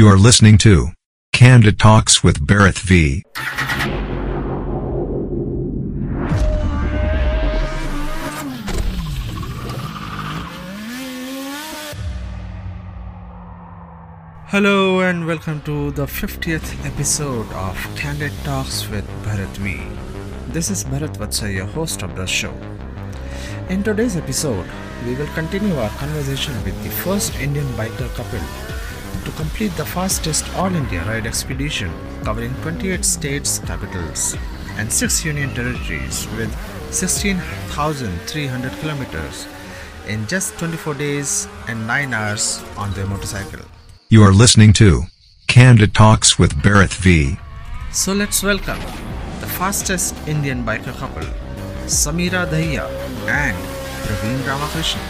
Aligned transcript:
You 0.00 0.08
are 0.08 0.16
listening 0.16 0.56
to 0.64 0.86
Candid 1.34 1.78
Talks 1.78 2.24
with 2.24 2.46
Bharat 2.46 2.78
V. 2.78 3.22
Hello 14.46 15.00
and 15.00 15.26
welcome 15.26 15.60
to 15.68 15.90
the 15.90 16.06
50th 16.06 16.86
episode 16.86 17.52
of 17.52 17.76
Candid 17.94 18.32
Talks 18.42 18.88
with 18.88 19.06
Bharat 19.22 19.54
V. 19.58 19.82
This 20.50 20.70
is 20.70 20.82
Bharat 20.84 21.52
your 21.54 21.66
host 21.66 22.00
of 22.00 22.16
the 22.16 22.26
show. 22.26 22.54
In 23.68 23.82
today's 23.82 24.16
episode, 24.16 24.66
we 25.04 25.14
will 25.14 25.32
continue 25.34 25.76
our 25.76 25.90
conversation 25.90 26.54
with 26.64 26.82
the 26.84 26.88
first 26.88 27.38
Indian 27.38 27.66
biker 27.74 28.08
couple 28.14 28.79
to 29.30 29.36
complete 29.36 29.72
the 29.76 29.84
fastest 29.84 30.44
all 30.56 30.74
India 30.74 31.02
ride 31.04 31.26
expedition 31.26 31.90
covering 32.24 32.54
28 32.62 33.04
states, 33.04 33.58
capitals, 33.60 34.36
and 34.76 34.92
6 34.92 35.24
union 35.24 35.50
territories 35.54 36.26
with 36.36 36.50
16,300 36.92 38.72
kilometers 38.80 39.46
in 40.08 40.26
just 40.26 40.58
24 40.58 40.94
days 40.94 41.48
and 41.68 41.86
9 41.86 42.14
hours 42.14 42.62
on 42.76 42.92
their 42.92 43.06
motorcycle. 43.06 43.60
You 44.08 44.22
are 44.22 44.32
listening 44.32 44.72
to 44.74 45.02
Candid 45.46 45.94
Talks 45.94 46.38
with 46.38 46.54
Bharat 46.54 46.92
V. 46.94 47.38
So 47.92 48.12
let's 48.12 48.42
welcome 48.42 48.80
the 49.40 49.46
fastest 49.46 50.16
Indian 50.26 50.64
biker 50.64 50.96
couple, 50.98 51.28
Samira 51.86 52.46
Dahiya 52.46 52.86
and 53.28 53.56
Praveen 54.04 54.40
Ramakrishnan. 54.46 55.06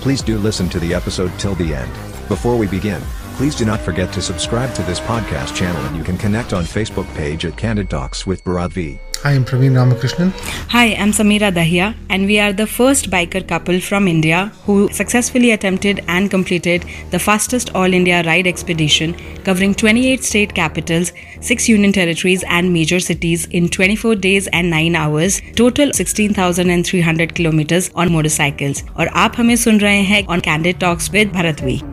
Please 0.00 0.22
do 0.22 0.38
listen 0.38 0.68
to 0.68 0.78
the 0.78 0.94
episode 0.94 1.32
till 1.38 1.54
the 1.54 1.74
end. 1.74 1.92
Before 2.28 2.56
we 2.56 2.66
begin, 2.66 3.02
please 3.35 3.55
do 3.55 3.65
not 3.65 3.79
forget 3.79 4.11
to 4.13 4.21
subscribe 4.21 4.73
to 4.75 4.83
this 4.83 4.99
podcast 4.99 5.55
channel 5.55 5.83
and 5.85 5.95
you 5.95 6.03
can 6.03 6.17
connect 6.17 6.53
on 6.53 6.63
Facebook 6.65 7.07
page 7.15 7.45
at 7.45 7.55
Candid 7.55 7.89
Talks 7.89 8.27
with 8.27 8.43
Bharat 8.43 8.71
V. 8.71 8.99
Hi, 9.23 9.31
I'm 9.33 9.43
Praveen 9.43 9.75
Ramakrishnan. 9.75 10.31
Hi, 10.69 10.95
I'm 10.95 11.11
Samira 11.11 11.51
Dahiya, 11.51 11.93
and 12.09 12.25
we 12.25 12.39
are 12.39 12.53
the 12.53 12.65
first 12.65 13.09
biker 13.09 13.45
couple 13.45 13.81
from 13.81 14.07
India 14.07 14.49
who 14.65 14.87
successfully 14.93 15.51
attempted 15.51 16.01
and 16.07 16.31
completed 16.31 16.85
the 17.11 17.19
fastest 17.19 17.75
all 17.75 17.93
India 17.93 18.23
ride 18.23 18.47
expedition 18.47 19.13
covering 19.43 19.75
28 19.75 20.23
state 20.23 20.55
capitals, 20.55 21.11
6 21.41 21.67
union 21.67 21.91
territories, 21.91 22.45
and 22.47 22.71
major 22.71 23.01
cities 23.01 23.45
in 23.47 23.67
24 23.67 24.15
days 24.15 24.47
and 24.53 24.69
9 24.69 24.95
hours, 24.95 25.41
total 25.57 25.91
16,300 25.91 27.35
kilometers 27.35 27.91
on 27.95 28.13
motorcycles. 28.13 28.83
और 28.97 29.07
आप 29.07 29.33
हमें 29.37 29.55
सुन 29.55 29.79
रहे 29.79 30.01
हैं 30.11 30.25
on 30.27 30.39
Candid 30.39 30.79
Talks 30.79 31.11
with 31.17 31.33
Bharat 31.33 31.59
V. 31.59 31.92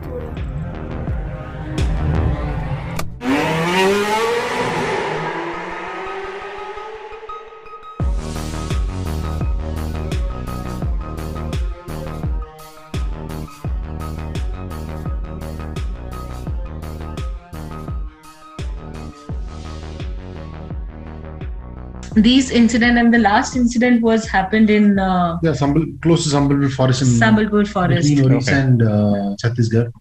these 22.23 22.52
incident 22.52 22.98
and 22.98 23.14
the 23.14 23.20
last 23.20 23.55
incident 23.55 24.02
was 24.02 24.27
happened 24.27 24.70
in 24.70 24.99
uh, 24.99 25.39
Yeah, 25.43 25.52
Sambal, 25.52 25.83
close 26.02 26.23
to 26.26 26.30
Sambalpur 26.36 26.71
Forest 26.71 27.02
in 27.04 27.08
Sambalpur 27.08 27.67
Forest. 27.67 28.09
between 28.09 28.30
Odisha 28.30 28.48
Okay. 28.48 28.59
and 28.59 28.82
uh, 28.82 29.36
Chhattisgarh. 29.42 29.92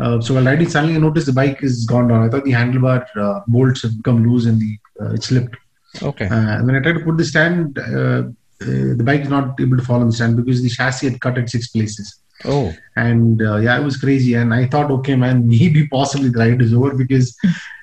Uh, 0.00 0.20
so 0.20 0.34
while 0.34 0.44
riding, 0.44 0.68
suddenly 0.68 0.94
I 0.96 0.98
noticed 0.98 1.26
the 1.26 1.32
bike 1.32 1.62
is 1.62 1.84
gone 1.84 2.08
down. 2.08 2.24
I 2.24 2.28
thought 2.30 2.44
the 2.44 2.52
handlebar 2.52 3.04
uh, 3.16 3.40
bolts 3.48 3.82
have 3.82 3.96
become 3.96 4.24
loose 4.28 4.46
and 4.46 4.60
the 4.60 4.78
uh, 5.00 5.12
it 5.14 5.22
slipped. 5.24 5.56
Okay. 6.02 6.26
Uh, 6.26 6.34
and 6.58 6.66
when 6.66 6.76
I 6.76 6.80
tried 6.80 6.98
to 6.98 7.04
put 7.04 7.16
the 7.16 7.24
stand, 7.24 7.78
uh, 7.78 7.82
uh, 7.82 8.24
the 8.60 9.02
bike 9.04 9.22
is 9.22 9.28
not 9.28 9.60
able 9.60 9.76
to 9.76 9.82
fall 9.82 10.00
on 10.00 10.06
the 10.06 10.12
stand 10.12 10.36
because 10.36 10.62
the 10.62 10.68
chassis 10.68 11.08
had 11.08 11.20
cut 11.20 11.38
at 11.38 11.48
six 11.50 11.68
places. 11.68 12.20
Oh. 12.44 12.72
And 12.96 13.42
uh, 13.42 13.56
yeah, 13.56 13.78
it 13.80 13.82
was 13.82 13.96
crazy. 13.96 14.34
And 14.34 14.54
I 14.54 14.66
thought, 14.66 14.90
okay, 14.98 15.16
man, 15.16 15.48
maybe 15.48 15.88
possibly 15.88 16.28
the 16.28 16.38
ride 16.38 16.62
is 16.62 16.72
over 16.72 16.94
because 16.94 17.36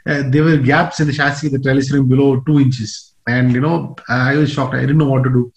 uh, 0.05 0.23
there 0.27 0.43
were 0.43 0.57
gaps 0.57 0.99
in 1.01 1.07
the 1.07 1.13
chassis, 1.13 1.49
the 1.49 1.59
trellis 1.59 1.91
ring 1.91 2.07
below 2.07 2.39
two 2.41 2.59
inches. 2.61 3.13
And 3.27 3.51
you 3.53 3.61
know, 3.61 3.95
I 4.07 4.35
was 4.37 4.51
shocked. 4.51 4.75
I 4.75 4.81
didn't 4.81 4.97
know 4.99 5.09
what 5.09 5.23
to 5.23 5.29
do. 5.29 5.51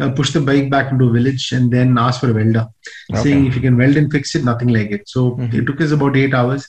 Uh, 0.00 0.10
push 0.12 0.32
the 0.32 0.40
bike 0.40 0.70
back 0.70 0.90
into 0.90 1.08
a 1.08 1.12
village 1.12 1.52
and 1.52 1.70
then 1.70 1.98
ask 1.98 2.20
for 2.20 2.30
a 2.30 2.34
welder, 2.34 2.66
Okay. 3.12 3.22
saying 3.22 3.46
if 3.46 3.54
you 3.56 3.60
can 3.60 3.76
weld 3.76 3.96
and 3.96 4.10
fix 4.10 4.34
it, 4.34 4.44
nothing 4.44 4.68
like 4.68 4.90
it. 4.90 5.02
So 5.14 5.32
Mhm. 5.36 5.52
it 5.58 5.66
took 5.66 5.80
us 5.82 5.90
about 5.90 6.16
eight 6.16 6.32
hours. 6.34 6.66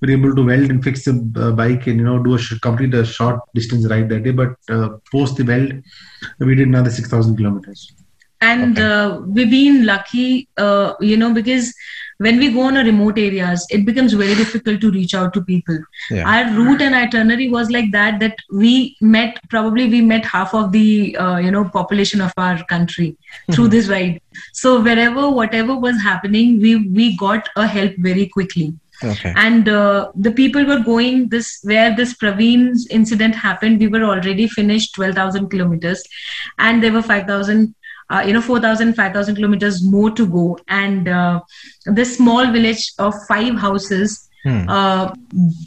We 0.00 0.06
were 0.08 0.18
able 0.18 0.34
to 0.36 0.44
weld 0.46 0.70
and 0.70 0.82
fix 0.82 1.04
the 1.04 1.14
uh, 1.36 1.50
bike 1.52 1.86
and 1.86 1.98
you 2.00 2.04
know 2.06 2.18
do 2.22 2.34
a 2.34 2.38
sh- 2.38 2.58
complete 2.68 2.94
a 2.94 3.04
short 3.04 3.40
distance 3.54 3.86
ride 3.92 4.08
that 4.08 4.22
day. 4.24 4.30
But 4.42 4.54
uh, 4.70 4.88
post 5.12 5.36
the 5.36 5.44
weld, 5.44 5.72
we 6.40 6.54
did 6.54 6.68
another 6.68 6.90
six 6.90 7.08
thousand 7.08 7.36
kilometers. 7.36 7.82
and 8.46 8.78
Okay. 8.78 8.86
uh, 8.94 9.20
we've 9.34 9.50
been 9.50 9.76
lucky 9.90 10.48
uh, 10.64 10.88
you 11.10 11.16
know 11.20 11.28
because 11.36 11.66
when 12.18 12.38
we 12.38 12.50
go 12.52 12.60
on 12.62 12.76
a 12.76 12.84
remote 12.84 13.18
areas 13.18 13.66
it 13.70 13.84
becomes 13.84 14.12
very 14.12 14.34
difficult 14.34 14.80
to 14.80 14.90
reach 14.90 15.14
out 15.14 15.32
to 15.32 15.42
people 15.42 15.78
Yeah. 16.10 16.28
our 16.32 16.52
route 16.58 16.82
and 16.82 16.94
itinerary 16.94 17.48
was 17.50 17.70
like 17.70 17.90
that 17.92 18.20
that 18.20 18.36
we 18.52 18.96
met 19.00 19.40
probably 19.48 19.88
we 19.88 20.00
met 20.00 20.24
half 20.24 20.54
of 20.54 20.70
the 20.72 21.16
uh, 21.16 21.38
you 21.38 21.50
know 21.50 21.64
population 21.64 22.20
of 22.20 22.32
our 22.36 22.62
country 22.64 23.16
through 23.52 23.68
this 23.68 23.88
ride 23.88 24.20
so 24.52 24.80
wherever 24.80 25.28
whatever 25.30 25.76
was 25.76 26.00
happening 26.02 26.60
we 26.60 26.76
we 27.00 27.16
got 27.16 27.48
a 27.56 27.66
help 27.66 27.92
very 27.98 28.26
quickly 28.38 28.72
Okay. 29.02 29.32
and 29.36 29.68
uh, 29.68 30.12
the 30.14 30.30
people 30.30 30.64
were 30.64 30.78
going 30.78 31.28
this 31.28 31.48
where 31.64 31.94
this 31.96 32.14
Praveen's 32.14 32.86
incident 32.98 33.34
happened. 33.34 33.80
We 33.80 33.88
were 33.88 34.04
already 34.04 34.46
finished 34.46 34.94
12,000 34.94 35.48
kilometers, 35.50 36.02
and 36.58 36.80
there 36.82 36.92
were 36.92 37.02
5,000. 37.02 37.74
Uh, 38.10 38.22
you 38.26 38.32
know, 38.32 38.40
4,000, 38.40 38.94
5,000 38.94 39.34
kilometers 39.36 39.82
more 39.82 40.10
to 40.10 40.26
go. 40.26 40.58
And 40.68 41.08
uh, 41.08 41.40
this 41.86 42.16
small 42.16 42.50
village 42.50 42.92
of 42.98 43.14
five 43.28 43.56
houses 43.56 44.20
Hmm. 44.46 44.68
uh, 44.68 45.10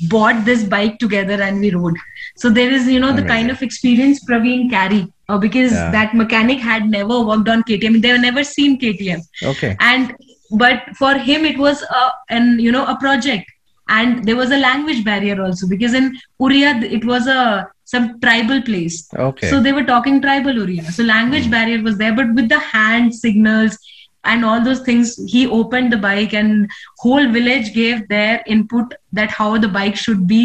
bought 0.07 0.45
this 0.45 0.63
bike 0.63 0.99
together 0.99 1.41
and 1.41 1.59
we 1.59 1.71
rode. 1.71 1.95
So 2.35 2.49
there 2.51 2.69
is, 2.71 2.87
you 2.87 2.99
know, 2.99 3.11
the 3.11 3.23
kind 3.23 3.49
of 3.49 3.63
experience 3.63 4.23
Praveen 4.23 4.69
carry 4.69 5.11
uh, 5.29 5.37
because 5.39 5.71
Yeah. 5.71 5.89
that 5.91 6.13
mechanic 6.13 6.59
had 6.59 6.87
never 6.87 7.19
worked 7.25 7.49
on 7.49 7.63
KTM. 7.63 8.01
They 8.01 8.09
have 8.09 8.21
never 8.21 8.43
seen 8.43 8.79
KTM 8.79 9.21
Okay. 9.43 9.75
and 9.79 10.13
but 10.51 10.83
for 10.95 11.15
him 11.17 11.43
it 11.43 11.57
was 11.57 11.81
a 11.81 12.11
and 12.29 12.61
you 12.61 12.71
know 12.71 12.85
a 12.85 12.95
project 12.99 13.49
and 13.89 14.23
there 14.25 14.35
was 14.35 14.51
a 14.51 14.57
language 14.57 15.03
barrier 15.03 15.41
also 15.41 15.67
because 15.67 15.93
in 15.93 16.15
Uriya 16.39 16.83
it 16.83 17.03
was 17.03 17.27
a 17.27 17.67
some 17.93 18.07
tribal 18.23 18.61
place 18.69 18.95
Okay. 19.27 19.49
so 19.49 19.59
they 19.65 19.73
were 19.77 19.87
talking 19.89 20.21
tribal 20.21 20.59
Uriya 20.63 20.91
so 20.97 21.03
language 21.03 21.45
hmm. 21.45 21.55
barrier 21.55 21.81
was 21.89 21.97
there 22.01 22.15
but 22.19 22.33
with 22.39 22.49
the 22.53 22.59
hand 22.59 23.15
signals 23.15 23.77
and 24.23 24.43
all 24.43 24.63
those 24.67 24.81
things 24.87 25.15
he 25.33 25.47
opened 25.47 25.91
the 25.95 26.01
bike 26.05 26.33
and 26.33 26.69
whole 27.05 27.27
village 27.39 27.73
gave 27.73 28.07
their 28.13 28.43
input 28.55 28.95
that 29.19 29.35
how 29.39 29.49
the 29.65 29.73
bike 29.79 29.95
should 30.05 30.27
be 30.35 30.41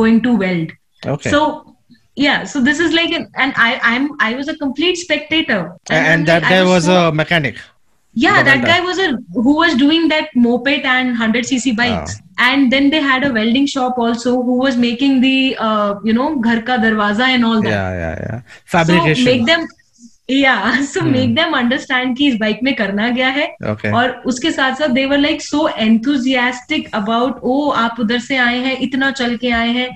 going 0.00 0.22
to 0.26 0.36
weld 0.44 0.72
okay. 1.14 1.30
so 1.30 1.42
yeah 2.14 2.44
so 2.44 2.60
this 2.60 2.78
is 2.78 2.92
like 2.92 3.12
an, 3.18 3.28
and 3.36 3.54
i 3.56 3.80
i'm 3.82 4.08
i 4.20 4.34
was 4.34 4.48
a 4.48 4.56
complete 4.56 4.96
spectator 4.96 5.60
A- 5.90 5.94
and, 5.94 6.28
that 6.28 6.42
guy 6.42 6.62
was 6.62 6.84
so- 6.84 7.08
a 7.08 7.12
mechanic. 7.12 7.56
Yeah 8.14 8.42
that 8.42 8.62
guy 8.64 8.80
was 8.80 8.98
a 8.98 9.08
who 9.34 9.52
was 9.56 9.74
doing 9.76 10.08
that 10.08 10.28
moped 10.34 10.84
and 10.94 11.08
100 11.18 11.44
cc 11.50 11.74
bikes 11.76 12.16
and 12.38 12.70
then 12.72 12.90
they 12.90 13.00
had 13.00 13.24
a 13.24 13.32
welding 13.32 13.66
shop 13.66 13.98
also 13.98 14.32
who 14.42 14.56
was 14.64 14.76
making 14.76 15.20
the 15.20 15.56
uh, 15.58 15.94
you 16.04 16.12
know 16.12 16.26
ghar 16.46 16.60
ka 16.62 16.76
darwaza 16.82 17.28
and 17.36 17.44
all 17.44 17.62
that 17.62 17.70
Yeah, 17.70 17.94
yeah, 18.02 18.18
yeah. 18.26 18.40
fabrication 18.74 19.24
so 19.24 19.30
make 19.30 19.46
them 19.46 19.64
yeah 20.28 20.82
so 20.92 21.00
Hmm. 21.00 21.12
make 21.12 21.32
them 21.38 21.54
understand 21.54 22.16
कि 22.18 22.28
इस 22.32 22.36
bike 22.40 22.60
में 22.62 22.74
करना 22.76 23.10
क्या 23.14 23.28
है 23.38 23.46
okay. 23.72 23.92
और 24.00 24.10
उसके 24.32 24.50
साथ 24.58 24.74
साथ 24.82 24.94
they 24.98 25.06
were 25.14 25.18
like 25.24 25.40
so 25.48 25.64
enthusiastic 25.88 26.88
about 27.00 27.40
ओ 27.42 27.70
आप 27.86 28.00
उधर 28.00 28.18
से 28.28 28.36
आए 28.46 28.58
हैं 28.68 28.76
इतना 28.88 29.10
चल 29.22 29.36
के 29.44 29.50
आए 29.62 29.72
हैं 29.80 29.90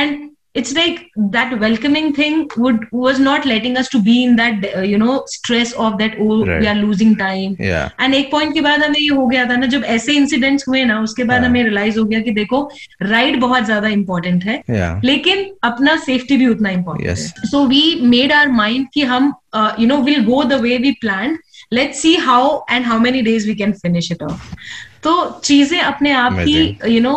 and 0.00 0.28
it's 0.54 0.72
like 0.74 0.96
that 1.34 1.52
welcoming 1.60 2.12
thing 2.12 2.38
would 2.56 2.78
was 2.92 3.18
not 3.20 3.44
letting 3.46 3.76
us 3.76 3.88
to 3.88 3.98
be 4.02 4.14
in 4.24 4.34
that 4.36 4.64
uh, 4.70 4.80
you 4.80 4.98
know 4.98 5.22
stress 5.26 5.72
of 5.84 5.98
that 5.98 6.16
oh 6.18 6.38
Right. 6.44 6.60
we 6.60 6.66
are 6.66 6.74
losing 6.78 7.12
time. 7.20 7.54
And 8.00 8.14
एक 8.14 8.30
पॉइंट 8.30 8.54
के 8.54 8.60
बाद 8.60 8.82
हमें 8.82 8.98
ये 9.00 9.08
हो 9.08 9.26
गया 9.26 9.44
था 9.50 9.56
ना 9.56 9.66
जब 9.74 9.84
ऐसे 9.96 10.12
इंसिडेंट्स 10.16 10.68
हुए 10.68 10.82
ना 10.84 11.00
उसके 11.02 11.24
बाद 11.24 11.40
हाँ. 11.40 11.48
हमें 11.48 11.62
रियलाइज़ 11.64 11.98
हो 11.98 12.04
गया 12.04 12.20
कि 12.20 12.30
देखो 12.40 12.62
राइड 13.02 13.40
बहुत 13.40 13.64
ज़्यादा 13.64 13.88
इंपॉर्टेंट 13.88 14.44
है 14.44 15.00
लेकिन 15.04 15.46
अपना 15.70 15.96
सेफ्टी 16.06 16.36
भी 16.36 16.46
उतना 16.56 16.70
इंपॉर्टेंट 16.70 17.08
Yes. 17.10 17.24
है 17.38 17.48
so 17.50 17.64
we 17.66 17.84
made 18.16 18.32
our 18.32 18.48
mind 18.52 18.86
कि 18.94 19.02
हम 19.14 19.32
you 19.80 19.86
know 19.86 19.96
will 20.02 20.24
go 20.24 20.42
the 20.44 20.60
way 20.62 20.76
we 20.78 20.92
plan 21.00 21.38
let's 21.72 22.02
see 22.02 22.14
how 22.28 22.58
and 22.70 22.86
how 22.86 22.98
many 23.00 23.22
days 23.22 23.46
we 23.48 23.54
can 23.54 23.72
finish 23.82 24.12
it 24.12 24.22
off 24.22 24.54
तो 25.02 25.12
चीज़ें 25.44 25.78
अपने 25.80 26.10
आप 26.12 26.36
ही 26.38 26.78
यू 26.88 27.00
नो 27.00 27.12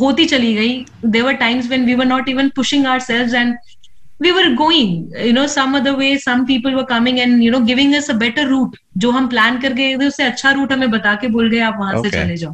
होती 0.00 0.24
चली 0.24 0.54
गई 0.54 0.84
there were 1.16 1.32
times 1.44 1.68
when 1.70 1.84
we 1.86 1.94
were 1.94 2.04
not 2.06 2.28
even 2.28 2.48
pushing 2.56 2.86
ourselves 3.00 3.34
and 3.36 3.56
we 4.20 4.30
were 4.34 4.50
going 4.58 4.90
you 5.26 5.32
know 5.36 5.44
some 5.52 5.72
other 5.78 5.92
way 6.00 6.08
some 6.24 6.42
people 6.50 6.76
were 6.78 6.84
coming 6.90 7.16
and 7.22 7.42
you 7.44 7.50
know 7.54 7.60
giving 7.70 7.94
us 7.98 8.10
a 8.12 8.14
better 8.20 8.44
route 8.50 8.76
जो 9.04 9.10
हम 9.10 9.26
plan 9.28 9.58
कर 9.60 9.72
गए 9.72 9.96
थे 9.98 10.06
उससे 10.06 10.22
अच्छा 10.24 10.50
root 10.58 10.72
हमें 10.72 10.90
बता 10.90 11.14
के 11.22 11.28
बोल 11.28 11.50
गए 11.50 11.58
आप 11.68 11.76
वहाँ 11.80 11.92
से 12.02 12.08
Okay. 12.08 12.22
चले 12.22 12.36
जाओ. 12.36 12.52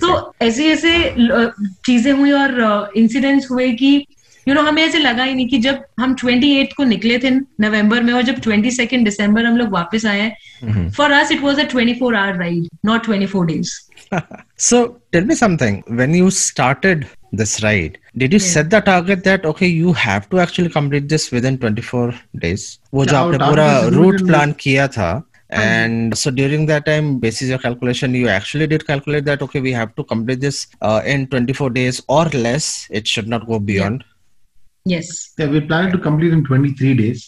तो 0.00 0.34
ऐसे 0.42 0.70
ऐसे 0.72 0.94
चीज़ें 1.86 2.12
हुई 2.12 2.32
और 2.32 2.92
इंसिडेंट्स 2.96 3.50
हुए 3.50 3.70
कि 3.82 3.92
यू 4.46 4.54
नो 4.54 4.62
हमें 4.62 4.82
ऐसे 4.82 4.98
लगा 4.98 5.24
ही 5.24 5.34
नहीं 5.34 5.48
कि 5.48 5.58
जब 5.66 5.84
हम 6.00 6.14
28 6.14 6.72
को 6.76 6.84
निकले 6.84 7.18
थे 7.18 7.30
नवंबर 7.66 8.02
में 8.02 8.12
और 8.12 8.22
जब 8.22 8.40
22 8.48 9.02
दिसंबर 9.04 9.44
हम 9.44 9.56
लोग 9.56 9.68
वापस 9.70 10.06
आए. 10.06 10.32
For 10.96 11.12
us 11.12 11.32
it 11.32 11.42
was 11.42 11.60
a 11.60 11.68
24 11.74 12.14
hour 12.14 12.38
ride 12.38 12.68
not 12.86 13.06
24 13.10 13.44
days 13.46 13.78
So 14.57 14.99
tell 15.11 15.25
me 15.25 15.35
something. 15.35 15.83
When 15.87 16.13
you 16.13 16.29
started 16.31 17.07
this 17.31 17.61
ride, 17.63 17.97
did 18.17 18.33
you 18.33 18.39
Yeah. 18.39 18.51
set 18.55 18.69
the 18.69 18.79
target 18.81 19.23
that 19.25 19.45
okay, 19.45 19.67
you 19.67 19.93
have 19.93 20.29
to 20.29 20.39
actually 20.39 20.69
complete 20.69 21.07
this 21.09 21.31
within 21.31 21.57
24 21.57 22.13
days? 22.45 22.67
वो 22.93 23.05
जो 23.05 23.11
Yeah, 23.11 23.21
our 23.21 23.33
आपने 23.33 23.37
पूरा 23.45 23.65
target 23.67 23.89
is 23.91 23.97
route 23.97 24.13
within- 24.21 24.27
plan 24.33 24.53
किया 24.65 24.87
था, 24.97 25.09
and 25.63 26.15
so 26.21 26.31
during 26.39 26.65
that 26.71 26.85
time, 26.85 27.11
basis 27.25 27.49
your 27.55 27.59
calculation, 27.65 28.15
you 28.21 28.27
actually 28.37 28.67
did 28.75 28.85
calculate 28.87 29.25
that 29.25 29.41
okay, 29.47 29.61
we 29.67 29.71
have 29.79 29.93
to 29.95 30.03
complete 30.13 30.41
this 30.47 30.61
uh, 30.81 31.01
in 31.15 31.27
24 31.35 31.69
days 31.79 32.01
or 32.07 32.25
less. 32.47 32.69
It 33.01 33.07
should 33.15 33.27
not 33.35 33.47
go 33.53 33.59
beyond. 33.71 34.03
Yes 34.87 35.07
Yeah, 35.39 35.47
we 35.55 35.61
planned 35.69 35.91
to 35.93 35.97
complete 36.09 36.33
in 36.33 36.43
23 36.49 36.93
days. 37.03 37.23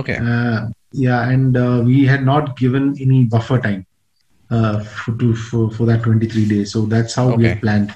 Okay. 0.00 0.14
Uh, 0.16 0.60
yeah, 1.06 1.28
and 1.28 1.56
uh, 1.56 1.82
we 1.88 2.04
had 2.12 2.22
not 2.28 2.56
given 2.58 2.94
any 3.06 3.24
buffer 3.24 3.58
time 3.66 3.82
uh, 4.49 4.79
for, 4.83 5.15
to, 5.17 5.35
for, 5.35 5.71
for 5.71 5.85
that 5.85 6.03
23 6.03 6.45
days. 6.47 6.71
So 6.71 6.85
that's 6.85 7.15
how 7.15 7.27
we 7.27 7.33
Okay. 7.33 7.49
had 7.49 7.61
planned. 7.61 7.93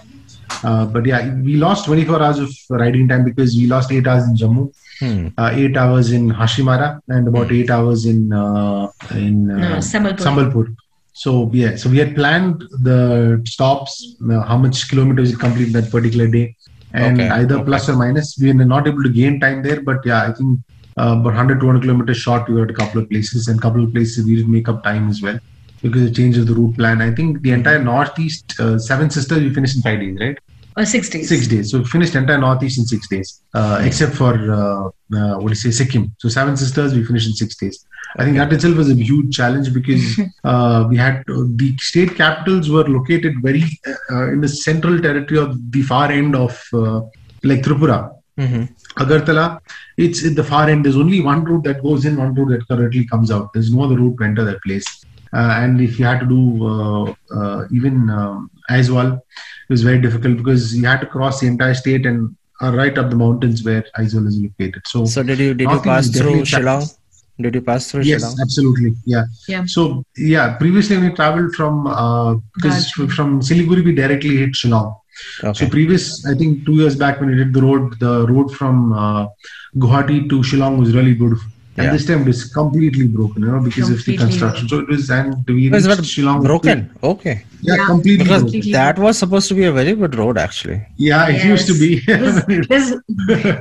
Uh, 0.64 0.86
but 0.86 1.06
yeah, 1.06 1.34
we 1.36 1.56
lost 1.56 1.86
24 1.86 2.22
hours 2.22 2.40
of 2.40 2.52
riding 2.70 3.08
time 3.08 3.24
because 3.24 3.56
we 3.56 3.68
lost 3.68 3.92
eight 3.92 4.08
hours 4.08 4.28
in 4.28 4.36
Jammu, 4.36 4.72
Hmm. 5.00 5.28
uh, 5.38 5.50
eight 5.54 5.76
hours 5.76 6.12
in 6.12 6.30
Hashimara, 6.30 7.00
and 7.08 7.28
about 7.28 7.52
eight 7.52 7.72
hours 7.72 8.06
in 8.06 8.32
uh, 8.32 8.88
in 9.16 9.50
uh, 9.50 9.70
No, 9.70 9.78
Sambalpur. 9.78 10.24
Sambalpur. 10.26 10.76
So 11.14 11.50
yeah, 11.54 11.76
so 11.76 11.90
we 11.90 11.98
had 11.98 12.16
planned 12.16 12.64
the 12.84 13.42
stops, 13.46 14.16
uh, 14.32 14.42
how 14.42 14.58
much 14.58 14.88
kilometers 14.90 15.32
we 15.32 15.38
complete 15.38 15.74
that 15.74 15.90
particular 15.92 16.28
day, 16.28 16.56
and 16.94 17.20
Okay, 17.20 17.30
either 17.30 17.56
okay. 17.56 17.66
plus 17.66 17.90
or 17.90 17.96
minus. 17.96 18.38
We 18.40 18.54
were 18.54 18.64
not 18.66 18.88
able 18.88 19.02
to 19.04 19.10
gain 19.10 19.40
time 19.40 19.64
there, 19.64 19.82
but 19.82 20.06
yeah, 20.06 20.24
I 20.28 20.34
think 20.34 20.60
uh, 21.00 21.16
about 21.20 21.34
100 21.34 21.60
200 21.60 21.82
kilometers 21.82 22.18
short. 22.18 22.48
We 22.48 22.56
were 22.56 22.66
at 22.66 22.72
a 22.72 22.74
couple 22.76 23.02
of 23.02 23.10
places, 23.10 23.48
and 23.48 23.60
couple 23.62 23.84
of 23.84 23.92
places 23.94 24.26
we 24.26 24.36
did 24.36 24.48
make 24.48 24.70
up 24.70 24.84
time 24.84 25.10
as 25.10 25.22
well 25.22 25.40
because 25.82 26.10
of 26.10 26.16
change 26.16 26.38
of 26.38 26.48
the 26.48 26.54
route 26.54 26.76
plan. 26.78 27.02
I 27.02 27.12
think 27.12 27.42
the 27.42 27.52
entire 27.52 27.82
northeast 27.84 28.60
uh, 28.60 28.78
Seven 28.78 29.10
Sisters 29.10 29.44
we 29.44 29.54
finished 29.54 29.76
in 29.76 29.82
five 29.82 30.00
days, 30.00 30.18
right? 30.20 30.38
or 30.78 30.86
6 30.86 31.10
days 31.10 31.30
Six 31.30 31.48
days. 31.48 31.72
So 31.72 31.80
we 31.80 31.86
finished 31.86 32.16
entire 32.16 32.38
northeast 32.38 32.78
in 32.80 32.86
six 32.86 33.08
days, 33.10 33.42
uh, 33.54 33.82
except 33.84 34.14
for 34.14 34.34
uh, 34.34 34.88
uh, 35.18 35.36
what 35.36 35.48
do 35.48 35.50
you 35.50 35.56
say, 35.56 35.72
Sikkim. 35.72 36.16
So 36.18 36.30
Seven 36.30 36.56
Sisters 36.56 36.94
we 36.94 37.04
finished 37.04 37.28
in 37.28 37.34
six 37.34 37.56
days. 37.58 37.86
I 38.18 38.24
think 38.26 38.38
that 38.38 38.52
itself 38.54 38.78
was 38.78 38.90
a 38.90 38.96
huge 38.96 39.36
challenge 39.36 39.74
because 39.74 40.20
uh, 40.44 40.86
we 40.90 40.98
had 40.98 41.24
the 41.28 41.76
state 41.80 42.16
capitals 42.16 42.70
were 42.70 42.84
located 42.86 43.36
very 43.42 43.64
uh, 44.12 44.32
in 44.32 44.42
the 44.42 44.48
central 44.48 45.00
territory 45.00 45.40
of 45.40 45.72
the 45.72 45.82
far 45.82 46.12
end 46.12 46.36
of 46.36 46.62
uh, 46.74 47.02
like 47.44 47.62
Tripura. 47.62 48.12
Mhm. 48.40 48.70
Agartala, 48.96 49.60
it's 49.98 50.26
at 50.26 50.36
the 50.36 50.44
far 50.44 50.70
end. 50.70 50.86
There's 50.86 50.98
only 50.98 51.22
one 51.22 51.44
route 51.44 51.64
that 51.66 51.82
goes 51.84 52.06
in, 52.06 52.18
one 52.18 52.34
route 52.34 52.50
that 52.50 52.68
currently 52.68 53.06
comes 53.06 53.30
out. 53.30 53.54
There's 53.54 53.72
no 53.74 53.84
other 53.84 53.98
route 53.98 54.18
to 54.18 54.24
enter 54.24 54.44
that 54.46 54.62
place. 54.64 54.86
Uh, 55.34 55.54
and 55.62 55.80
if 55.82 55.98
you 55.98 56.06
had 56.06 56.20
to 56.20 56.26
do 56.26 56.68
uh, 56.68 57.14
uh, 57.36 57.68
even 57.72 58.10
um, 58.10 58.52
Aizawl, 58.70 59.18
it 59.18 59.70
was 59.70 59.84
very 59.84 60.02
difficult 60.02 60.38
because 60.38 60.76
you 60.76 60.86
had 60.86 61.00
to 61.02 61.08
cross 61.08 61.40
the 61.40 61.48
entire 61.48 61.74
state 61.74 62.06
and 62.06 62.36
uh, 62.62 62.72
right 62.76 62.98
up 62.98 63.10
the 63.10 63.16
mountains 63.16 63.64
where 63.64 63.84
Aizawl 63.98 64.28
is 64.28 64.38
located. 64.42 64.82
So, 64.86 65.06
So 65.06 65.24
did 65.24 65.40
you 65.40 65.54
did 65.54 65.70
you 65.70 65.80
pass 65.82 66.10
through 66.10 66.44
definitely 66.44 66.46
Shillong? 66.46 66.98
Did 67.40 67.56
you 67.56 67.62
pass 67.62 67.90
through 67.90 68.04
yes, 68.04 68.24
Shillong? 68.24 68.42
absolutely, 68.42 68.94
yeah. 69.06 69.24
Yeah. 69.48 69.64
So 69.66 70.04
yeah, 70.18 70.58
previously 70.58 70.98
when 70.98 71.10
we 71.10 71.16
traveled 71.16 71.56
from 71.56 71.88
uh, 71.88 72.36
because 72.56 72.86
Darjeeling. 72.86 73.10
from 73.12 73.42
Siliguri 73.42 73.86
we 73.86 73.96
directly 73.96 74.38
hit 74.38 74.52
Shillong. 74.52 74.96
Okay. 75.44 75.54
So 75.54 75.70
previous, 75.70 76.26
I 76.26 76.36
think 76.36 76.66
two 76.66 76.76
years 76.76 76.96
back 76.96 77.20
when 77.20 77.30
we 77.30 77.36
did 77.36 77.54
the 77.54 77.62
road, 77.62 78.00
the 78.00 78.28
road 78.28 78.54
from 78.56 78.94
uh, 78.94 79.28
Guwahati 79.76 80.30
to 80.30 80.40
Shillong 80.42 80.78
was 80.80 80.94
really 80.94 81.14
beautiful. 81.14 81.50
And 81.78 81.86
Yeah. 81.86 81.94
this 81.94 82.06
time 82.06 82.22
it 82.24 82.28
was 82.28 82.44
completely 82.54 83.08
broken, 83.08 83.44
you 83.44 83.52
know, 83.52 83.60
because 83.62 83.90
of 83.90 84.04
the 84.04 84.18
construction. 84.18 84.68
So 84.68 84.80
it 84.80 84.90
was, 84.90 85.10
and 85.10 85.36
we 85.48 85.68
It 85.68 85.72
was 85.72 85.88
reached 85.88 86.00
what, 86.00 86.06
Shillong 86.06 86.44
broken. 86.44 86.90
Okay. 87.02 87.46
Yeah, 87.62 87.76
Yeah. 87.78 87.86
completely 87.86 88.26
Because 88.26 88.44
broken. 88.44 88.72
that 88.74 89.00
was 89.00 89.18
supposed 89.18 89.48
to 89.50 89.54
be 89.54 89.64
a 89.66 89.72
very 89.72 89.94
good 89.94 90.16
road 90.16 90.38
actually. 90.38 90.82
Yeah, 90.98 91.30
it 91.30 91.46
used 91.46 91.68
to 91.68 91.76
be. 91.84 91.90
There's, 92.06 92.44
there's 92.72 92.90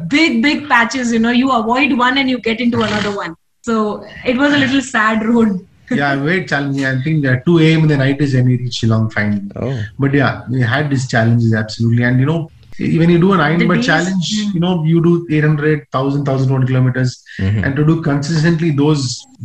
big 0.08 0.42
big 0.42 0.68
patches 0.68 1.12
you 1.12 1.20
know 1.20 1.30
you 1.30 1.50
avoid 1.52 1.96
one 1.96 2.18
and 2.18 2.28
you 2.28 2.38
get 2.40 2.60
into 2.60 2.82
another 2.82 3.12
one 3.16 3.34
so 3.62 4.04
it 4.24 4.36
was 4.36 4.52
a 4.54 4.58
little 4.58 4.80
sad 4.80 5.24
road 5.24 5.66
yeah, 5.90 6.14
very 6.28 6.44
challenging. 6.46 6.86
I 6.86 7.02
think 7.02 7.24
at 7.26 7.44
2 7.44 7.58
a.m. 7.58 7.80
in 7.82 7.88
the 7.88 7.96
night 7.96 8.20
is 8.20 8.32
when 8.34 8.44
we 8.46 8.56
reached 8.58 8.80
Shillong 8.82 9.12
finally. 9.12 9.42
Oh. 9.56 9.76
But 9.98 10.14
yeah, 10.14 10.42
we 10.48 10.60
had 10.60 10.88
these 10.88 11.08
challenges 11.08 11.52
absolutely. 11.52 12.04
And 12.04 12.20
you 12.20 12.26
know, 12.26 12.48
when 12.80 13.10
you 13.10 13.18
do 13.18 13.32
an 13.32 13.40
Iron 13.40 13.58
The 13.58 13.66
But 13.66 13.82
challenge, 13.82 14.28
Mm. 14.36 14.54
you 14.54 14.60
know, 14.60 14.84
you 14.84 15.02
do 15.02 15.26
800, 15.30 15.86
1000, 15.92 16.24
1100 16.24 16.66
kilometers. 16.68 17.22
Mhm. 17.40 17.64
and 17.64 17.76
to 17.76 17.84
do 17.88 17.94
consistently 18.06 18.70
those 18.70 19.02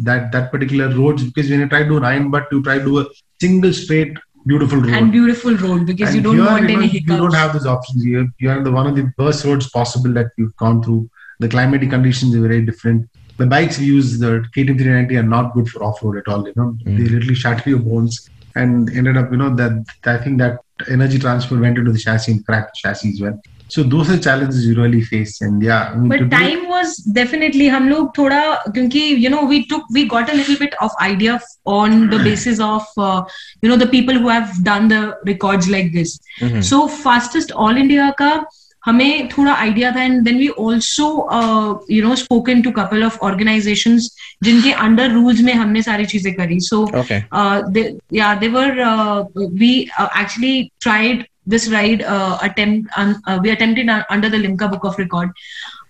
that 0.08 0.32
that 0.36 0.52
particular 0.54 0.88
roads 1.00 1.24
because 1.28 1.50
when 1.50 1.62
you 1.64 1.68
try 1.74 1.82
to 1.84 1.90
do 1.90 2.00
nine 2.06 2.30
but 2.36 2.48
you 2.54 2.62
try 2.68 2.78
to 2.80 2.86
do 2.92 2.96
a 3.02 3.06
single 3.44 3.74
straight 3.82 4.18
beautiful 4.52 4.80
road 4.86 4.96
and 4.98 5.12
beautiful 5.18 5.54
road 5.66 5.86
because 5.92 6.10
And 6.10 6.18
you 6.18 6.24
don't 6.26 6.36
here, 6.40 6.46
want 6.50 6.70
you 6.70 6.76
know, 6.76 6.82
any 6.84 6.90
you 6.98 7.18
don't 7.22 7.38
have 7.42 7.54
those 7.54 7.68
options 7.76 8.04
here 8.10 8.26
you 8.46 8.50
are 8.54 8.62
the 8.68 8.74
one 8.80 8.88
of 8.90 8.96
the 9.00 9.06
worst 9.22 9.46
roads 9.50 9.70
possible 9.78 10.12
that 10.20 10.30
you've 10.38 10.56
gone 10.64 10.82
through 10.84 11.00
the 11.46 11.50
climatic 11.54 11.90
conditions 11.96 12.36
are 12.40 12.44
very 12.50 12.62
different 12.72 13.08
the 13.44 13.48
bikes 13.56 13.80
we 13.84 13.86
use 13.86 14.10
the 14.26 14.34
KTM 14.56 14.78
390 14.82 15.18
are 15.22 15.30
not 15.38 15.54
good 15.56 15.70
for 15.74 15.80
off-road 15.88 16.18
at 16.24 16.28
all 16.34 16.44
you 16.50 16.56
know 16.60 16.70
Mm. 16.76 16.98
they 16.98 17.08
literally 17.16 17.40
shatter 17.46 17.70
your 17.76 17.84
bones 17.90 18.20
and 18.57 18.91
ended 18.91 19.17
up 19.17 19.31
you 19.31 19.37
know 19.37 19.55
that 19.55 19.73
i 20.07 20.17
think 20.19 20.39
that 20.39 20.59
energy 20.91 21.19
transfer 21.19 21.59
went 21.59 21.79
into 21.79 21.93
the 21.93 21.99
chassis 21.99 22.33
and 22.33 22.45
cracked 22.47 22.71
the 22.75 22.81
chassis 22.89 23.11
as 23.11 23.21
well 23.21 23.39
so 23.75 23.83
those 23.85 24.09
are 24.11 24.19
challenges 24.19 24.67
you 24.67 24.75
really 24.75 25.01
face 25.01 25.41
and 25.43 25.63
yeah 25.63 25.91
I 25.93 25.97
mean, 25.97 26.11
to 26.11 26.19
but 26.19 26.23
do- 26.25 26.37
time 26.37 26.63
was 26.69 26.97
definitely 27.19 27.69
हम 27.71 27.89
लोग 27.89 28.09
थोड़ा 28.17 28.41
क्योंकि 28.75 29.03
you 29.25 29.31
know 29.35 29.45
we 29.53 29.61
took 29.73 29.85
we 29.99 30.05
got 30.15 30.33
a 30.33 30.37
little 30.41 30.57
bit 30.63 30.75
of 30.87 30.91
idea 31.01 31.39
on 31.65 32.09
the 32.15 32.19
basis 32.25 32.59
of 32.71 32.83
uh, 32.99 33.23
you 33.63 33.69
know 33.69 33.77
the 33.77 33.87
people 33.93 34.19
who 34.25 34.29
have 34.29 34.57
done 34.71 34.89
the 34.95 35.03
records 35.31 35.69
like 35.77 35.93
this 35.99 36.17
Mhm. 36.49 36.65
so 36.73 36.81
fastest 37.05 37.53
all 37.67 37.77
India 37.85 38.09
का 38.23 38.33
हमें 38.85 39.29
थोड़ा 39.29 39.53
idea 39.53 39.91
था 39.93 40.03
and 40.03 40.23
then 40.25 40.39
we 40.39 40.49
also 40.49 41.07
you 41.91 42.03
know 42.03 42.15
spoken 42.17 42.63
to 42.63 42.71
couple 42.77 43.05
of 43.05 43.19
organisations 43.23 44.11
जिनके 44.43 44.73
under 44.87 45.11
rules 45.13 45.41
में 45.49 45.53
हमने 45.55 45.83
सारी 45.83 46.07
चीजें 46.13 46.33
करी 46.35 46.61
सो 46.69 46.87
Okay. 47.01 47.25
uh, 47.33 47.63
they, 47.75 47.83
yeah, 48.11 48.39
they 48.39 48.49
were. 48.49 48.71
Uh, 48.93 49.25
we 49.65 49.91
uh, 49.99 50.09
actually 50.23 50.73
tried 50.87 51.27
this 51.47 51.69
ride 51.75 52.03
uh, 52.03 52.39
attempt. 52.43 52.89
Um, 52.97 53.13
uh, 53.27 53.39
we 53.43 53.51
attempted 53.51 53.89
uh, 53.89 54.05
under 54.17 54.31
the 54.31 54.41
Limca 54.47 54.71
Book 54.71 54.85
of 54.85 54.99
Record, 54.99 55.31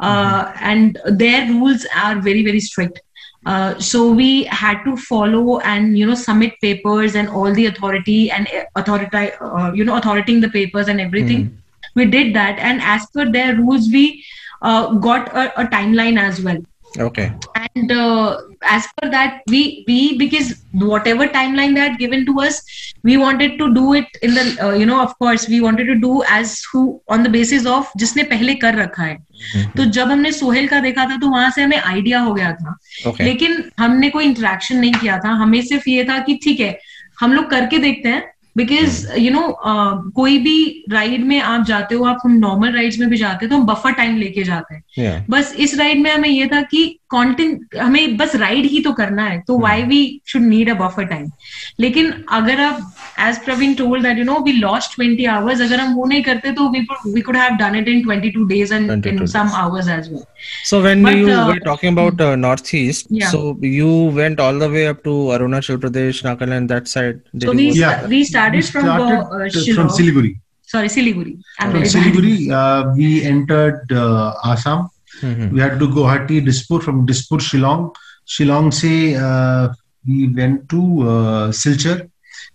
uh, 0.01 0.53
and 0.61 0.99
their 1.23 1.47
rules 1.53 1.87
are 2.03 2.17
very 2.29 2.45
very 2.51 2.61
strict. 2.61 3.01
Uh, 3.47 3.79
so 3.79 4.13
we 4.13 4.45
had 4.45 4.85
to 4.85 4.97
follow 4.97 5.59
and 5.61 5.97
you 5.99 6.07
know 6.07 6.15
submit 6.15 6.61
papers 6.61 7.15
and 7.15 7.29
all 7.29 7.55
the 7.55 7.67
authority 7.67 8.31
and 8.31 8.49
uh, 8.49 8.65
authority 8.77 9.33
uh, 9.41 9.73
you 9.73 9.85
know 9.85 9.99
authoritying 10.01 10.41
the 10.41 10.55
papers 10.61 10.89
and 10.89 11.01
everything. 11.01 11.47
We 11.96 12.06
did 12.06 12.36
that, 12.36 12.60
and 12.60 12.82
as 12.82 13.06
per 13.14 13.26
their 13.32 13.56
rules, 13.56 13.90
we 13.90 14.24
uh, 14.62 14.88
got 15.10 15.30
a, 15.34 15.62
a 15.62 15.66
timeline 15.68 16.20
as 16.20 16.42
well 16.42 16.58
Okay. 16.98 17.24
and 17.56 17.92
uh, 17.92 18.38
as 18.64 18.86
per 18.98 19.10
that 19.12 19.42
we 19.54 19.84
we 19.88 20.18
because 20.18 20.52
whatever 20.74 21.26
timeline 21.28 21.74
they 21.76 21.82
had 21.82 21.98
given 22.00 22.26
to 22.28 22.36
us 22.40 22.60
we 23.04 23.18
wanted 23.18 23.58
to 23.62 23.74
do 23.74 23.94
it 23.94 24.08
in 24.22 24.34
the 24.34 24.44
uh, 24.66 24.72
you 24.82 24.86
know 24.86 25.02
of 25.02 25.18
course 25.20 25.48
we 25.50 25.60
wanted 25.66 25.88
to 25.88 25.96
do 25.96 26.24
as 26.36 26.54
who 26.72 26.84
on 27.10 27.24
the 27.28 27.32
basis 27.34 27.66
of 27.74 27.92
जिसने 28.04 28.24
पहले 28.30 28.56
कर 28.64 28.76
रखा 28.82 29.04
है 29.04 29.18
तो 29.78 29.86
जब 29.98 30.12
हमने 30.12 30.32
सोहेल 30.40 30.68
का 30.68 30.80
देखा 30.88 31.06
था 31.10 31.18
तो 31.22 31.30
वहाँ 31.32 31.50
से 31.58 31.62
हमें 31.64 31.78
आइडिया 31.80 32.20
हो 32.30 32.34
गया 32.34 32.52
था 32.62 32.78
Okay. 33.08 33.24
लेकिन 33.26 33.64
हमने 33.80 34.10
कोई 34.10 34.26
इंटरेक्शन 34.26 34.78
नहीं 34.80 34.94
किया 34.94 35.18
था 35.26 35.30
हमें 35.44 35.62
सिर्फ़ 35.62 35.90
ये 35.90 36.04
था 36.10 36.20
कि 36.30 36.40
ठीक 36.44 36.60
है 36.60 36.78
हम 37.20 37.34
लोग 37.34 37.50
करके 37.50 37.78
देखते 37.88 38.10
हैं 38.10 38.24
बिकॉज़ 38.58 39.18
यू 39.18 39.32
नो 39.32 39.58
कोई 40.16 40.38
भी 40.38 40.86
राइड 40.92 41.24
में 41.24 41.40
आप 41.42 41.66
जाते 41.66 41.96
हो 41.96 42.06
आप 42.06 42.18
हम 42.26 42.32
नॉर्मल 42.32 42.72
राइड्स 42.72 43.00
में 43.00 43.10
भी 43.10 43.18
जाते 43.18 43.46
हैं 43.46 43.50
तो 43.50 43.58
हम 43.58 43.66
बफर 43.66 43.92
टाइम 43.92 44.18
लेके 44.18 44.44
जाते 44.44 44.76
हैं 44.76 44.84
Yeah. 45.00 45.30
बस 45.30 45.56
इस 45.60 45.78
राइड 45.80 46.00
में 46.00 46.12
हमें 46.12 46.30
यह 46.30 46.50
था 46.54 46.62
कि 46.62 47.00
कॉन्टेंट 47.16 47.76
हमें 47.78 48.18
बस 48.18 48.36
राइड 48.36 48.66
ही 48.72 48.80
तो 48.84 48.92
करना 48.94 49.24
है 49.26 49.40
तो 49.48 49.58
why 49.60 49.84
we 49.86 50.00
should 50.28 50.42
need 50.44 50.70
a 50.70 50.74
buffer 50.80 51.06
time 51.06 51.30
लेकिन 51.80 52.12
अगर 52.34 52.62
आप 52.62 52.80
as 53.22 53.38
Praveen 53.46 53.74
told 53.74 54.04
that 54.04 54.18
you 54.18 54.24
know 54.24 54.40
we 54.46 54.52
lost 54.54 54.96
twenty 54.96 55.26
hours 55.34 55.62
अगर 55.62 55.80
हम 55.80 55.94
वो 55.96 56.06
नहीं 56.06 56.24
करते 56.24 56.52
तो 56.52 56.70
we 56.72 57.22
could 57.22 57.38
have 57.38 57.56
done 57.58 57.76
it 57.76 57.88
in 57.88 58.02
twenty 58.04 58.30
two 58.30 58.44
days 58.48 58.74
and 58.74 59.08
in 59.08 59.26
some 59.28 59.52
hours 59.56 59.90
as 59.90 60.10
well 60.10 60.24
so 60.70 60.80
when 60.82 61.08
you 61.08 61.28
were 61.28 61.60
talking 61.66 61.92
about 61.92 62.22
north 62.40 62.74
east 62.76 63.14
so 63.26 63.44
you 63.66 63.92
went 64.14 64.40
all 64.40 64.60
the 64.60 64.72
way 64.72 64.86
up 64.86 65.02
to 65.04 65.16
Arunachal 65.36 65.78
Pradesh 65.78 66.26
Nagaland 66.26 66.70
that 66.70 66.88
side 66.88 67.20
so 67.44 67.54
we 68.08 68.24
started 68.26 68.64
from 68.64 69.50
from 69.50 69.88
Siliguri 69.98 70.36
sorry 70.70 70.90
Siliguri 70.90 71.38
Siliguri 71.86 72.38
we 72.98 73.18
entered 73.20 73.94
Assam 74.46 74.88
Mhm. 75.23 75.53
We 75.53 75.61
had 75.61 75.79
to 75.79 75.87
go 75.89 76.03
Guwahati, 76.03 76.45
Dispur. 76.45 76.81
From 76.83 77.07
Dispur, 77.07 77.39
Shillong. 77.39 77.95
Shillong 78.27 78.73
se 78.73 79.15
uh, 79.17 79.69
we 80.07 80.29
went 80.29 80.69
to 80.71 80.79
uh, 81.03 81.49
Silchar, 81.51 82.09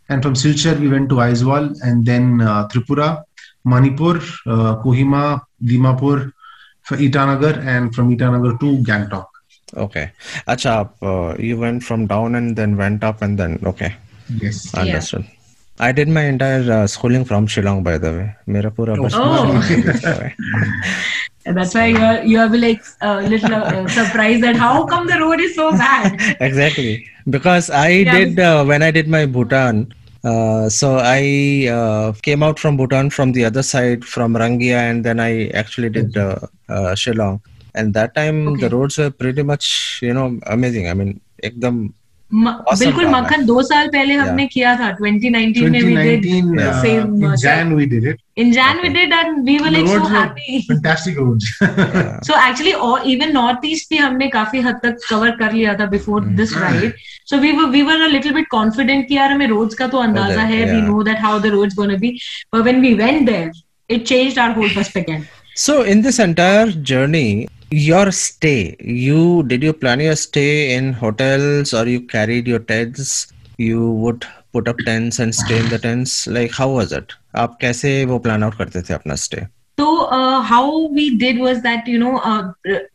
And 0.09 0.21
from 0.23 0.33
Silchar, 0.35 0.79
we 0.79 0.87
went 0.87 1.09
to 1.09 1.15
Aizawl 1.15 1.75
and 1.83 2.05
then 2.05 2.41
uh, 2.41 2.67
Tripura, 2.67 3.23
Manipur, 3.65 4.17
uh, 4.45 4.75
Kohima, 4.83 5.41
Dimapur, 5.63 6.31
for 6.83 6.97
Itanagar, 6.97 7.57
and 7.65 7.93
from 7.93 8.15
Itanagar 8.15 8.59
to 8.59 8.77
Gangtok. 8.83 9.25
Okay. 9.75 10.11
Acha, 10.47 10.89
uh, 11.01 11.35
you 11.41 11.57
went 11.57 11.83
from 11.83 12.05
down 12.07 12.35
and 12.35 12.55
then 12.55 12.77
went 12.77 13.03
up 13.03 13.21
and 13.21 13.37
then, 13.39 13.59
okay. 13.65 13.95
Yes. 14.41 14.73
Understood. 14.75 15.25
I 15.79 15.91
did 15.91 16.07
my 16.07 16.23
entire 16.23 16.71
uh, 16.71 16.87
schooling 16.87 17.25
from 17.25 17.47
Shillong, 17.47 17.83
by 17.83 17.97
the 17.97 18.11
way. 18.13 18.35
मेरा 18.49 18.69
पूरा 18.77 18.93
Oh. 18.93 18.97
बचपन 19.05 19.59
And 21.50 21.58
that's 21.58 21.74
why 21.74 21.86
you're 21.86 22.22
you 22.22 22.38
are 22.38 22.48
like 22.48 22.80
a 23.00 23.22
little 23.22 23.52
uh, 23.52 23.88
surprised 23.88 24.40
that 24.44 24.54
how 24.54 24.86
come 24.86 25.08
the 25.08 25.18
road 25.18 25.40
is 25.40 25.56
so 25.56 25.72
bad. 25.72 26.14
exactly, 26.40 27.08
because 27.28 27.70
I 27.70 27.88
yeah. 27.88 28.18
did 28.18 28.38
uh, 28.38 28.64
when 28.64 28.84
I 28.84 28.92
did 28.92 29.08
my 29.08 29.26
Bhutan. 29.26 29.92
Uh, 30.22 30.68
so 30.68 30.98
I 31.02 31.66
uh, 31.66 32.12
came 32.22 32.44
out 32.44 32.60
from 32.60 32.76
Bhutan 32.76 33.10
from 33.10 33.32
the 33.32 33.44
other 33.44 33.64
side 33.64 34.04
from 34.04 34.36
Rangia, 34.36 34.78
and 34.78 35.04
then 35.04 35.18
I 35.18 35.48
actually 35.48 35.90
did 35.90 36.12
Shillong. 37.02 37.40
And 37.74 37.94
that 37.94 38.14
time 38.14 38.46
okay. 38.46 38.68
the 38.68 38.76
roads 38.76 38.98
were 38.98 39.10
pretty 39.10 39.42
much 39.42 39.98
you 40.02 40.14
know 40.14 40.38
amazing. 40.46 40.88
I 40.88 40.94
mean, 40.94 41.20
ekdam 41.42 41.94
बिल्कुल 42.32 43.06
मक्खन 43.06 43.44
दो 43.46 43.62
साल 43.62 43.88
पहले 43.88 44.14
हमने 44.14 44.46
किया 44.46 44.74
था 44.76 44.96
2019 44.96 45.62
में 45.62 45.82
भी 53.90 53.96
हमने 53.96 54.28
काफ़ी 54.28 54.60
हद 54.60 54.74
तक 54.82 54.96
कवर 55.10 55.30
कर 55.30 55.52
लिया 55.52 55.74
था 55.74 55.86
before 55.86 56.24
this 56.24 56.56
ride 56.56 56.92
so 57.26 57.38
we 57.38 57.52
we 57.52 57.82
were 57.82 58.08
little 58.08 58.32
bit 58.32 58.48
confident 58.48 59.08
किया 59.08 59.26
हमें 59.26 59.46
रोड्स 59.46 59.74
का 59.74 59.86
तो 59.86 59.98
अंदाज़ा 59.98 60.42
है 60.42 60.74
we 60.74 60.80
know 60.82 61.02
that 61.02 61.18
how 61.18 61.38
the 61.38 61.46
roads 61.46 61.74
gonna 61.74 61.96
be 61.96 62.18
but 62.54 62.78
we 62.78 62.94
went 62.94 63.26
there 63.26 63.50
it 63.90 64.06
changed 64.06 64.38
our 64.38 64.54
whole 64.54 64.68
perspective 64.68 65.26
so 65.56 65.84
in 65.84 66.02
this 66.02 66.20
entire 66.20 66.70
journey 66.70 67.46
your 67.71 68.11
stay, 68.11 68.75
you 68.79 69.43
did 69.43 69.63
you 69.63 69.73
plan 69.73 69.99
your 69.99 70.15
stay 70.15 70.73
in 70.75 70.93
hotels 70.93 71.73
or 71.73 71.87
you 71.87 72.01
carried 72.01 72.47
your 72.47 72.59
tents? 72.59 73.27
You 73.57 73.91
would 73.91 74.25
put 74.53 74.67
up 74.67 74.77
tents 74.85 75.19
and 75.19 75.33
stay 75.33 75.57
in 75.59 75.69
the 75.69 75.79
tents. 75.79 76.27
Like 76.27 76.51
how 76.51 76.69
was 76.69 76.91
it? 76.91 77.13
आप 77.35 77.57
कैसे 77.61 78.05
वो 78.05 78.19
plan 78.23 78.43
out 78.43 78.57
करते 78.57 78.81
थे 78.89 78.93
अपना 78.93 79.15
stay? 79.17 79.45
So 79.79 80.05
uh, 80.05 80.41
how 80.41 80.87
we 80.87 81.17
did 81.17 81.39
was 81.39 81.61
that 81.63 81.87
you 81.87 81.97
know 81.99 82.17
uh, 82.17 82.51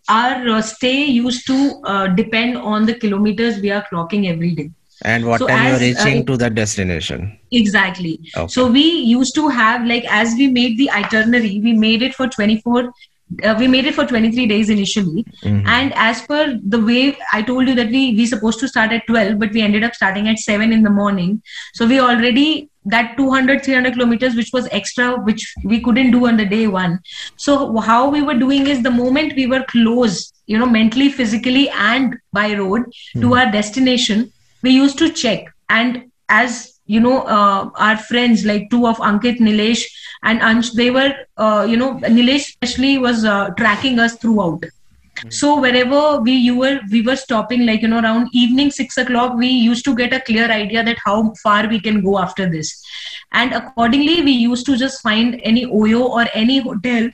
our 0.09 0.49
uh, 0.49 0.63
stay 0.63 1.05
used 1.05 1.47
to 1.47 1.57
uh, 1.85 2.07
depend 2.09 2.57
on 2.57 2.87
the 2.87 2.95
kilometers 2.95 3.59
we 3.61 3.71
are 3.71 3.85
clocking 3.93 4.29
every 4.29 4.53
day. 4.55 4.71
And 5.03 5.27
what 5.27 5.41
So 5.41 5.47
time 5.49 5.65
you're 5.65 5.75
as, 5.75 5.83
uh, 5.83 5.85
reaching 5.85 6.19
it- 6.21 6.27
to 6.27 6.37
that 6.39 6.55
destination? 6.55 7.39
Exactly. 7.53 8.19
Okay. 8.37 8.47
So 8.49 8.67
we 8.71 8.85
used 8.85 9.35
to 9.35 9.49
have 9.49 9.87
like 9.87 10.05
as 10.05 10.35
we 10.39 10.49
made 10.49 10.79
the 10.79 10.91
itinerary, 10.91 11.61
we 11.63 11.73
made 11.73 12.03
it 12.03 12.15
for 12.15 12.29
24. 12.29 12.91
uh, 13.44 13.56
we 13.60 13.68
made 13.68 13.86
it 13.86 13.96
for 13.96 14.06
23 14.06 14.46
days 14.48 14.70
initially. 14.70 15.26
Mhm. 15.44 15.64
and 15.76 15.94
as 15.96 16.22
per 16.30 16.42
the 16.74 16.80
way 16.90 17.00
i 17.38 17.42
told 17.42 17.68
you 17.68 17.74
that 17.80 17.90
we 17.96 18.02
we 18.20 18.26
supposed 18.34 18.60
to 18.64 18.68
start 18.68 18.92
at 18.98 19.08
12 19.08 19.40
but 19.40 19.52
we 19.52 19.62
ended 19.68 19.84
up 19.88 19.96
starting 19.96 20.28
at 20.28 20.40
7 20.40 20.72
in 20.72 20.84
the 20.84 20.90
morning. 20.90 21.42
So 21.74 21.88
we 21.88 22.00
already 22.00 22.70
that 22.94 23.18
200 23.18 23.64
300 23.64 23.94
kilometers 23.94 24.36
which 24.36 24.52
was 24.54 24.68
extra 24.72 25.08
which 25.30 25.44
we 25.64 25.82
couldn't 25.82 26.12
do 26.12 26.28
on 26.28 26.38
the 26.38 26.46
day 26.46 26.68
one. 26.68 27.00
So 27.36 27.78
how 27.80 28.10
we 28.10 28.22
were 28.22 28.36
doing 28.46 28.68
is 28.68 28.84
the 28.84 28.92
moment 28.92 29.36
we 29.36 29.48
were 29.48 29.64
close 29.74 30.32
you 30.46 30.60
know 30.60 30.68
mentally 30.78 31.10
physically 31.10 31.68
and 31.70 32.16
by 32.32 32.54
road 32.54 32.84
to 33.22 33.34
our 33.36 33.52
destination 33.52 34.32
we 34.62 34.72
used 34.72 35.00
to 35.00 35.10
check. 35.10 35.46
And 35.70 36.04
as 36.30 36.75
you 36.86 37.00
know 37.00 37.22
uh, 37.24 37.70
our 37.76 37.98
friends 37.98 38.46
like 38.46 38.70
two 38.70 38.86
of 38.88 38.98
ankit 38.98 39.40
nilesh 39.40 39.84
and 40.24 40.40
ansh 40.42 40.72
they 40.74 40.92
were 40.92 41.12
uh, 41.38 41.66
you 41.70 41.78
know 41.78 41.96
nilesh 42.18 42.48
especially 42.50 42.98
was 42.98 43.26
uh, 43.26 43.50
tracking 43.52 44.00
us 44.00 44.16
throughout. 44.18 44.64
So 45.30 45.60
wherever 45.62 46.20
we 46.20 46.34
you 46.34 46.58
were 46.58 46.80
we 46.92 47.02
were 47.02 47.16
stopping 47.16 47.66
like 47.66 47.82
you 47.82 47.88
know 47.88 48.02
around 48.02 48.30
evening 48.34 48.70
six 48.70 48.98
o'clock 48.98 49.36
we 49.36 49.48
used 49.48 49.86
to 49.86 49.96
get 49.96 50.14
a 50.14 50.20
clear 50.20 50.50
idea 50.52 50.84
that 50.84 50.98
how 51.04 51.34
far 51.42 51.68
we 51.68 51.80
can 51.80 52.02
go 52.02 52.18
after 52.20 52.50
this. 52.50 52.84
And 53.32 53.54
accordingly 53.54 54.22
we 54.24 54.32
used 54.32 54.66
to 54.66 54.78
just 54.78 55.02
find 55.02 55.40
any 55.44 55.66
oyo 55.66 56.02
or 56.02 56.26
any 56.34 56.60
hotel 56.60 57.10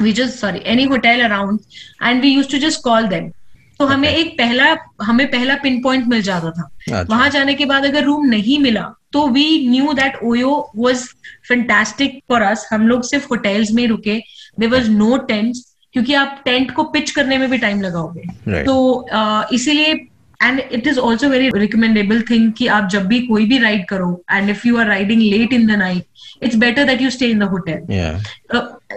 we 0.00 0.12
just 0.12 0.38
sorry 0.38 0.64
any 0.64 0.84
hotel 0.84 1.20
around 1.30 1.60
and 2.00 2.20
we 2.22 2.28
used 2.28 2.50
to 2.50 2.58
just 2.58 2.82
call 2.82 3.06
them 3.08 3.32
तो 3.80 3.86
हमें 3.86 4.08
एक 4.08 4.32
पहला 4.38 4.76
हमें 5.02 5.26
पहला 5.30 5.54
pin 5.62 5.80
point 5.82 6.06
मिल 6.08 6.22
जाता 6.22 6.50
था। 6.50 6.62
अच्छा। 6.62 7.02
वहाँ 7.08 7.28
जाने 7.30 7.54
के 7.54 7.64
बाद 7.64 7.84
अगर 7.84 8.04
रूम 8.04 8.26
नहीं 8.26 8.58
मिला 8.58 8.82
तो 9.12 9.26
we 9.28 9.44
knew 9.68 9.92
that 9.92 10.18
OYO 10.24 10.70
was 10.76 11.04
fantastic 11.48 12.18
for 12.28 12.42
us 12.42 12.66
हम 12.72 12.86
लोग 12.88 13.02
सिर्फ़ 13.02 13.26
होटेल्स 13.30 13.72
में 13.72 13.86
रुके। 13.88 14.18
देर 14.60 14.68
वॉज़ 14.68 14.90
नो 14.90 15.16
टेंट 15.18 15.54
क्योंकि 15.94 16.14
आप 16.14 16.40
टेंट 16.44 16.70
को 16.70 16.84
पिच 16.84 17.10
करने 17.10 17.38
में 17.38 17.50
भी 17.50 17.58
टाइम 17.58 17.80
लगाओगे। 17.82 18.22
Right. 18.22 18.66
तो 18.66 19.06
इसीलिए 19.54 19.94
and 20.44 20.60
it 20.72 20.86
is 20.86 20.98
also 20.98 21.28
very 21.28 21.50
recommendable 21.54 22.22
thing 22.30 22.52
कि 22.58 22.66
आप 22.76 22.88
जब 22.92 23.06
भी 23.06 23.20
कोई 23.26 23.46
भी 23.46 23.58
राइड 23.58 23.84
करो 23.88 24.10
and 24.32 24.50
if 24.50 24.66
you 24.68 24.76
are 24.76 24.86
riding 24.86 25.22
late 25.22 25.52
in 25.52 25.66
the 25.66 25.78
night 25.78 26.04
it's 26.42 26.56
better 26.64 26.84
that 26.84 27.00
you 27.02 27.10
stay 27.10 27.26
in 27.30 27.38
the 27.38 27.48
hotel 27.54 27.80
Yeah. 27.92 28.16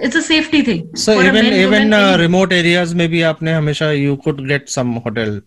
It's 0.03 0.17
a 0.17 0.19
safety 0.19 0.61
thing 0.63 0.95
So 1.03 1.17
even 1.21 1.45
even 1.53 1.93
uh, 1.99 2.17
remote 2.23 2.53
areas 2.61 2.93
में 3.01 3.07
भी 3.09 3.21
आपने 3.31 3.53
हमेशा 3.53 3.91
you 3.93 4.17
could 4.25 4.41
get 4.51 4.71
some 4.77 4.95
hotel 5.07 5.39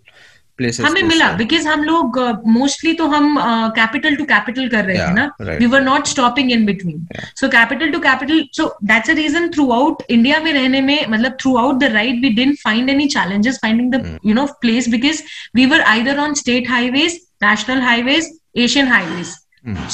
places. 0.61 0.85
हमें 0.85 1.03
मिला 1.03 1.31
because 1.33 1.67
हम 1.69 1.83
लोग 1.85 2.19
mostly 2.47 2.93
तो 2.95 3.07
हम 3.09 3.37
कैपिटल 3.77 4.17
टू 4.17 4.25
कैपिटल 4.25 4.69
कर 4.69 4.85
रहे 4.85 4.99
थे 4.99 5.13
ना? 5.15 5.31
We 5.41 5.67
were 5.67 5.83
not 5.83 6.07
stopping 6.07 6.53
in 6.53 6.65
between 6.67 7.07
so 7.41 7.49
capital 7.49 7.93
to 7.93 7.99
capital 8.01 8.43
so 8.57 8.67
that's 8.85 9.11
a 9.11 9.15
reason 9.15 9.49
throughout 9.73 10.03
India 10.11 10.41
में 10.41 10.53
रहने 10.53 10.81
में 10.81 11.07
मतलब 11.09 11.37
throughout 11.59 11.79
the 11.81 11.93
ride 11.93 12.21
we 12.23 12.29
didn't 12.31 12.59
find 12.65 12.91
any 12.91 13.07
challenges 13.15 13.59
finding 13.63 13.93
the 13.95 14.19
you 14.27 14.35
know 14.35 14.47
place 14.61 14.89
because 14.89 15.23
we 15.57 15.67
were 15.67 15.81
either 15.95 16.19
on 16.19 16.35
state 16.43 16.71
highways 16.71 17.21
national 17.45 17.81
highways 17.83 18.31
Asian 18.57 18.89
highways 18.89 19.35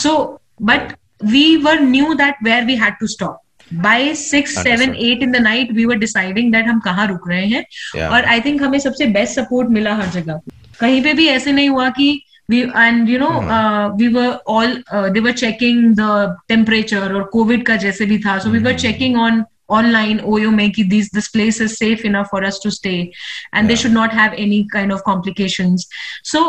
so 0.02 0.18
but 0.62 0.92
we 1.24 1.56
were 1.64 1.80
knew 1.80 2.14
that 2.14 2.44
where 2.44 2.64
we 2.64 2.76
had 2.76 2.94
to 3.00 3.06
stop 3.06 3.40
by 3.74 4.14
six 4.14 4.54
seven. 4.62 4.94
Eight 4.94 5.22
in 5.22 5.30
the 5.32 5.36
night 5.42 5.72
we 5.72 5.84
were 5.84 5.96
deciding 5.98 6.52
that 6.52 6.66
हम 6.66 6.80
कहाँ 6.80 7.06
रुक 7.08 7.28
रहे 7.28 7.46
हैं। 7.46 8.08
और 8.08 8.24
I 8.24 8.40
think 8.40 8.62
हमें 8.62 8.78
सबसे 8.78 9.06
best 9.14 9.34
support 9.34 9.68
मिला 9.70 9.94
हर 9.94 10.08
जगह। 10.10 10.40
कहीं 10.79 11.01
पे 11.03 11.13
भी 11.13 11.27
ऐसे 11.27 11.51
नहीं 11.51 11.69
हुआ 11.69 11.89
कि 11.99 12.21
we 12.51 12.63
and 12.81 13.07
you 13.07 13.19
know 13.21 13.33
uh, 13.55 13.91
we 13.97 14.09
were 14.09 14.39
all 14.47 14.71
uh, 14.91 15.09
they 15.15 15.21
were 15.21 15.33
checking 15.41 15.93
the 15.95 16.35
temperature 16.51 17.07
और 17.13 17.23
कोविड 17.33 17.65
का 17.65 17.75
जैसे 17.83 18.05
भी 18.05 18.17
था 18.19 18.39
so 18.41 18.53
we 18.55 18.61
were 18.67 18.73
checking 18.85 19.17
on 19.25 19.43
online 19.79 20.21
oyo 20.21 20.51
में 20.51 20.71
कि 20.71 20.89
this 20.89 21.11
this 21.17 21.29
place 21.29 21.59
is 21.65 21.77
safe 21.77 22.05
enough 22.11 22.29
for 22.29 22.43
us 22.43 22.57
to 22.59 22.71
stay 22.71 23.11
and 23.53 23.69
they 23.69 23.75
should 23.75 23.93
not 23.93 24.11
have 24.11 24.33
any 24.33 24.65
kind 24.73 24.91
of 24.91 25.03
complications 25.03 25.87
so 26.23 26.43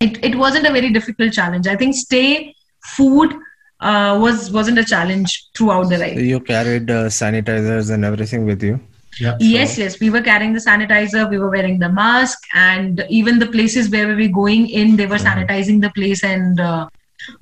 it, 0.00 0.18
it 0.24 0.34
wasn't 0.34 0.66
a 0.66 0.72
very 0.78 0.90
difficult 0.90 1.32
challenge 1.32 1.68
i 1.68 1.76
think 1.76 1.94
stay 1.94 2.54
food 2.96 3.38
uh, 3.80 4.18
was 4.20 4.50
wasn't 4.50 4.78
a 4.78 4.84
challenge 4.84 5.48
throughout 5.56 5.88
the 5.88 5.98
ride 5.98 6.18
You 6.18 6.40
carried 6.40 6.90
uh, 6.90 7.06
sanitizers 7.06 7.90
and 7.90 8.04
everything 8.04 8.46
with 8.46 8.62
you. 8.62 8.80
Yeah. 9.19 9.35
yes 9.39 9.77
yes. 9.77 9.99
We 9.99 10.09
were 10.09 10.21
carrying 10.21 10.53
the 10.53 10.59
sanitizer 10.59 11.29
we 11.29 11.37
were 11.37 11.49
wearing 11.49 11.79
the 11.79 11.89
mask 11.89 12.39
and 12.53 13.05
even 13.09 13.39
the 13.39 13.47
places 13.47 13.89
where 13.89 14.07
we 14.07 14.27
were 14.27 14.33
going 14.33 14.69
in 14.69 14.95
they 14.95 15.05
were 15.05 15.17
sanitizing 15.17 15.81
the 15.81 15.89
place 15.91 16.23
and 16.23 16.59
uh, 16.59 16.87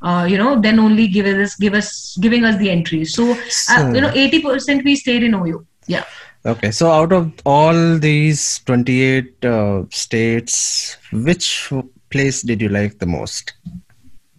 uh, 0.01 0.27
you 0.29 0.37
know 0.37 0.59
then 0.59 0.79
only 0.79 1.07
give 1.07 1.25
us 1.25 1.55
give 1.55 1.73
us 1.73 2.17
giving 2.17 2.43
us 2.43 2.57
the 2.57 2.69
entry. 2.69 3.05
So, 3.05 3.31
uh, 3.69 3.91
you 3.93 4.01
know 4.01 4.09
80% 4.09 4.83
we 4.83 4.95
stayed 4.95 5.23
in 5.23 5.35
OU. 5.35 5.65
yeah. 5.87 6.05
Okay, 6.45 6.71
so 6.71 6.89
out 6.89 7.11
of 7.11 7.33
all 7.45 7.97
these 7.97 8.59
28 8.59 9.43
uh, 9.43 9.83
states, 9.89 10.95
which 11.11 11.69
place 12.09 12.41
did 12.41 12.61
you 12.61 12.69
like 12.69 12.97
the 12.97 13.05
most? 13.05 13.53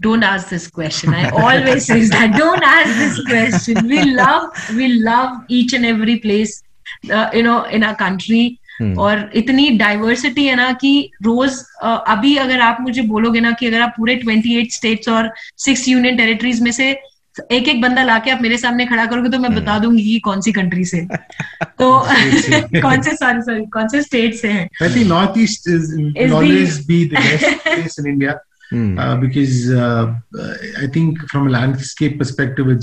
don't 0.01 0.23
ask 0.23 0.49
this 0.49 0.67
question. 0.67 1.13
I 1.13 1.29
always 1.29 1.87
say 1.87 2.01
that. 2.07 2.35
Don't 2.37 2.63
ask 2.63 2.99
this 2.99 3.27
question. 3.27 3.87
We 3.87 4.03
love 4.15 4.51
we 4.71 4.89
love 4.95 5.45
each 5.49 5.75
and 5.75 5.85
every 5.85 6.19
place 6.19 6.63
you 7.07 7.43
know 7.43 7.65
in 7.65 7.83
a 7.83 7.93
country 7.93 8.59
और 8.99 9.31
इतनी 9.35 9.71
diversity 9.71 10.47
है 10.47 10.55
ना 10.55 10.73
कि 10.73 11.11
रोज 11.23 11.51
uh, 11.85 11.99
अभी 12.09 12.37
अगर 12.37 12.61
आप 12.61 12.79
मुझे 12.81 13.03
बोलोगे 13.03 13.41
ना 13.41 13.51
कि 13.51 13.67
अगर 13.67 13.81
आप 13.81 13.95
पूरे 13.97 14.21
28 14.27 14.71
स्टेट्स 14.71 15.09
और 15.09 15.33
सिक्स 15.57 15.89
यूनियन 15.89 16.17
टेरिटरीज 16.17 16.61
में 16.61 16.73
से 16.73 16.99
एक 17.53 17.69
एक 17.69 17.81
बंदा 17.81 18.03
लाके 18.03 18.31
आप 18.31 18.43
मेरे 18.43 18.59
सामने 18.59 18.87
खड़ा 18.87 19.07
करोगे 19.07 19.29
तो 19.29 19.39
मैं 19.39 19.49
hmm. 19.49 19.61
बता 19.61 19.79
दूँगी 19.79 20.19
कौन 20.19 20.41
सी 20.41 20.53
कंट्री 20.53 20.85
से। 20.85 21.01
तो 21.65 22.07
कौन 22.81 23.03
से 23.03 23.17
सॉरी 23.17 23.43
सॉरी 23.43 23.67
कौन 23.67 23.89
से 23.89 24.03
स्टेट 24.03 24.35
से 24.35 24.49
है? 24.49 24.69
I 24.83 24.95
think 24.95 25.07
north 25.07 25.39
east 25.39 25.69
is 25.69 26.33
always 26.33 26.87
be 26.87 27.05
the 27.07 27.11
best 27.13 27.45
place 27.47 27.97
in 28.01 28.13
India 28.13 28.41
because 29.15 29.77
I 30.83 30.89
think 30.89 31.19
from 31.31 31.55
a 31.55 31.61
landscape 31.61 32.19
perspective 32.19 32.81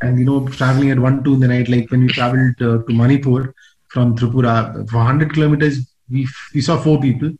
and 0.00 0.18
you 0.18 0.24
know, 0.24 0.46
traveling 0.48 0.90
at 0.90 0.98
one 0.98 1.22
two 1.24 1.34
in 1.34 1.40
the 1.40 1.48
night, 1.48 1.68
like 1.68 1.90
when 1.90 2.02
we 2.02 2.08
traveled 2.08 2.60
uh, 2.62 2.78
to 2.86 2.92
Manipur 2.92 3.54
from 3.88 4.16
Tripura 4.16 4.88
for 4.88 4.96
100 4.98 5.32
kilometers, 5.32 5.90
we 6.10 6.26
we 6.54 6.60
saw 6.60 6.76
four 6.78 7.00
people 7.00 7.30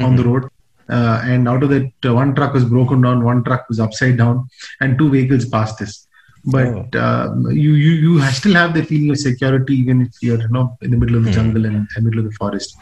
on 0.00 0.16
the 0.16 0.24
road. 0.24 0.44
uh, 0.88 1.20
and 1.24 1.48
out 1.48 1.62
of 1.62 1.70
that, 1.70 1.90
uh, 2.04 2.14
one 2.14 2.34
truck 2.34 2.52
was 2.52 2.64
broken 2.64 3.00
down, 3.00 3.24
one 3.24 3.42
truck 3.44 3.68
was 3.68 3.80
upside 3.80 4.16
down, 4.18 4.48
and 4.80 4.98
two 4.98 5.10
vehicles 5.10 5.46
passed 5.46 5.80
us. 5.82 6.06
But 6.44 6.94
um, 6.94 7.50
you, 7.50 7.72
you 7.72 7.92
you 8.04 8.20
still 8.32 8.54
have 8.54 8.74
the 8.74 8.84
feeling 8.84 9.10
of 9.10 9.18
security 9.18 9.74
even 9.74 10.02
if 10.02 10.12
you're 10.20 10.40
you 10.40 10.48
know 10.48 10.76
in 10.82 10.90
the 10.90 10.98
middle 10.98 11.16
of 11.16 11.24
the 11.24 11.30
jungle 11.30 11.64
and 11.64 11.76
in 11.76 11.88
the 11.96 12.02
middle 12.02 12.20
of 12.20 12.26
the 12.26 12.32
forest. 12.32 12.76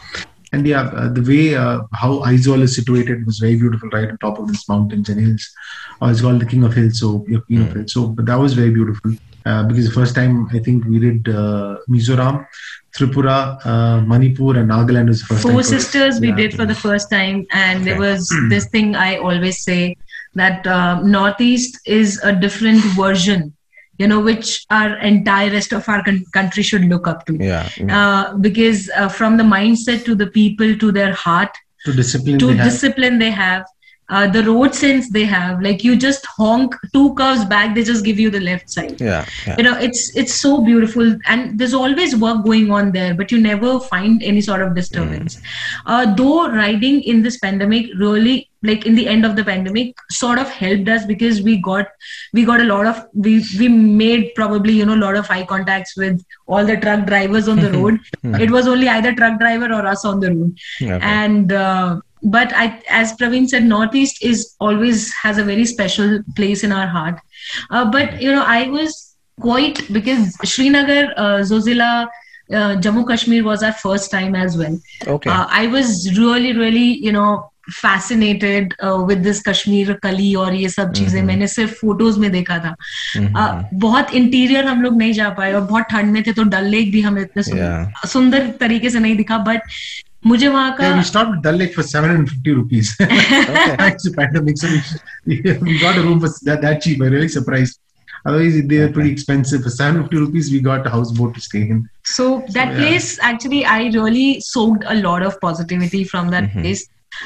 And 0.52 0.66
yeah, 0.66 0.82
uh, 0.82 1.09
the 1.09 1.23
way 1.23 1.54
uh, 1.54 1.80
how 1.94 2.18
Aizawl 2.21 2.62
is 2.62 2.75
situated 2.76 3.25
was 3.25 3.38
very 3.38 3.56
beautiful, 3.56 3.88
right 3.88 4.11
on 4.11 4.18
top 4.18 4.38
of 4.38 4.49
these 4.49 4.68
mountains 4.68 5.09
and 5.09 5.18
hills. 5.18 5.50
Uh, 6.00 6.09
it's 6.09 6.21
called 6.21 6.40
the 6.40 6.47
King 6.47 6.64
of 6.64 6.75
Hills, 6.75 7.00
so 7.00 7.25
yeah, 7.26 7.38
King 7.49 7.62
of 7.62 7.73
Hills. 7.73 7.92
So 7.92 8.09
but 8.09 8.26
that 8.26 8.37
was 8.37 8.52
very 8.52 8.71
beautiful 8.71 9.12
uh, 9.47 9.64
because 9.64 9.87
the 9.87 9.94
first 9.94 10.14
time 10.14 10.49
I 10.52 10.59
think 10.59 10.85
we 10.85 10.99
did 10.99 11.28
uh, 11.28 11.78
Mizoram, 11.88 12.47
Tripura, 12.97 13.64
uh, 13.64 14.00
Manipur, 14.02 14.59
and 14.59 14.71
Nagaland 14.71 15.09
was 15.09 15.21
the 15.21 15.26
first. 15.26 15.42
Four 15.42 15.52
for- 15.52 15.62
Sisters 15.62 16.21
we 16.21 16.28
yeah. 16.28 16.37
did 16.37 16.54
for 16.54 16.66
the 16.66 16.75
first 16.75 17.11
time, 17.11 17.47
and 17.52 17.87
there 17.87 17.99
was 17.99 18.28
this 18.49 18.66
thing 18.66 18.94
I 18.94 19.16
always 19.16 19.62
say 19.62 19.97
that 20.35 20.66
uh, 20.66 21.00
Northeast 21.02 21.80
is 21.87 22.21
a 22.23 22.35
different 22.35 22.80
version, 22.97 23.54
you 24.02 24.09
know, 24.12 24.21
which 24.28 24.49
our 24.78 24.90
entire 25.11 25.50
rest 25.59 25.73
of 25.80 25.88
our 25.94 26.02
con- 26.09 26.25
country 26.38 26.62
should 26.71 26.85
look 26.94 27.06
up 27.12 27.26
to. 27.28 27.37
Yeah. 27.50 27.68
Uh, 27.99 28.37
because 28.49 28.80
uh, 29.02 29.09
from 29.21 29.37
the 29.42 29.47
mindset 29.59 30.04
to 30.11 30.14
the 30.25 30.28
people 30.40 30.75
to 30.87 30.90
their 30.99 31.12
heart 31.26 31.62
to 31.87 31.92
discipline. 32.00 32.38
to 32.42 32.47
they 32.50 32.56
have. 32.62 32.66
discipline 32.73 33.18
they 33.18 33.30
have 33.30 33.64
uh, 34.14 34.26
the 34.35 34.42
road 34.49 34.75
sense 34.78 35.09
they 35.16 35.25
have 35.25 35.62
like 35.66 35.82
you 35.87 35.92
just 36.04 36.26
honk 36.38 36.75
two 36.97 37.14
curves 37.21 37.44
back 37.52 37.75
they 37.76 37.85
just 37.90 38.04
give 38.09 38.18
you 38.25 38.30
the 38.37 38.40
left 38.49 38.68
side 38.76 39.00
Yeah. 39.00 39.25
Yeah. 39.47 39.56
you 39.59 39.64
know 39.66 39.75
it's 39.87 40.02
it's 40.23 40.35
so 40.44 40.50
beautiful 40.68 41.16
and 41.35 41.59
there's 41.59 41.75
always 41.82 42.14
work 42.25 42.44
going 42.44 42.71
on 42.78 42.92
there 42.99 43.14
but 43.21 43.32
you 43.32 43.40
never 43.40 43.73
find 43.80 44.23
any 44.32 44.42
sort 44.49 44.62
of 44.66 44.75
disturbance 44.80 45.40
uh, 45.87 46.04
though 46.21 46.49
riding 46.50 47.02
in 47.14 47.23
this 47.23 47.38
pandemic 47.47 47.87
really 48.06 48.37
like 48.62 48.87
in 48.87 48.95
the 48.95 49.07
end 49.09 49.25
of 49.25 49.35
the 49.37 49.45
pandemic 49.45 49.95
sort 50.11 50.38
of 50.38 50.49
helped 50.49 50.88
us 50.88 51.04
because 51.07 51.42
we 51.42 51.57
got 51.57 51.87
we 52.33 52.45
got 52.45 52.61
a 52.61 52.64
lot 52.64 52.87
of 52.87 53.04
we 53.14 53.45
we 53.59 53.69
made 53.69 54.31
probably 54.35 54.73
you 54.73 54.87
know 54.87 54.95
a 54.95 55.04
lot 55.04 55.16
of 55.16 55.31
eye 55.31 55.45
contacts 55.45 55.97
with 55.97 56.25
all 56.47 56.64
the 56.64 56.76
truck 56.76 57.07
drivers 57.07 57.49
on 57.49 57.59
the 57.59 57.73
road 57.78 57.99
it 58.47 58.50
was 58.50 58.69
only 58.69 58.88
either 58.88 59.14
truck 59.14 59.38
driver 59.38 59.66
or 59.73 59.85
us 59.87 60.04
on 60.04 60.21
the 60.21 60.33
road 60.35 60.57
Okay. 60.81 60.99
and 61.02 61.52
uh, 61.52 62.00
but 62.25 62.52
I, 62.54 62.81
as 62.88 63.14
Praveen 63.14 63.49
said, 63.49 63.64
Northeast 63.64 64.23
is 64.23 64.54
always 64.61 65.12
has 65.14 65.38
a 65.38 65.45
very 65.45 65.64
special 65.64 66.21
place 66.37 66.62
in 66.62 66.71
our 66.71 66.87
heart. 66.87 67.19
Uh, 67.71 67.90
but 67.90 68.23
you 68.23 68.31
know, 68.31 68.45
I 68.47 68.69
was 68.69 69.16
quite 69.40 69.92
because 69.92 70.37
Srinagar, 70.49 71.12
uh, 71.16 71.38
Zozila, 71.40 72.07
uh, 72.52 72.76
Jammu 72.76 73.09
Kashmir 73.09 73.42
was 73.42 73.64
our 73.64 73.73
first 73.73 74.12
time 74.12 74.37
as 74.37 74.57
well. 74.57 74.78
Okay. 75.09 75.31
Uh, 75.31 75.47
I 75.50 75.66
was 75.66 76.16
really, 76.16 76.52
really, 76.52 76.97
you 77.09 77.11
know, 77.11 77.50
fascinated 77.71 78.75
with 78.85 79.19
this 79.19 79.42
Kashmir 79.42 79.92
कली 79.92 80.35
और 80.35 80.54
ये 80.54 80.69
सब 80.69 80.92
चीज़ें 80.92 81.23
मैंने 81.23 81.47
सिर्फ़ 81.47 81.73
photos 81.73 82.21
में 82.21 82.33
देखा 82.33 82.59
था। 82.59 82.76
बहुत 83.75 84.14
इंटीरियर 84.14 84.64
हम 84.64 84.83
लोग 84.83 84.97
नहीं 84.97 85.12
जा 85.12 85.28
पाए 85.28 85.52
और 85.52 85.61
बहुत 85.61 85.85
ठंड 85.85 86.12
में 86.12 86.23
थे 86.23 86.33
तो 86.33 86.42
डल 86.42 86.64
लेक 86.64 86.92
भी 86.92 87.00
हमें 87.00 87.23
इतने 87.23 87.42
सुंदर 88.09 88.50
तरीके 88.61 88.90
से 88.90 88.99
नहीं 88.99 89.16
दिखा 89.16 89.38
बट 89.38 89.61
मुझे 90.26 90.49
वहाँ 90.49 90.76
का 90.81 91.02
otherwise 98.27 98.68
they 98.68 98.77
are 98.77 98.88
pretty 98.88 99.11
expensive. 99.11 99.62
For 99.62 99.70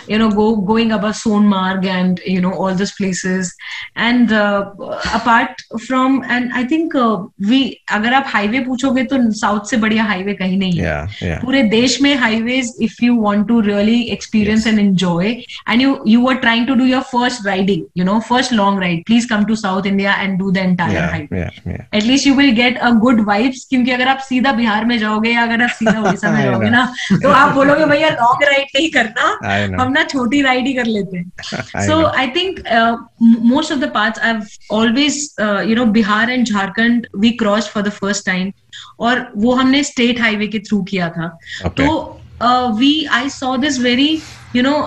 You 0.09 0.19
know, 0.19 0.31
go 0.31 0.47
going 0.71 0.93
above 0.93 1.15
Sonmarg 1.21 1.87
and 1.97 2.21
you 2.35 2.41
know 2.41 2.53
all 2.55 2.75
those 2.83 2.93
places, 2.99 3.53
and 4.09 4.33
uh, 4.33 4.71
apart 5.15 5.63
from 5.87 6.23
and 6.37 6.53
I 6.53 6.65
think 6.73 6.95
uh, 6.95 7.17
we 7.51 7.61
अगर 7.99 8.15
आप 8.15 8.25
हाईवे 8.35 8.61
पूछोगे 8.67 9.05
तो 9.13 9.19
साउथ 9.41 9.71
से 9.71 9.77
बढ़िया 9.87 10.05
हाईवे 10.05 10.35
कहीं 10.43 10.59
नहीं 10.59 10.73
है 10.79 10.85
Yeah. 10.87 11.07
Yeah. 11.23 11.41
पूरे 11.45 11.63
देश 11.71 12.01
में 12.03 12.15
highways 12.19 12.73
if 12.83 13.05
you 13.05 13.17
want 13.23 13.47
to 13.49 13.61
really 13.69 14.01
experience 14.17 14.67
and 14.67 14.79
enjoy 14.79 15.31
and 15.69 15.83
you 15.83 15.97
you 16.09 16.27
are 16.29 16.35
trying 16.45 16.67
to 16.67 16.75
do 16.75 16.85
your 16.85 17.03
first 17.13 17.47
riding 17.47 17.83
you 17.99 18.05
know 18.05 18.19
first 18.29 18.53
long 18.53 18.81
ride 18.83 19.05
please 19.07 19.29
come 19.29 19.45
to 19.45 19.57
south 19.57 19.87
India 19.87 20.15
and 20.23 20.39
do 20.39 20.51
the 20.51 20.57
entire 20.57 21.03
highway 21.05 21.25
Yeah. 21.37 21.51
Yeah. 21.69 21.83
At least 21.95 22.27
you 22.27 22.35
will 22.35 22.51
get 22.57 22.79
a 22.79 22.91
good 23.05 23.21
vibes 23.27 23.67
क्योंकि 23.71 23.91
अगर 23.93 24.09
आप 24.09 24.19
सीधा 24.29 24.53
बिहार 24.53 24.85
में 24.85 24.97
जाओगे 24.99 25.31
या 25.31 25.43
अगर 25.43 25.63
आप 25.63 25.71
सीधा 25.79 25.99
उड़ीसा 26.09 26.31
में 26.31 26.43
जाओगे 26.43 26.71
ना 26.71 26.85
तो 27.23 27.31
आप 27.31 27.53
बोलोगे 27.55 27.85
भैया 27.93 28.09
लॉन्ग 28.21 28.43
राइड 28.49 28.67
नहीं 28.77 28.91
करना. 28.97 29.29
हम 29.87 30.03
छोटी 30.05 30.41
राइड 30.43 30.67
ही 30.67 30.73
कर 30.75 30.87
लेते 30.87 31.19
हैं। 31.19 31.87
So 31.87 32.03
I 32.07 32.29
think 32.37 32.61
most 33.23 33.73
of 33.73 33.81
the 33.81 33.91
part 33.95 34.19
I 34.19 34.35
always 34.73 35.35
you 35.41 35.77
know 35.77 35.85
Bihar 35.93 36.31
and 36.31 36.47
Jharkhand 36.47 37.07
we 37.17 37.31
cross 37.43 37.69
for 37.69 37.83
the 37.83 37.91
first 37.93 38.27
time 38.27 38.53
और 39.01 39.27
वो 39.37 39.55
हमने 39.55 39.83
स्टेट 39.85 40.21
हाईवे 40.21 40.47
के 40.47 40.59
थ्रू 40.59 40.83
किया 40.83 41.09
था। 41.11 41.29
तो 41.67 42.21
we 42.79 43.05
I 43.13 43.29
saw 43.31 43.57
this 43.57 43.81
very 43.81 44.13
you 44.57 44.63
know 44.63 44.79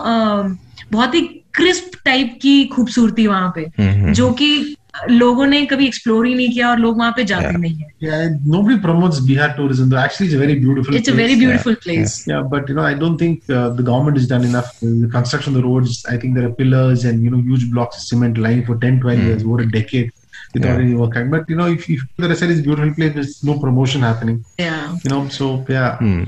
बहुत 0.91 1.15
ही 1.15 1.21
क्रिस्प 1.53 1.91
टाइप 2.05 2.37
की 2.41 2.65
खूबसूरती 2.65 3.27
वहाँ 3.27 3.51
पे 3.55 3.61
हम्म, 3.61 3.91
हम्म, 3.91 4.13
जो 4.13 4.25
हम्म। 4.25 4.35
कि 4.35 4.75
लोगों 5.10 5.46
ने 5.46 5.64
कभी 5.66 5.86
एक्सप्लोर 5.86 6.26
ही 6.26 6.34
नहीं 6.34 6.50
किया 6.52 6.68
और 6.70 6.78
लोग 6.78 6.98
वहां 6.98 7.12
पे 7.16 7.24
जाते 7.30 7.46
Yeah. 7.46 7.58
नहीं 7.60 7.76
है 7.76 7.88
Yeah, 8.06 8.34
nobody 8.54 8.76
promotes 8.84 9.20
Bihar 9.28 9.48
tourism, 9.56 9.88
though. 9.92 10.00
Actually, 10.02 10.26
it's 10.30 10.36
a 10.38 10.42
very 10.42 10.56
beautiful 10.64 10.94
it's 10.96 11.08
a 11.08 11.12
place. 11.12 11.16
Very 11.22 11.36
beautiful 11.44 11.74
place 11.84 12.16
Yeah, 12.32 12.42
but 12.54 12.68
you 12.72 12.76
know, 12.78 12.84
I 12.90 12.94
don't 13.04 13.22
think 13.24 13.50
uh, 13.58 13.62
the 13.80 13.86
government 13.88 14.20
has 14.20 14.28
done 14.34 14.44
enough. 14.50 14.68
Uh, 14.88 14.92
the 15.06 15.10
construction 15.16 15.54
of 15.54 15.60
the 15.60 15.64
roads, 15.68 15.96
I 16.14 16.18
think 16.24 16.38
there 16.40 16.46
are 16.50 16.54
pillars 16.60 17.06
and 17.12 17.26
you 17.28 17.32
know 17.34 17.40
huge 17.48 17.64
blocks 17.76 17.98
of 18.02 18.06
cement 18.10 18.38
lying 18.46 18.62
for 18.70 18.76
10, 18.84 19.00
12 19.06 19.26
years, 19.30 19.42
over 19.48 19.60
a 19.66 19.68
decade 19.78 20.12
without 20.54 20.76
Yeah. 20.76 20.84
any 20.86 20.94
work. 21.02 21.18
But 21.34 21.50
you 21.54 21.58
know, 21.62 21.68
if, 21.78 21.88
if 21.96 22.06
the 22.26 22.32
rest 22.34 22.48
is 22.56 22.62
beautiful 22.68 22.94
place, 23.00 23.14
there's 23.18 23.34
no 23.50 23.58
promotion 23.66 24.06
happening. 24.10 24.38
yeah 24.66 24.80
You 25.04 25.14
know, 25.14 25.22
so 25.40 25.50
yeah. 25.78 25.90
Hmm. 26.04 26.22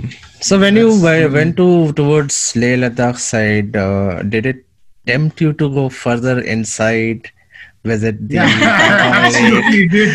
So 0.50 0.58
when 0.66 0.80
you 0.82 0.88
That's 0.90 1.02
w- 1.06 1.22
really- 1.22 1.34
went 1.38 1.56
to 1.62 1.68
towards 2.02 2.40
Leh 2.64 2.74
Ladakh 2.84 3.22
side, 3.30 3.80
uh, 3.86 4.22
did 4.36 4.50
it 4.54 4.64
tempt 5.12 5.40
you 5.46 5.52
to 5.64 5.70
go 5.80 5.88
further 6.02 6.36
inside, 6.56 7.32
Visit 7.83 8.27
the 8.27 8.35
Yeah, 8.35 8.47
Pangong 8.91 9.25
absolutely, 9.25 9.87
did. 9.87 10.09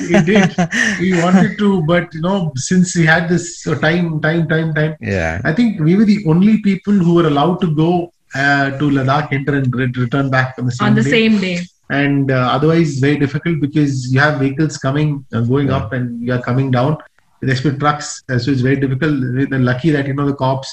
It 0.00 0.26
did. 0.26 1.00
We 1.00 1.20
wanted 1.22 1.58
to, 1.58 1.82
but 1.82 2.12
you 2.14 2.20
know, 2.20 2.52
since 2.56 2.96
we 2.96 3.06
had 3.06 3.28
this 3.28 3.66
uh, 3.66 3.74
time, 3.78 4.20
time, 4.20 4.48
time, 4.48 4.74
time, 4.74 4.96
Yeah. 5.00 5.40
I 5.44 5.52
think 5.52 5.80
we 5.80 5.96
were 5.96 6.04
the 6.04 6.24
only 6.26 6.60
people 6.62 6.92
who 6.92 7.14
were 7.14 7.26
allowed 7.26 7.60
to 7.62 7.74
go 7.74 8.12
uh, 8.34 8.70
to 8.78 8.84
Ladakh, 8.90 9.32
enter 9.32 9.54
and 9.56 9.74
re- 9.74 9.92
return 9.96 10.30
back 10.30 10.54
on 10.58 10.66
the 10.66 10.72
same 10.72 10.86
on 10.88 10.94
the 10.94 11.02
day. 11.02 11.10
same 11.10 11.40
day 11.40 11.58
and 11.90 12.30
uh, 12.30 12.50
otherwise 12.52 12.98
very 12.98 13.16
difficult 13.16 13.60
because 13.60 14.12
you 14.12 14.20
have 14.20 14.38
vehicles 14.38 14.76
coming 14.76 15.24
uh, 15.32 15.40
going 15.40 15.70
up 15.70 15.92
and 15.94 16.20
you 16.20 16.32
are 16.34 16.42
coming 16.42 16.70
down 16.70 16.98
especially 17.42 17.78
trucks 17.78 18.22
uh, 18.30 18.38
so 18.38 18.50
it's 18.50 18.64
very 18.68 18.78
difficult 18.84 19.14
we're 19.52 19.66
lucky 19.72 19.90
that 19.96 20.06
you 20.10 20.14
know 20.18 20.26
the 20.32 20.38
cops 20.44 20.70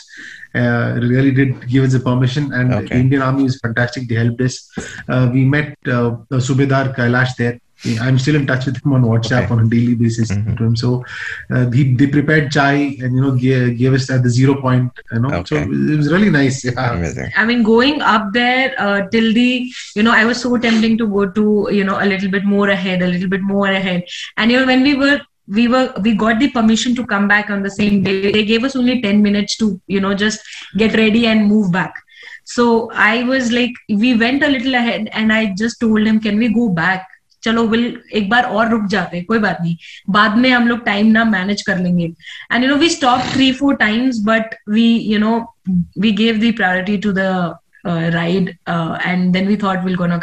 uh, 0.62 0.97
really 1.13 1.32
did 1.39 1.67
give 1.73 1.84
us 1.88 1.93
the 1.97 1.99
permission 2.10 2.51
and 2.54 2.73
Okay. 2.73 2.88
the 2.93 2.95
indian 3.04 3.21
army 3.28 3.45
is 3.51 3.60
fantastic 3.65 4.08
they 4.10 4.15
helped 4.23 4.41
us 4.47 4.56
uh, 5.13 5.25
we 5.36 5.43
met 5.56 5.69
uh, 5.97 6.10
subedar 6.49 6.86
kailash 6.99 7.36
there 7.43 7.56
I'm 8.04 8.17
still 8.17 8.36
in 8.38 8.45
touch 8.49 8.65
with 8.67 8.78
him 8.84 8.93
on 8.97 9.04
WhatsApp 9.04 9.43
Okay. 9.43 9.54
on 9.54 9.60
a 9.63 9.67
daily 9.71 9.95
basis. 10.01 10.30
Mhm. 10.32 10.54
To 10.58 10.63
him. 10.67 10.75
So 10.82 10.89
uh, 11.54 11.69
he, 11.69 11.82
they 11.99 12.08
prepared 12.08 12.45
chai 12.56 12.75
and 13.04 13.12
you 13.17 13.21
know 13.23 13.34
gave, 13.41 13.78
gave 13.82 13.93
us 13.97 14.06
at 14.15 14.23
the 14.23 14.32
zero 14.38 14.56
point. 14.62 14.89
You 15.12 15.19
know, 15.19 15.43
so 15.49 15.58
it 15.58 15.97
was 15.99 16.10
really 16.13 16.32
nice. 16.38 16.58
Yeah. 16.63 16.93
Amazing. 16.93 17.30
I 17.41 17.45
mean, 17.49 17.62
going 17.63 18.01
up 18.13 18.32
there 18.39 18.73
uh, 18.86 19.01
till 19.12 19.28
the, 19.39 19.69
you 19.97 20.04
know, 20.08 20.13
I 20.21 20.23
was 20.25 20.41
so 20.41 20.58
tempting 20.65 20.97
to 21.04 21.08
go 21.17 21.28
to, 21.38 21.45
you 21.80 21.84
know, 21.84 21.97
a 22.01 22.08
little 22.13 22.32
bit 22.38 22.45
more 22.56 22.69
ahead, 22.69 23.04
a 23.04 23.08
little 23.13 23.30
bit 23.30 23.41
more 23.54 23.67
ahead. 23.69 24.04
And, 24.38 24.51
you 24.51 24.60
know, 24.62 24.65
when 24.65 24.82
we 24.82 24.95
were, 24.95 25.19
we 25.48 25.66
were, 25.68 25.92
we 26.03 26.14
got 26.14 26.38
the 26.38 26.50
permission 26.50 26.94
to 26.94 27.07
come 27.07 27.26
back 27.26 27.50
on 27.50 27.62
the 27.62 27.70
same 27.70 28.03
day. 28.03 28.31
They 28.31 28.44
gave 28.44 28.64
us 28.64 28.76
only 28.76 29.00
10 29.03 29.22
minutes 29.22 29.57
to, 29.57 29.81
you 29.87 30.00
know, 30.00 30.14
just 30.14 30.40
get 30.76 30.94
ready 30.94 31.26
and 31.26 31.46
move 31.46 31.72
back. 31.72 31.94
So 32.44 32.90
I 32.92 33.22
was 33.24 33.50
like, 33.53 33.72
we 33.88 34.16
went 34.16 34.42
a 34.42 34.48
little 34.48 34.74
ahead 34.74 35.09
and 35.12 35.33
I 35.33 35.55
just 35.55 35.81
told 35.81 36.00
him, 36.00 36.20
can 36.20 36.38
we 36.38 36.53
go 36.53 36.68
back? 36.68 37.07
चलो 37.42 37.62
will 37.68 38.00
एक 38.14 38.29
बार 38.31 38.44
और 38.44 38.68
रुक 38.70 38.85
जाते 38.90 39.16
हैं 39.16 39.26
कोई 39.26 39.38
बात 39.38 39.59
नहीं 39.62 39.76
बाद 40.11 40.37
में 40.38 40.50
हम 40.50 40.68
लोग 40.68 40.85
टाइम 40.85 41.07
ना 41.07 41.24
मैनेज 41.24 41.62
कर 41.66 41.79
लेंगे 41.79 42.05
and 42.53 42.64
you 42.64 42.68
know 42.70 42.76
we 42.76 42.88
stop 42.88 43.20
three 43.33 43.53
four 43.61 43.76
times 43.76 44.18
but 44.24 44.55
we 44.68 44.87
you 45.12 45.18
know 45.18 45.38
we 46.05 46.11
gave 46.18 46.40
the 46.40 46.50
priority 46.59 46.98
to 46.98 47.12
the 47.16 47.57
uh, 47.85 48.11
ride 48.14 48.59
uh, 48.66 48.98
and 49.05 49.35
then 49.35 49.46
we 49.46 49.57
thought 49.57 49.85
we'll 49.85 49.96
gonna 49.96 50.18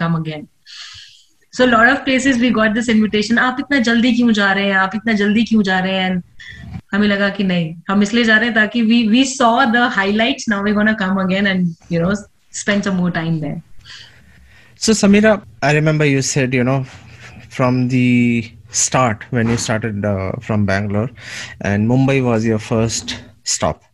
a 1.60 1.66
lot 1.66 1.88
of 1.88 2.04
places 2.04 2.38
we 2.38 2.50
got 2.50 2.74
this 2.74 2.88
invitation 2.88 3.38
आप 3.38 3.56
इतना 3.60 3.78
जल्दी 3.88 4.12
क्यों 4.16 4.32
जा 4.32 4.52
रहे 4.52 4.66
हैं 4.66 4.74
आप 4.74 4.94
इतना 4.94 5.12
जल्दी 5.22 5.44
क्यों 5.44 5.62
जा 5.62 5.78
रहे 5.78 5.94
हैं 5.94 6.22
हमें 6.94 7.08
लगा 7.08 7.28
कि 7.36 7.44
नहीं 7.44 7.74
हम 7.90 8.02
इसलिए 8.02 8.24
जा 8.24 8.36
रहे 8.36 8.48
हैं 8.48 8.54
ताकि 8.54 8.82
we 8.92 9.02
we 9.16 9.24
saw 9.24 9.66
the 9.74 9.88
highlights 9.98 10.48
now 10.48 10.62
we're 10.62 10.78
gonna 10.80 10.96
come 11.02 11.18
again 11.26 11.46
and 11.46 11.92
you 11.94 12.00
know 12.02 12.14
spend 12.62 12.84
some 12.84 12.96
more 12.96 13.10
time 13.10 13.38
there 13.40 13.60
So 14.84 14.90
Samira, 14.90 15.44
I 15.62 15.74
remember 15.74 16.04
you 16.04 16.22
said, 16.22 16.52
you 16.52 16.64
know, 16.64 16.84
from 17.48 17.86
the 17.86 18.52
start 18.70 19.22
when 19.30 19.48
you 19.48 19.56
started 19.56 20.04
uh, 20.04 20.32
from 20.40 20.66
Bangalore, 20.66 21.08
and 21.60 21.88
Mumbai 21.88 22.24
was 22.24 22.44
your 22.44 22.58
first 22.58 23.22
stop. 23.44 23.84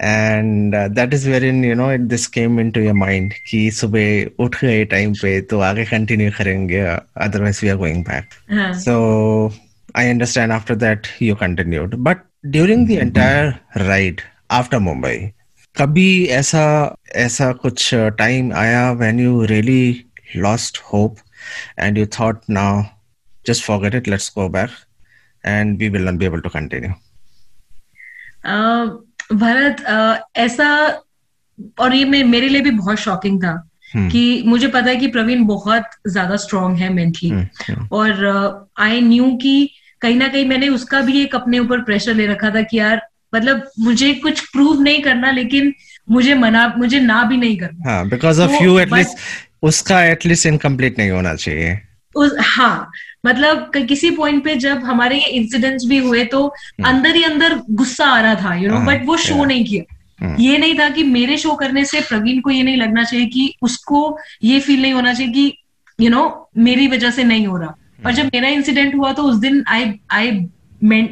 and 0.00 0.74
uh, 0.74 0.88
that 0.96 1.12
is 1.12 1.26
wherein 1.26 1.62
you 1.62 1.74
know 1.74 1.88
it, 1.88 2.08
this 2.08 2.26
came 2.28 2.58
into 2.58 2.80
your 2.80 2.94
mind 2.94 3.32
कि 3.50 3.70
सुबह 3.78 4.42
उठ 4.44 4.56
गए 4.64 4.84
time 4.92 5.12
पे 5.22 5.40
तो 5.50 5.60
आगे 5.68 5.84
continue 5.84 6.30
करेंगे 6.38 6.82
otherwise 7.26 7.62
we 7.62 7.70
are 7.74 7.78
going 7.84 8.02
back 8.10 8.36
हाँ. 8.50 8.72
so 8.84 9.52
I 9.94 10.08
understand 10.10 10.52
after 10.52 10.76
that 10.84 11.08
you 11.18 11.34
continued 11.34 11.96
but 12.04 12.18
during 12.58 12.86
the 12.86 12.98
entire 13.06 13.58
ride 13.88 14.22
after 14.60 14.80
Mumbai 14.80 15.16
कभी 15.78 16.08
ऐसा 16.36 16.62
ऐसा 17.24 17.50
कुछ 17.64 17.90
टाइम 18.18 18.52
आया 18.62 18.84
when 19.00 19.18
you 19.24 19.44
really 19.54 20.06
lost 20.46 20.78
hope 20.92 21.18
and 21.76 21.96
you 21.96 22.06
thought 22.18 22.48
now 22.60 22.70
just 23.50 23.64
forget 23.64 23.94
it 23.94 24.06
let's 24.14 24.30
go 24.38 24.48
back 24.48 24.70
and 25.44 25.78
we 25.80 25.88
will 25.90 26.04
not 26.10 26.18
be 26.22 26.26
able 26.30 26.42
to 26.46 26.50
continue 26.50 26.94
अ, 28.44 28.56
भरत 29.33 29.83
ऐसा 30.35 30.67
और 31.79 31.95
ये 31.95 32.05
मे- 32.05 32.25
मेरे 32.25 32.47
लिए 32.49 32.61
भी 32.61 32.71
बहुत 32.71 32.97
शॉकिंग 32.97 33.43
था 33.43 33.69
हम्म। 33.95 34.09
कि 34.09 34.43
मुझे 34.45 34.67
पता 34.67 34.89
है 34.89 34.95
कि 34.95 35.07
प्रवीण 35.07 35.43
बहुत 35.45 35.83
ज़्यादा 36.07 36.35
स्ट्रांग 36.35 36.77
है 36.77 36.93
मेंटली 36.93 37.29
हम्म, 37.29 37.47
हम्म, 37.67 37.87
और 37.91 38.69
आई 38.79 39.01
न्यू 39.01 39.31
कि 39.35 39.69
कहीं 40.01 40.15
ना 40.15 40.27
कहीं 40.27 40.45
मैंने 40.45 40.69
उसका 40.69 41.01
भी 41.01 41.21
एक 41.21 41.35
अपने 41.35 41.59
ऊपर 41.59 41.81
प्रेशर 41.81 42.13
ले 42.13 42.25
रखा 42.27 42.49
था 42.49 42.61
कि 42.61 42.79
यार 42.79 43.01
मतलब 43.35 43.69
मुझे 43.79 44.13
कुछ 44.13 44.49
प्रूव 44.49 44.81
नहीं 44.81 45.01
करना 45.01 45.31
लेकिन 45.31 45.73
मुझे 46.11 46.33
मना 46.33 46.73
मुझे 46.77 46.99
ना 46.99 47.23
भी 47.23 47.37
नहीं 47.37 47.57
करना। 47.57 47.91
हाँ 47.91 48.09
because 48.09 48.41
of 48.41 48.63
you 48.63 48.79
at least 48.79 49.17
उसका 49.63 50.03
एटलीस्ट 50.03 50.45
इनकम्प्लीट 50.45 50.97
नहीं 50.99 51.11
होना 51.11 51.35
चाहिए। 51.35 51.79
उस 52.15 52.35
हाँ 52.39 52.91
मतलब 53.25 53.71
किसी 53.87 54.11
पॉइंट 54.11 54.43
पे 54.43 54.55
जब 54.55 54.83
हमारे 54.83 55.17
ये 55.17 55.25
इंसिडेंट्स 55.25 55.85
भी 55.85 55.97
हुए 55.97 56.25
तो 56.25 56.53
अंदर 56.85 57.15
ही 57.15 57.23
अंदर 57.23 57.61
गुस्सा 57.71 58.05
आ 58.05 58.19
रहा 58.21 58.35
था 58.35 58.55
यू 58.55 58.69
नो 58.69 58.79
बट 58.79 59.05
वो 59.05 59.17
शो 59.17 59.45
नहीं 59.45 59.65
किया। 59.65 59.95
हम्म। 60.25 60.41
ये 60.41 60.57
नहीं 60.57 60.79
था 60.79 60.89
कि 60.89 61.03
मेरे 61.03 61.37
शो 61.37 61.53
करने 61.53 61.85
से 61.85 62.01
प्रवीण 62.01 62.41
को 62.41 62.51
ये 62.51 62.63
नहीं 62.63 62.77
लगना 62.77 63.03
चाहिए 63.03 63.25
कि 63.25 63.55
उसको 63.61 64.19
ये 64.43 64.59
फील 64.59 64.81
नहीं 64.81 64.93
होना 64.93 65.13
चाहिए 65.13 65.31
कि 65.33 65.57
यू 66.01 66.09
नो 66.09 66.49
मेरी 66.57 66.87
वजह 66.87 67.11
से 67.11 67.23
नहीं 67.23 67.47
हो 67.47 67.57
रहा। 67.57 67.75
और 68.05 68.13
जब 68.13 68.25
मेरा 68.25 68.47
इंसिडेंट 68.47 68.95
हुआ 68.95 69.13
तो 69.13 69.23
उस 69.23 69.35
दिन 69.35 69.63
I 69.67 69.99
I 70.11 70.47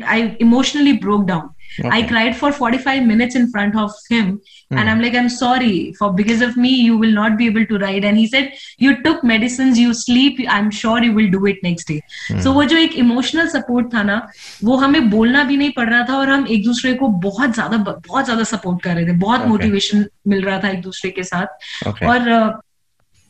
I 0.08 0.32
emotionally 0.42 0.94
broke 0.94 1.28
broke 1.28 1.42
down. 1.80 1.92
I 1.94 2.02
cried 2.04 2.36
for 2.38 2.52
45 2.52 3.06
minutes 3.06 3.36
in 3.36 3.50
front 3.52 3.76
of 3.76 3.92
him, 4.10 4.32
Mm. 4.72 4.80
and 4.80 4.90
I'm 4.90 5.02
like, 5.04 5.16
I'm 5.22 5.30
sorry 5.30 5.94
for 6.00 6.10
because 6.14 6.42
of 6.42 6.58
me, 6.66 6.70
you 6.82 6.98
will 6.98 7.12
not 7.14 7.38
be 7.38 7.48
able 7.48 7.66
to 7.72 7.78
ride. 7.86 8.06
And 8.12 8.18
he 8.18 8.28
said, 8.28 8.52
You 8.80 8.94
took 9.04 9.24
medicines, 9.32 9.80
you 9.80 9.94
sleep, 9.94 10.40
I'm 10.58 10.70
sure 10.72 11.04
you 11.04 11.14
will 11.14 11.30
do 11.38 11.46
it 11.54 11.58
next 11.64 11.92
day. 11.94 12.00
So 12.46 12.54
वो 12.54 12.64
जो 12.74 12.78
एक 12.78 12.94
emotional 13.06 13.48
support 13.58 13.94
था 13.94 14.04
ना 14.12 14.22
वो 14.64 14.76
हमें 14.78 15.10
बोलना 15.10 15.44
भी 15.44 15.58
नहीं 15.58 15.72
पड़ 15.76 15.88
रहा 15.90 16.04
था 16.10 16.18
और 16.18 16.30
हम 16.30 16.46
एक 16.56 16.64
दूसरे 16.66 16.94
को 17.02 17.08
बहुत 17.28 17.54
ज़्यादा 17.54 17.78
बहुत 18.08 18.26
ज़्यादा 18.26 18.44
सपोर्ट 18.56 18.82
कर 18.84 18.96
रहे 18.96 19.06
थे 19.08 19.12
बहुत 19.26 19.40
Okay. 19.40 19.50
मोटिवेशन 19.50 20.06
मिल 20.28 20.42
रहा 20.46 20.60
था 20.64 20.70
एक 20.70 20.82
दूसरे 20.82 21.12
के 21.12 21.24
साथ 21.24 21.88
Okay. 21.88 22.08
और 22.10 22.28
अ, 22.28 22.60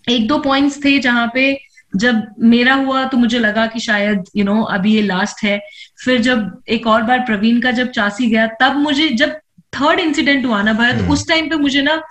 एक 0.08 0.28
दो 0.28 0.38
पॉइंट्स 0.50 0.84
थे 0.86 0.98
जहाँ 1.00 1.30
पे 1.34 1.44
जब 1.94 2.24
मेरा 2.40 2.74
हुआ 2.74 3.04
तो 3.06 3.18
मुझे 3.18 3.40
लगा 3.40 3.66
कि 3.68 3.80
शायद 3.80 4.24
यू 4.36 4.44
you 4.44 4.46
नो 4.46 4.56
know, 4.56 4.74
अभी 4.74 4.94
ये 4.96 5.02
लास्ट 5.02 5.44
है। 5.44 5.60
फिर 6.06 6.22
जब 6.22 6.62
एक 6.70 6.88
और 6.88 7.02
बार 7.04 7.20
प्रवीण 7.20 7.60
का 7.62 7.72
जब 7.72 7.90
चासी 7.92 8.28
गया 8.28 8.48
तब 8.62 8.76
मुझे 8.78 9.10
जब 9.10 9.32
थर्ड 9.74 10.00
इंसिडेंट 10.00 10.46
हुआ 10.46 10.62
ना 10.64 10.74
भारत 10.74 11.10
उस 11.12 11.28
टाइम 11.28 11.50
पे 11.50 11.56
मुझे 11.56 11.82
ना 11.82 12.02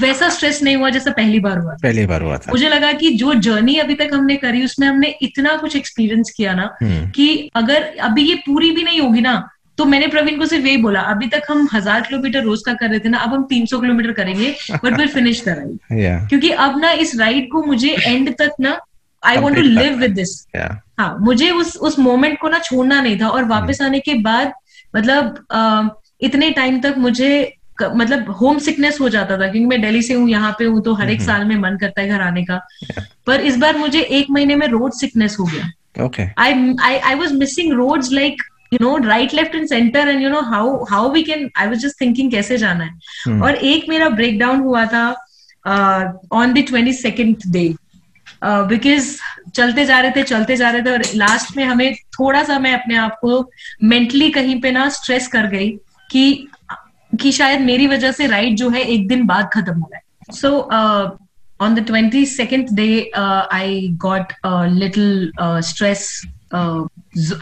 वैसा 0.00 0.28
स्ट्रेस 0.28 0.62
नहीं 0.62 0.76
हुआ 0.76 0.88
जैसा 0.90 1.10
पहली 1.10 1.38
बार 1.40 1.58
हुआ 1.58 1.74
पहली 1.82 2.04
बार 2.06 2.22
हुआ 2.22 2.36
था। 2.38 2.50
मुझे 2.52 2.68
लगा 2.68 2.92
कि 2.92 3.10
जो 3.22 3.34
जर्नी 3.46 3.74
अभी 3.78 3.94
तक 3.94 4.10
हमने 4.14 4.36
करी 4.36 4.64
उसमें 4.64 4.86
हमने 4.88 5.08
इतना 5.22 5.56
कुछ 5.56 5.76
एक्सपीरियंस 5.76 6.30
किया 6.36 6.54
ना 6.54 6.68
हम्म, 6.82 7.10
कि 7.10 7.50
अगर 7.56 7.82
अभी 8.00 8.28
ये 8.28 8.34
पूरी 8.46 8.70
भी 8.70 8.82
नहीं 8.82 9.00
होगी 9.00 9.20
ना 9.20 9.34
तो 9.80 9.84
मैंने 9.84 10.06
प्रवीण 10.06 10.38
को 10.38 10.46
सिर्फ़ 10.46 10.66
यही 10.66 10.76
बोला 10.76 11.00
अभी 11.10 11.26
तक 11.26 11.42
हम 11.50 11.68
हज़ार 11.72 12.00
किलोमीटर 12.00 12.42
रोज 12.44 12.62
का 12.66 12.72
कर 12.80 12.88
रहे 12.90 12.98
थे 13.00 13.08
ना 13.08 13.18
अब 13.18 13.32
हम 13.34 13.46
300 13.52 13.80
किलोमीटर 13.80 14.12
करेंगे 14.12 14.50
but 14.84 14.96
will 14.98 15.08
finish 15.08 15.42
the 15.44 15.48
ride 15.48 16.28
क्योंकि 16.28 16.50
अब 16.64 16.78
ना 16.80 16.90
इस 17.04 17.14
राइड 17.18 17.48
को 17.52 17.62
मुझे 17.62 17.94
एंड 18.06 18.34
तक 18.38 18.60
ना 18.60 18.78
I 19.22 19.36
want 19.36 19.56
to 19.56 19.62
live 19.62 19.96
with 19.98 20.10
this 20.10 20.34
हाँ। 20.56 21.16
मुझे 21.20 21.50
उस 21.50 21.76
उस 21.76 21.98
मोमेंट 21.98 22.38
को 22.40 22.48
ना 22.48 22.58
छोड़ना 22.58 23.00
नहीं 23.00 23.20
था 23.20 23.28
और 23.28 23.44
वापस 23.44 23.82
आने 23.82 24.00
के 24.00 24.14
बाद 24.28 24.52
मतलब 24.96 25.96
इतने 26.20 26.50
टाइम 26.50 26.80
तक 26.80 26.94
मुझे 26.98 27.32
मतलब 27.82 28.30
होम 28.40 28.58
सिकनेस 28.58 29.00
हो 29.00 29.08
जाता 29.08 29.36
था 29.36 29.50
क्योंकि 29.50 29.66
मैं 29.66 29.80
दिल्ली 29.82 30.02
से 30.02 30.14
हूँ 30.14 30.28
यहाँ 30.30 30.54
पे 30.58 30.64
हूँ 30.64 30.82
तो 30.82 30.94
हर 30.94 31.10
एक 31.10 31.20
साल 31.22 31.44
में 31.44 31.56
मन 31.56 31.76
करता 31.80 32.02
है 32.02 32.08
घर 32.08 32.20
आने 32.20 32.44
का। 32.44 32.60
पर 33.26 33.40
इस 33.40 33.56
बार 33.56 33.76
मुझे 33.78 34.00
एक 34.00 34.30
महीने 34.30 34.56
में 34.56 34.66
रोड 34.68 34.92
सिकनेस 34.92 35.36
हो 35.40 35.44
गया। 35.44 35.70
Okay. 35.98 36.24
I 36.38 36.50
I 36.88 36.90
I 37.10 37.14
was 37.20 37.32
missing 37.38 37.70
roads 37.78 38.10
like 38.16 38.42
you 38.72 38.78
know 38.80 38.96
right 39.04 39.32
left 39.32 39.54
and 39.54 39.68
center 39.68 40.02
and 40.10 40.22
you 40.24 40.30
know 40.32 40.42
how 40.52 40.64
how 40.90 41.02
we 41.14 41.22
can 41.28 41.40
I 41.62 41.66
was 41.72 41.82
just 41.84 41.98
thinking 42.02 42.30
कैसे 42.30 42.58
जाना 42.58 42.84
है 42.84 42.92
Hmm. 43.26 43.42
और 43.42 43.54
एक 43.70 43.88
मेरा 43.88 44.08
ब्रेकडाउन 44.08 44.60
हुआ 44.60 44.84
था 44.94 45.04
on 46.32 46.52
the 46.54 46.64
twenty 46.68 46.92
second 46.92 47.36
day 47.52 47.68
because 48.44 49.16
चलते 49.54 49.84
जा 49.86 49.98
रहे 50.00 50.10
थे 50.16 50.22
चलते 50.22 50.56
जा 50.56 50.70
रहे 50.70 50.82
थे 50.82 50.90
और 50.90 51.02
लास्ट 51.14 51.56
में 51.56 51.64
हमें 51.64 51.94
थोड़ा 52.18 52.42
सा 52.44 52.58
मैं 52.58 52.72
अपने 52.74 52.96
आप 52.96 53.18
को 53.20 53.50
मेंटली 53.92 54.30
कहीं 54.30 54.60
पे 54.60 54.70
ना 54.70 54.88
स्ट्रेस 54.98 55.26
कर 55.28 55.46
गई 55.46 55.68
कि 56.10 56.46
कि 57.20 57.32
शायद 57.32 57.60
मेरी 57.60 57.86
वजह 57.86 58.12
से 58.12 58.26
राइड 58.26 58.56
जो 58.56 58.68
है 58.70 58.82
एक 58.94 59.08
दिन 59.08 59.26
बाद 59.26 59.50
खत्म 59.54 59.78
हो 59.80 59.90
गया 59.92 60.32
सो 60.40 61.18
on 61.64 61.74
the 61.76 61.82
22nd 61.88 62.70
day 62.76 63.10
uh, 63.22 63.46
i 63.54 63.64
got 64.02 64.30
a 64.50 64.52
little 64.82 65.10
uh, 65.46 65.60
stress 65.70 66.04
uh, 66.52 66.84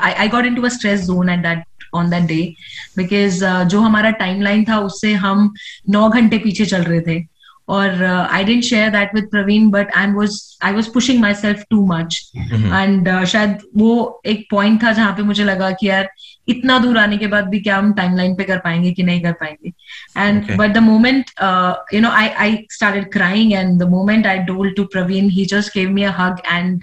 I, 0.01 0.15
I 0.25 0.29
got 0.29 0.47
into 0.47 0.65
a 0.65 0.71
stress 0.71 1.05
zone 1.05 1.29
at 1.29 1.43
that 1.43 2.27
day 2.27 2.57
because 2.97 3.43
uh, 3.43 3.65
जो 3.65 3.81
हमारा 3.81 4.11
टाइमलाइन 4.11 4.65
था 4.65 4.79
उससे 4.79 5.13
हम 5.13 5.55
नौ 5.89 6.09
घंटे 6.09 6.39
पीछे 6.39 6.67
चल 6.67 6.83
रहे 6.83 7.01
थे 7.01 7.38
और 7.69 8.05
I 8.05 8.45
didn't 8.45 8.63
share 8.65 8.91
that 8.91 9.15
with 9.15 9.25
Praveen 9.25 9.71
but 9.71 9.93
I 9.97 10.07
was 10.07 10.59
I 10.63 10.73
was 10.73 10.87
pushing 10.87 11.21
myself 11.35 11.65
too 11.71 11.87
much 11.87 12.33
and 12.37 13.25
शायद 13.25 13.59
वो 13.77 14.23
एक 14.27 14.47
पॉइंट 14.51 14.83
था 14.83 14.93
जहाँ 14.93 15.13
पे 15.13 15.23
मुझे 15.23 15.45
लगा 15.45 15.71
कि 15.71 15.89
यार 15.89 16.11
इतना 16.49 16.79
दूर 16.79 16.99
आने 16.99 17.19
के 17.19 17.27
बाद 17.27 17.49
भी 17.49 17.61
क्या 17.61 17.77
हम 17.77 17.93
टाइमलाइन 17.93 18.35
पे 18.35 18.45
कर 18.45 18.59
पाएँगे 18.59 18.93
कि 18.93 19.03
नहीं 19.03 19.23
कर 19.23 19.33
पाएँगे? 19.33 19.73
And 20.17 20.45
Okay. 20.45 20.57
but 20.57 20.69
the 20.69 20.81
moment 20.81 21.25
uh, 21.41 21.75
you 21.93 22.01
know 22.01 22.11
I, 22.11 22.35
I 22.47 22.67
started 22.71 23.13
crying 23.13 23.55
and 23.55 23.81
the 23.81 23.87
moment 23.87 24.27
i 24.27 24.47
told 24.47 24.77
to 24.77 24.87
praveen 24.97 25.31
he 25.31 25.47
just 25.47 25.75
gave 25.75 25.91
me 25.91 26.05
a 26.05 26.13
hug 26.13 26.37
and 26.53 26.83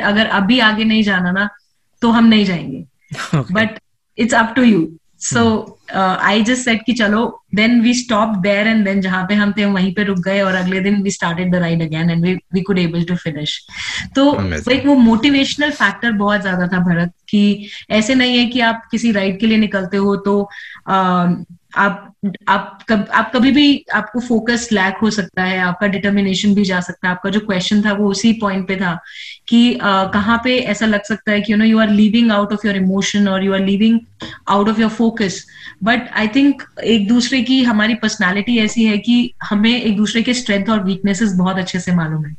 अगर 0.00 0.26
अभी 0.26 0.58
आगे 0.58 0.84
नहीं 0.84 1.02
जाना 1.02 1.30
ना 1.30 1.48
तो 2.02 2.10
हम 2.10 2.24
नहीं 2.24 2.44
जाएँगे. 2.44 2.84
Okay. 3.34 3.54
But 3.54 3.68
it's 4.16 4.32
up 4.32 4.54
to 4.54 4.98
uh, 5.22 6.16
i 6.22 6.42
just 6.42 6.64
said 6.64 6.78
कि 6.86 6.92
चलो 6.92 7.42
then 7.54 7.80
we 7.80 7.94
stop 7.94 8.42
there 8.42 8.66
and 8.66 8.84
then 8.84 9.00
जहाँ 9.00 9.26
पे 9.28 9.34
हम 9.34 9.52
थे 9.52 9.64
वहीं 9.64 9.94
पे 9.94 10.04
रुक 10.04 10.18
गए 10.18 10.40
और 10.40 10.54
अगले 10.54 10.80
दिन 10.80 11.02
we 11.02 11.10
started 11.10 11.52
the 11.54 11.60
ride 11.60 11.82
again 11.88 12.10
and 12.10 12.26
we 12.26 12.38
we 12.54 12.62
could 12.62 12.78
able 12.78 13.04
to 13.04 13.16
finish. 13.16 13.50
तो 14.14 14.70
एक 14.70 14.86
वो 14.86 14.94
मोटिवेशनल 14.94 15.70
फैक्टर 15.70 16.12
बहुत 16.12 16.40
ज़्यादा 16.40 16.66
था 16.66 16.78
भरत 16.78 17.12
कि 17.28 17.68
ऐसे 17.90 18.14
नहीं 18.14 18.38
है 18.38 18.46
कि 18.46 18.60
आप 18.60 18.88
किसी 18.90 19.12
राइड 19.12 19.40
के 19.40 19.46
लिए 19.46 19.58
निकलते 19.58 19.96
हो 19.96 20.16
तो 20.16 20.50
अम, 20.86 21.44
आप 21.76 22.14
आप 22.48 22.78
कब 22.88 23.06
आप 23.14 23.32
कभी 23.34 23.50
भी 23.50 23.84
आपको 23.94 24.20
फोकस 24.20 24.68
लैक 24.72 24.96
हो 25.02 25.10
सकता 25.10 25.42
है 25.42 25.58
आपका 25.58 25.86
डिटर्मिनेशन 25.86 26.54
भी 26.54 26.64
जा 26.64 26.80
सकता 26.80 27.08
है 27.08 27.14
आपका 27.14 27.30
जो 27.30 27.40
क्वेश्चन 27.40 27.82
था 27.82 27.92
वो 27.92 28.10
उसी 28.10 28.32
पॉइंट 28.32 28.68
पे 28.68 28.76
था। 28.76 28.98
कि 29.50 29.74
uh, 29.74 30.12
कहाँ 30.12 30.40
पे 30.44 30.58
ऐसा 30.58 30.86
लग 30.86 31.02
सकता 31.02 31.32
है 31.32 31.40
कि 31.40 31.52
you 31.52 31.58
know 31.58 31.64
you 31.64 31.78
are 31.78 31.90
leaving 31.90 32.32
out 32.32 32.52
of 32.52 32.66
your 32.66 32.76
emotion 32.76 33.28
और 33.28 33.44
you 33.44 33.54
are 33.54 33.60
leaving 33.60 34.00
out 34.48 34.68
of 34.68 34.80
your 34.80 34.90
focus 34.90 35.46
but 35.82 36.10
I 36.12 36.28
think 36.28 36.62
एक 36.84 37.08
दूसरे 37.08 37.42
की 37.42 37.62
हमारी 37.62 37.94
पर्सनालिटी 37.94 38.58
ऐसी 38.58 38.84
है 38.84 38.98
कि 38.98 39.34
हमें 39.44 39.82
एक 39.82 39.96
दूसरे 39.96 40.22
के 40.22 40.34
स्ट्रेंथ 40.34 40.70
और 40.70 40.84
वीकनेसेस 40.84 41.32
बहुत 41.32 41.58
अच्छे 41.58 41.80
से 41.80 41.92
मालूम 41.92 42.24
है। 42.24 42.36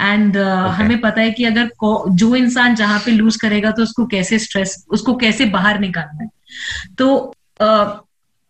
And 0.00 0.36
uh, 0.36 0.42
okay. 0.42 0.74
हमें 0.74 1.00
पता 1.00 1.20
है 1.20 1.30
कि 1.30 1.44
अगर 1.44 1.70
जो 2.10 2.34
इंसान 2.36 2.74
जहाँ 2.74 2.98
पे 2.98 3.10
लूज 3.10 3.36
करेगा 3.36 3.70
तो 3.70 3.82
उसको 3.82 4.06
कैसे 4.06 4.38
स्ट्रेस 4.38 4.84
उसको 4.88 5.14
कैसे 5.14 5.44
बाहर 5.44 5.80
निकालना 5.80 6.22
है। 6.22 6.30
तो 6.98 7.34
uh, 7.62 8.07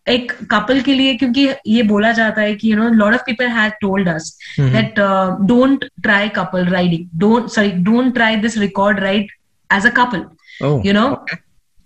एक 0.09 0.31
कपल 0.51 0.81
के 0.81 0.93
लिए 0.93 1.15
क्योंकि 1.15 1.47
ये 1.67 1.83
बोला 1.83 2.11
जाता 2.19 2.41
है 2.41 2.55
कि 2.55 2.71
you 2.71 2.77
know 2.77 2.89
lot 2.89 3.13
of 3.13 3.21
people 3.25 3.47
have 3.57 3.71
told 3.81 4.09
us 4.09 4.37
that 4.59 4.99
don't 5.47 5.85
try 6.03 6.29
couple 6.35 6.65
riding 6.69 7.07
don't 7.19 7.49
sorry 7.49 7.71
don't 7.89 8.13
try 8.13 8.35
this 8.47 8.57
record 8.57 8.99
ride 8.99 9.31
as 9.77 9.85
a 9.85 9.89
couple 10.01 10.25
oh 10.61 10.81
know 10.93 11.09
okay. 11.15 11.37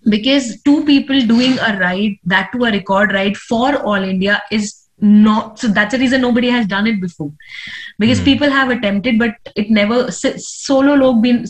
because 0.05 0.62
two 0.63 0.83
people 0.86 1.19
doing 1.25 1.57
a 1.59 1.79
ride 1.79 2.15
that 2.25 2.49
to 2.53 2.65
a 2.65 2.71
record 2.71 3.13
ride 3.13 3.38
for 3.38 3.75
all 3.77 4.03
india 4.03 4.41
is 4.51 4.71
not 5.01 5.59
so 5.59 5.67
that's 5.67 5.93
the 5.93 5.99
reason 5.99 6.21
nobody 6.21 6.49
has 6.49 6.65
done 6.65 6.88
it 6.88 6.99
before 7.01 7.31
because 7.99 8.19
mm. 8.19 8.25
people 8.25 8.49
have 8.49 8.69
attempted 8.69 9.19
but 9.19 9.36
it 9.55 9.69
never 9.69 10.12
solo 10.12 10.93
log 10.93 11.21
been 11.21 11.45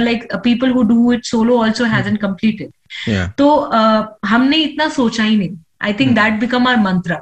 like 0.00 0.26
uh, 0.34 0.38
people 0.38 0.68
who 0.68 0.86
do 0.88 1.12
it 1.12 1.24
solo 1.24 1.62
also 1.62 1.84
mm. 1.84 1.90
hasn't 1.90 2.20
completed 2.20 2.72
yeah 3.06 3.28
तो 3.38 3.46
uh, 3.78 4.06
हमने 4.24 4.56
इतना 4.56 4.88
सोचा 4.88 5.24
ही 5.24 5.36
नहीं 5.36 5.56
I 5.80 5.92
think 6.00 6.14
that 6.14 6.40
become 6.40 6.66
our 6.68 6.76
mantra 6.80 7.16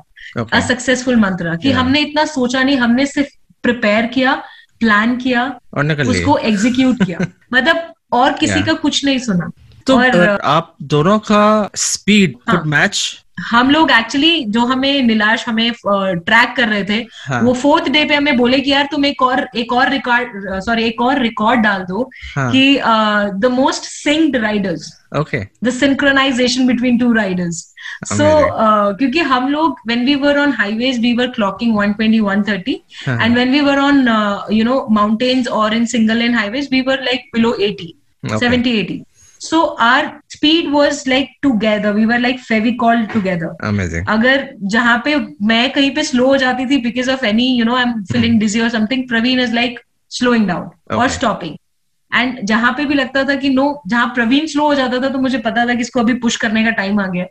a 0.52 0.60
successful 0.68 1.16
मंत्र 1.16 1.56
कि 1.56 1.68
Yeah. 1.68 1.78
हमने 1.78 2.00
इतना 2.00 2.24
सोचा 2.26 2.62
नहीं 2.62 2.76
हमने 2.78 3.06
सिर्फ़ 3.06 3.28
प्रिपेयर 3.62 4.06
किया 4.14 4.34
प्लान 4.80 5.16
किया 5.16 5.42
और 5.74 5.84
निकल 5.84 6.08
उसको 6.10 6.36
एग्जीक्यूट 6.52 7.04
किया 7.04 7.18
मतलब 7.54 7.92
और 8.20 8.32
किसी 8.40 8.54
Yeah. 8.54 8.66
का 8.66 8.72
कुछ 8.86 9.04
नहीं 9.04 9.18
सुना 9.28 9.50
तो 9.86 9.96
और 9.98 10.40
आप 10.56 10.74
दोनों 10.94 11.18
का 11.30 11.44
स्पीड 11.76 12.36
हाँ. 12.48 12.62
match 12.74 13.00
हम 13.38 13.70
लोग 13.70 13.90
एक्चुअली 13.90 14.44
जो 14.54 14.64
हमें 14.66 15.02
नीलाश 15.02 15.44
हमें 15.48 15.70
ट्रैक 15.86 16.54
कर 16.56 16.68
रहे 16.68 16.84
थे 16.84 16.98
हाँ. 17.26 17.40
वो 17.42 17.52
फोर्थ 17.54 17.88
डे 17.92 18.04
पे 18.04 18.14
हमें 18.14 18.36
बोले 18.36 18.58
कि 18.60 18.72
यार 18.72 18.88
तुम 18.90 19.04
एक 19.04 19.22
और 19.22 19.46
एक 19.56 19.72
और 19.72 19.90
रिकॉर्ड 19.90 20.60
सॉरी 20.64 20.84
एक 20.84 21.00
और 21.00 21.20
रिकॉर्ड 21.22 21.60
डाल 21.60 21.84
दो 21.84 22.10
हाँ. 22.36 22.50
कि 22.52 22.80
the 23.40 23.50
most 23.52 23.84
synced 23.84 24.36
riders 24.36 24.92
okay 25.18 25.44
the 25.64 25.70
synchronisation 25.70 26.66
between 26.66 26.98
two 26.98 27.12
riders 27.12 27.62
so 28.04 28.28
क्योंकि 28.98 29.20
हम 29.32 29.48
लोग 29.48 29.80
when 29.86 30.04
we 30.06 30.14
were 30.14 30.38
on 30.38 30.52
highways 30.52 31.00
we 31.00 31.12
were 31.16 31.26
clocking 31.30 31.76
120 31.78 32.20
130 32.20 32.74
and 33.08 33.36
when 33.36 33.50
we 33.52 33.60
were 33.60 33.78
on 33.80 34.06
you 34.52 34.64
know 34.64 34.86
mountains 34.90 35.48
और 35.48 35.74
in 35.74 35.86
single 35.86 36.16
lane 36.16 36.34
highways 36.34 36.68
we 36.72 36.80
were 36.80 37.02
like 37.02 37.30
below 37.34 37.54
eighty 37.60 37.94
okay. 38.24 38.42
70 38.42 39.02
so 39.40 39.60
our 39.84 40.10
speed 40.34 40.70
was 40.72 41.02
like 41.10 41.28
together. 41.46 41.92
We 41.98 42.06
were 42.10 42.18
like 42.26 42.40
fevicol 42.50 43.02
together. 43.14 43.50
Amazing. 43.70 44.04
अगर 44.08 44.48
जहाँ 44.76 45.00
पे 45.04 45.16
मैं 45.50 45.70
कहीं 45.72 45.90
पे 45.94 46.02
slow 46.04 46.26
हो 46.26 46.36
जाती 46.44 46.66
थी 46.70 46.76
because 46.82 47.10
of 47.10 47.24
any 47.26 47.46
you 47.58 47.64
know 47.64 47.76
I 47.76 47.82
am 47.82 48.02
feeling 48.12 48.38
dizzy 48.40 48.60
और 48.60 48.68
something 48.76 49.08
Praveen 49.08 49.40
is 49.40 49.54
like 49.54 49.80
slowing 50.10 50.46
down 50.48 50.68
और 50.98 51.08
स्टॉपिंग 51.18 51.56
एंड 52.10 52.38
जहाँ 52.46 52.72
पे 52.76 52.84
भी 52.86 52.94
लगता 52.94 53.24
था 53.28 53.34
कि 53.44 53.48
नो 53.50 53.66
जहाँ 53.88 54.06
प्रवीण 54.14 54.46
स्लो 54.46 54.66
हो 54.66 54.74
जाता 54.74 55.00
था 55.02 55.08
तो 55.08 55.18
मुझे 55.18 55.38
पता 55.48 55.66
था 55.68 55.74
कि 55.74 55.80
इसको 55.80 56.00
अभी 56.00 56.14
पुश 56.26 56.36
करने 56.44 56.64
का 56.64 56.70
टाइम 56.82 57.00
आ 57.00 57.06
गया. 57.06 57.24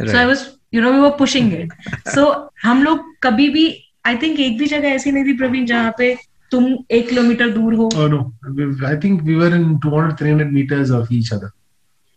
So 0.00 0.16
I 0.18 0.24
was 0.26 0.44
you 0.74 0.82
know 0.82 0.92
we 0.92 0.98
were 1.00 1.10
pushing 1.18 1.52
it 1.54 1.72
so 2.14 2.24
हम 2.62 2.82
लोग 2.82 3.04
कभी 3.22 3.48
भी 3.58 3.64
आई 4.06 4.16
थिंक 4.22 4.40
एक 4.40 4.58
भी 4.58 4.66
जगह 4.66 4.88
ऐसी 4.88 5.12
नहीं 5.12 5.24
थी 5.24 5.36
प्रवीण 5.38 5.66
जहाँ 5.66 5.94
पे 5.98 6.14
तुम 6.50 6.64
एक 6.90 7.08
किलोमीटर 7.08 7.50
दूर 7.50 7.74
हो. 7.74 7.88
Oh 7.94 8.06
no, 8.12 8.20
We- 8.58 8.86
I 8.86 8.94
think 9.02 9.20
we 9.26 9.34
were 9.40 9.50
in 9.58 9.66
200, 9.82 10.14
300 10.20 10.46
meters 10.54 10.90
of 11.00 11.10
each 11.18 11.28
other. 11.36 11.50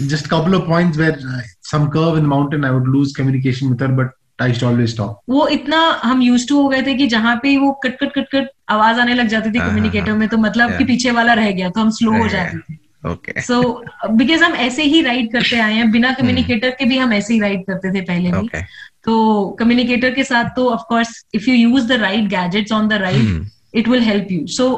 just 0.09 0.29
couple 0.29 0.55
of 0.55 0.63
points 0.67 0.97
where 0.97 1.17
uh, 1.33 1.41
some 1.61 1.89
curve 1.89 2.17
in 2.17 2.23
the 2.23 2.29
mountain, 2.29 2.65
I 2.65 2.71
would 2.71 2.87
lose 2.87 3.13
communication 3.13 3.69
with 3.69 3.79
her, 3.79 3.87
but 3.87 4.09
I 4.39 4.47
used 4.47 4.59
to 4.59 4.67
always 4.67 4.93
stop. 4.93 5.13
वो 5.29 5.47
इतना 5.47 5.77
हम 6.03 6.21
use 6.21 6.47
to 6.47 6.61
हो 6.61 6.67
गए 6.69 6.81
थे 6.81 6.93
कि 6.93 7.07
जहाँ 7.07 7.35
पे 7.43 7.57
वो 7.57 7.71
कट 7.83 7.97
कट 7.99 8.11
कट 8.15 8.27
कट 8.33 8.49
आवाज़ 8.69 8.99
आने 8.99 9.13
लग 9.13 9.27
जाती 9.27 9.51
थी 9.51 9.57
हाँ, 9.57 9.69
कम्युनिकेटर 9.69 10.09
हाँ, 10.09 10.17
में 10.17 10.27
तो 10.27 10.37
मतलब 10.37 10.77
कि 10.77 10.83
पीछे 10.85 11.11
वाला 11.11 11.33
रह 11.33 11.51
गया 11.51 11.69
तो 11.69 11.81
हम 11.81 11.89
स्लो 11.89 12.17
हो 12.17 12.27
जाते 12.27 12.57
थे 12.57 12.83
Okay. 13.05 13.41
सो 13.41 13.83
बिकॉज़ 14.09 14.43
हम 14.43 14.53
ऐसे 14.53 14.83
ही 14.83 15.01
राइड 15.01 15.31
करते 15.31 15.59
आए 15.59 15.73
हैं 15.73 15.91
बिना 15.91 16.11
कम्युनिकेटर 16.19 16.69
के 16.69 16.85
भी 16.85 16.97
हम 16.97 17.13
ऐसे 17.13 17.33
ही 17.33 17.39
राइड 17.39 17.65
करते 17.65 17.93
थे 17.93 18.01
पहले 18.01 18.31
भी 18.31 18.37
Okay. 18.37 18.61
तो 19.05 19.15
कम्युनिकेटर 19.59 20.13
के 20.13 20.23
साथ 20.23 20.49
तो 20.55 20.69
of course 20.69 21.09
if 21.35 21.49
you 21.49 21.55
use 21.55 21.87
the 21.87 21.99
right 22.01 22.29
gadget 22.29 22.71
on 22.71 22.87
the 22.87 22.93
right 23.01 23.75
it 23.75 23.87
will 23.87 24.01
help 24.03 24.31
you 24.31 24.47
so 24.55 24.69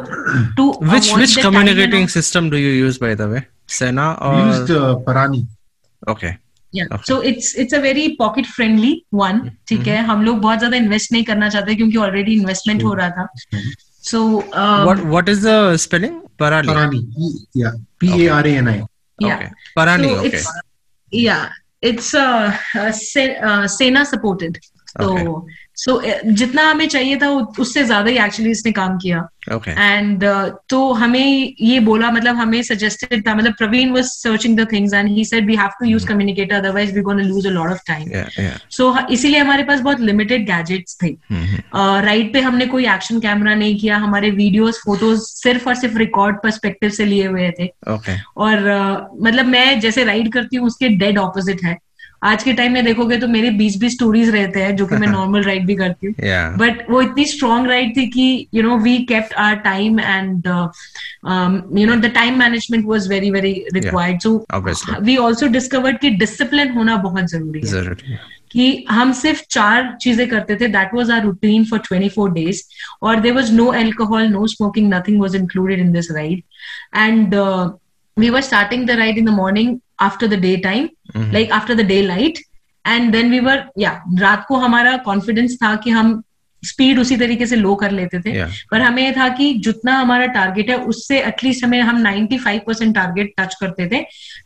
to 0.57 0.69
which 0.83 1.13
which 1.17 1.37
communicating 1.43 2.07
system 2.09 2.49
do 2.49 2.57
you 2.57 2.73
use 2.73 2.97
by 3.01 3.15
the 3.15 3.21
okay 6.09 6.31
so 7.07 7.21
it's 7.21 7.55
it's 7.59 7.73
a 7.73 7.77
very 7.81 8.07
pocket 8.19 8.45
friendly 8.45 8.91
one 9.13 9.39
ठीक 9.67 9.87
है? 9.87 9.97
हम 10.05 10.23
लोग 10.23 10.39
बहुत 10.41 10.57
ज़्यादा 10.57 10.77
invest 10.77 11.11
नहीं 11.11 11.23
करना 11.23 11.49
चाहते 11.49 11.75
क्योंकि 11.75 11.97
ऑलरेडी 11.97 12.33
इन्वेस्टमेंट 12.33 12.83
हो 12.83 12.93
रहा 12.93 13.09
था। 13.09 13.27
So 14.03 14.23
what 14.55 15.29
is 15.29 15.47
the 15.47 15.75
spelling 15.83 16.19
Parani 16.39 16.99
या 17.57 17.71
P 17.99 18.11
A 18.23 18.27
R 18.29 18.47
N 18.47 18.67
I 18.67 18.79
okay 18.79 19.47
Parani 19.75 20.09
या 21.13 21.37
It's 21.81 22.13
uh, 22.13 22.57
uh, 22.75 22.91
uh, 23.41 23.67
Sena 23.67 24.05
supported. 24.05 24.59
So 24.99 25.17
okay. 25.17 25.53
तो 25.77 25.93
so 25.93 26.03
uh, 26.03 26.19
जितना 26.33 26.69
हमें 26.69 26.87
चाहिए 26.87 27.17
था 27.17 27.29
उससे 27.59 27.83
ज़्यादा 27.83 28.09
ही 28.09 28.17
एक्चुअली 28.17 28.51
इसने 28.51 28.71
काम 28.71 28.97
किया 28.97 29.27
Okay. 29.51 29.73
एंड 29.79 30.23
तो 30.69 30.77
हमें 30.93 31.53
ये 31.61 31.79
बोला 31.79 32.09
मतलब 32.11 32.35
हमें 32.35 32.61
सजेस्टेड 32.63 33.25
था 33.27 33.35
मतलब 33.35 33.53
Praveen 33.57 33.91
was 33.91 34.03
searching 34.05 34.57
the 34.59 34.67
things 34.71 34.93
and 34.93 35.09
he 35.09 35.23
said 35.25 35.45
we 35.47 35.55
have 35.55 35.69
to 35.79 35.85
use 35.85 36.07
communicator 36.07 36.55
otherwise 36.55 36.93
we 36.95 37.01
gonna 37.01 37.23
lose 37.23 37.47
a 37.47 37.49
lot 37.49 37.69
of 37.71 37.79
time. 37.87 38.09
So 38.69 38.93
इसीलिए 39.11 39.39
हमारे 39.39 39.63
पास 39.63 39.81
बहुत 39.81 39.99
लिमिटेड 39.99 40.45
गैजेट्स 40.45 40.97
थे 41.03 41.11
Mhm. 41.33 41.61
राइड 42.05 42.33
पे 42.33 42.41
हमने 42.41 42.65
कोई 42.65 42.87
एक्शन 42.95 43.19
कैमरा 43.19 43.55
नहीं 43.55 43.77
किया 43.79 43.97
हमारे 43.97 44.31
वीडियोस 44.33 44.81
फ़ोटोज़ 44.85 45.21
सिर्फ़ 45.23 45.67
और 45.69 45.75
सिर्फ़ 45.75 45.97
रिकॉर्ड 45.97 46.43
पर्सपेक्टिव 46.43 46.89
से 46.99 47.05
लिए 47.05 47.27
हुए 47.27 47.49
थे 47.59 47.69
Okay. 47.95 48.17
और 48.37 48.69
uh, 48.77 49.25
मतलब 49.25 49.45
मैं 49.45 49.79
जैसे 49.79 50.03
राइड 50.03 50.31
करती 50.33 50.57
हूँ 50.57 50.67
उसके 50.67 50.89
डेड 50.97 51.17
ऑपोजिट 51.19 51.63
है 51.63 51.77
आज 52.21 52.43
के 52.43 52.53
टाइम 52.53 52.73
में 52.73 52.85
देखोगे 52.85 53.17
तो 53.17 53.27
मेरे 53.27 53.49
बीस 53.51 53.77
बीस 53.79 53.93
स्टोरीज 53.93 54.29
रहते 54.29 54.61
हैं 54.61 54.75
जो 54.75 54.85
कि 54.87 54.95
मैं 54.95 55.07
नॉर्मल 55.11 55.43
राइड 55.43 55.65
भी 55.67 55.75
करती 55.75 56.07
हूँ. 56.07 56.13
बट 56.57 56.89
वो 56.89 57.01
इतनी 57.01 57.25
स्ट्रॉन्ग 57.25 57.67
राइड 57.69 57.95
थी 57.97 58.07
कि 58.07 58.47
you 58.53 58.63
know 58.63 58.77
we 58.77 58.97
kept 59.09 59.33
our 59.33 59.55
time 59.65 59.99
and 59.99 60.47
you 61.79 61.87
know 61.87 61.95
the 61.95 62.11
time 62.15 62.39
management 62.39 62.85
was 62.85 63.09
very 63.09 63.31
very 63.31 63.53
required 63.73 64.21
so 64.21 64.45
we 65.01 65.17
also 65.17 65.47
discovered 65.47 65.99
कि 65.99 66.09
डिसिप्लिन 66.09 66.71
होना 66.71 66.95
बहुत 66.97 67.29
ज़रूरी 67.31 67.59
है। 67.59 67.67
ज़रूरी 67.67 68.17
कि 68.51 68.85
हम 68.89 69.11
सिर्फ़ 69.13 69.41
चार 69.51 69.95
चीज़ें 70.01 70.27
करते 70.29 70.55
थे 70.55 70.67
that 70.67 70.93
was 70.93 71.11
our 71.11 71.23
routine 71.23 71.65
for 71.65 71.79
24 71.85 72.29
days 72.33 72.61
और 73.01 73.19
there 73.19 73.33
was 73.33 73.51
no 73.53 73.65
alcohol 73.73 74.27
no 74.29 74.45
smoking 74.47 74.93
nothing 74.93 75.21
was 75.21 75.35
included 75.35 75.79
in 75.79 75.91
this 75.91 76.11
ride 76.11 76.43
and 76.97 77.35
we 78.17 78.29
were 78.29 78.41
starting 78.41 78.87
the 78.87 78.91
ride 78.91 79.17
in 79.17 79.25
the 79.25 79.29
morning 79.29 79.77
after 79.99 80.27
the 80.27 80.33
daytime 80.57 80.89
like 81.17 81.51
after 81.51 81.73
the 81.73 81.81
daylight 82.01 82.39
and 82.87 83.11
then 83.11 83.31
we 83.31 83.39
were 83.39 83.63
या 83.79 84.03
रात 84.19 84.45
को 84.47 84.55
हमारा 84.55 84.97
confidence 84.97 85.57
था 85.63 85.75
कि 85.75 85.89
हम 85.89 86.23
speed 86.63 86.99
उसी 86.99 87.17
तरीके 87.17 87.45
से 87.45 87.55
लो 87.55 87.75
कर 87.75 87.91
लेते 87.91 88.19
थे। 88.19 88.31
Yeah. 88.33 88.53
पर 88.71 88.81
हमें 88.81 89.03
यह 89.03 89.11
था 89.11 89.27
कि 89.29 89.53
जितना 89.53 89.99
हमारा 89.99 90.25
टारगेट 90.25 90.69
है 90.69 90.77
उससे 90.77 91.21
एटलीस्ट 91.21 91.63
हमें 91.63 91.81
हम 91.81 92.01
95 92.03 92.59
परसेंट 92.67 92.95
टारगेट 92.95 93.33
टच 93.39 93.55
करते 93.55 93.87
थे। 93.89 93.99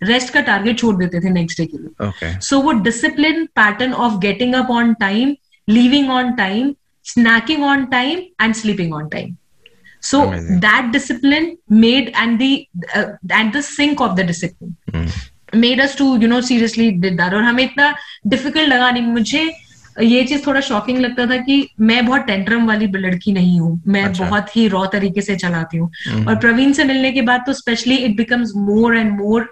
रेस्ट 0.03 0.33
का 0.33 0.41
टारगेट 0.41 0.79
छोड़ 0.79 0.95
देते 0.95 1.19
थे 1.19 1.29
नेक्स्ट 1.29 1.61
डे 1.61 1.65
के 1.65 1.77
लिए। 1.77 2.39
सो 2.39 2.59
वो 2.59 2.71
discipline 2.71 3.45
pattern 3.45 3.93
of 3.93 4.19
getting 4.19 4.55
up 4.55 4.69
on 4.69 4.93
time 4.93 5.35
living 5.69 6.09
on 6.09 6.31
time 6.31 6.73
snacking 7.03 7.63
on 7.63 7.85
time 7.85 8.19
and 8.41 8.53
sleeping 8.53 8.93
on 8.93 9.07
time 9.07 9.35
so 10.01 10.25
that 10.59 10.85
discipline 10.85 11.57
made 11.71 12.11
and 12.17 12.41
at 12.41 13.55
the 13.55 13.61
sync 13.61 14.01
of 14.01 14.15
the 14.17 14.25
discipline 14.25 15.07
made 15.53 15.79
us 15.79 15.95
to 15.95 16.05
you 16.19 16.27
know 16.27 16.41
seriously 16.41 16.91
did 16.91 17.17
that 17.17 17.33
और 17.33 17.43
हमें 17.43 17.63
इतना 17.63 17.93
difficult 18.27 18.69
लगा 18.69 18.91
नहीं 18.91 19.03
मुझे 19.03 19.51
ये 20.01 20.23
चीज़ 20.23 20.45
थोड़ा 20.47 20.59
shocking 20.61 20.99
लगता 20.99 21.25
था 21.25 21.37
कि 21.37 21.67
मैं 21.79 22.05
बहुत 22.05 22.21
टेंट्रम 22.21 22.67
वाली 22.67 22.87
लड़की 22.95 23.31
नहीं 23.33 23.59
हूँ 23.59 23.81
मैं 23.87 24.03
अच्छा। 24.03 24.25
बहुत 24.25 24.55
ही 24.55 24.67
रॉ 24.67 24.85
तरीके 24.85 25.21
से 25.21 25.35
चलाती 25.35 25.77
हूँ 25.77 25.89
Mhm. 26.09 26.27
और 26.27 26.35
प्रवीण 26.35 26.71
से 26.73 26.83
मिलने 26.83 27.11
के 27.11 27.21
बाद 27.21 27.43
तो 27.45 27.53
specially 27.53 27.95
it 27.95 28.15
becomes 28.17 28.51
more 28.55 28.97
and 28.97 29.11
more 29.19 29.49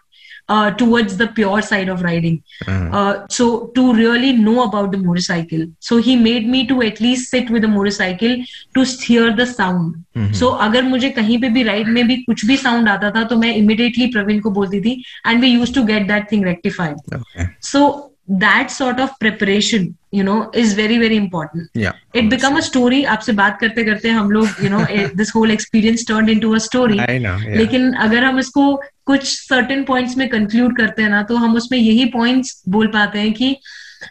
Towards 0.79 1.17
the 1.19 1.29
pure 1.35 1.61
side 1.71 1.91
of 1.91 2.03
riding 2.03 2.39
Uh, 2.65 2.75
uh, 2.99 3.13
so 3.37 3.45
to 3.77 3.83
really 3.99 4.31
know 4.45 4.55
about 4.65 4.91
the 4.95 4.99
motorcycle 5.05 5.63
so 5.89 5.97
he 6.07 6.15
made 6.25 6.47
me 6.55 6.61
to 6.71 6.77
at 6.89 7.01
least 7.05 7.31
sit 7.35 7.51
with 7.55 7.65
the 7.67 7.71
motorcycle 7.75 8.35
to 8.79 8.85
hear 9.07 9.27
the 9.41 9.47
sound 9.53 9.97
Mhm. 10.19 10.33
so 10.41 10.51
अगर 10.67 10.83
मुझे 10.89 11.11
कहीं 11.19 11.39
पे 11.41 11.49
भी 11.57 11.63
ride 11.69 11.89
में 11.97 12.07
भी 12.09 12.17
कुछ 12.23 12.45
भी 12.47 12.57
sound 12.57 12.89
आता 12.89 13.11
था 13.17 13.23
तो 13.33 13.37
मैं 13.39 13.55
इमिडिएटली 13.57 14.07
प्रवीण 14.17 14.41
को 14.41 14.51
बोलती 14.59 14.81
थी 14.81 14.93
and 15.27 15.41
we 15.41 15.49
use 15.49 15.75
to 15.75 15.85
get 15.93 16.07
that 16.09 16.31
thing 16.33 16.45
rectified 16.45 16.97
okay. 17.19 17.47
so 17.73 17.85
that 18.30 18.70
sort 18.70 19.00
of 19.00 19.10
preparation 19.20 19.98
you 20.12 20.24
know 20.24 20.52
is 20.54 20.74
very 20.74 20.98
very 20.98 21.18
important 21.18 21.70
Yeah. 21.74 21.92
it 22.14 22.30
become 22.30 22.58
a 22.58 22.62
story 22.62 23.06
आपसे 23.06 23.32
बात 23.32 23.58
करते 23.60 23.84
करते 23.84 24.10
हम 24.10 24.32
लोग 24.32 24.48
you 24.48 24.70
know 24.70 24.82
this 25.22 25.30
whole 25.30 25.50
experience 25.50 26.04
turned 26.04 26.30
into 26.30 26.54
a 26.54 26.60
story 26.60 27.00
I 27.00 27.18
know. 27.18 27.38
Yeah. 27.38 27.58
लेकिन 27.58 27.94
अगर 27.94 28.24
हम 28.24 28.40
इसको 28.40 28.82
कुछ 29.06 29.24
सर्टेन 29.48 29.84
पॉइंट्स 29.84 30.18
में 30.18 30.30
कंक्लूड 30.30 30.78
करते 30.78 31.02
हैं 31.02 31.10
ना 31.10 31.24
तो 31.24 31.36
हम 31.36 31.56
उसमें 31.56 31.80
यही 31.80 32.06
पॉइंट्स 32.06 32.64
बोल 32.70 32.88
पाते 32.88 33.20
हैं 33.20 33.34
कि 33.34 33.56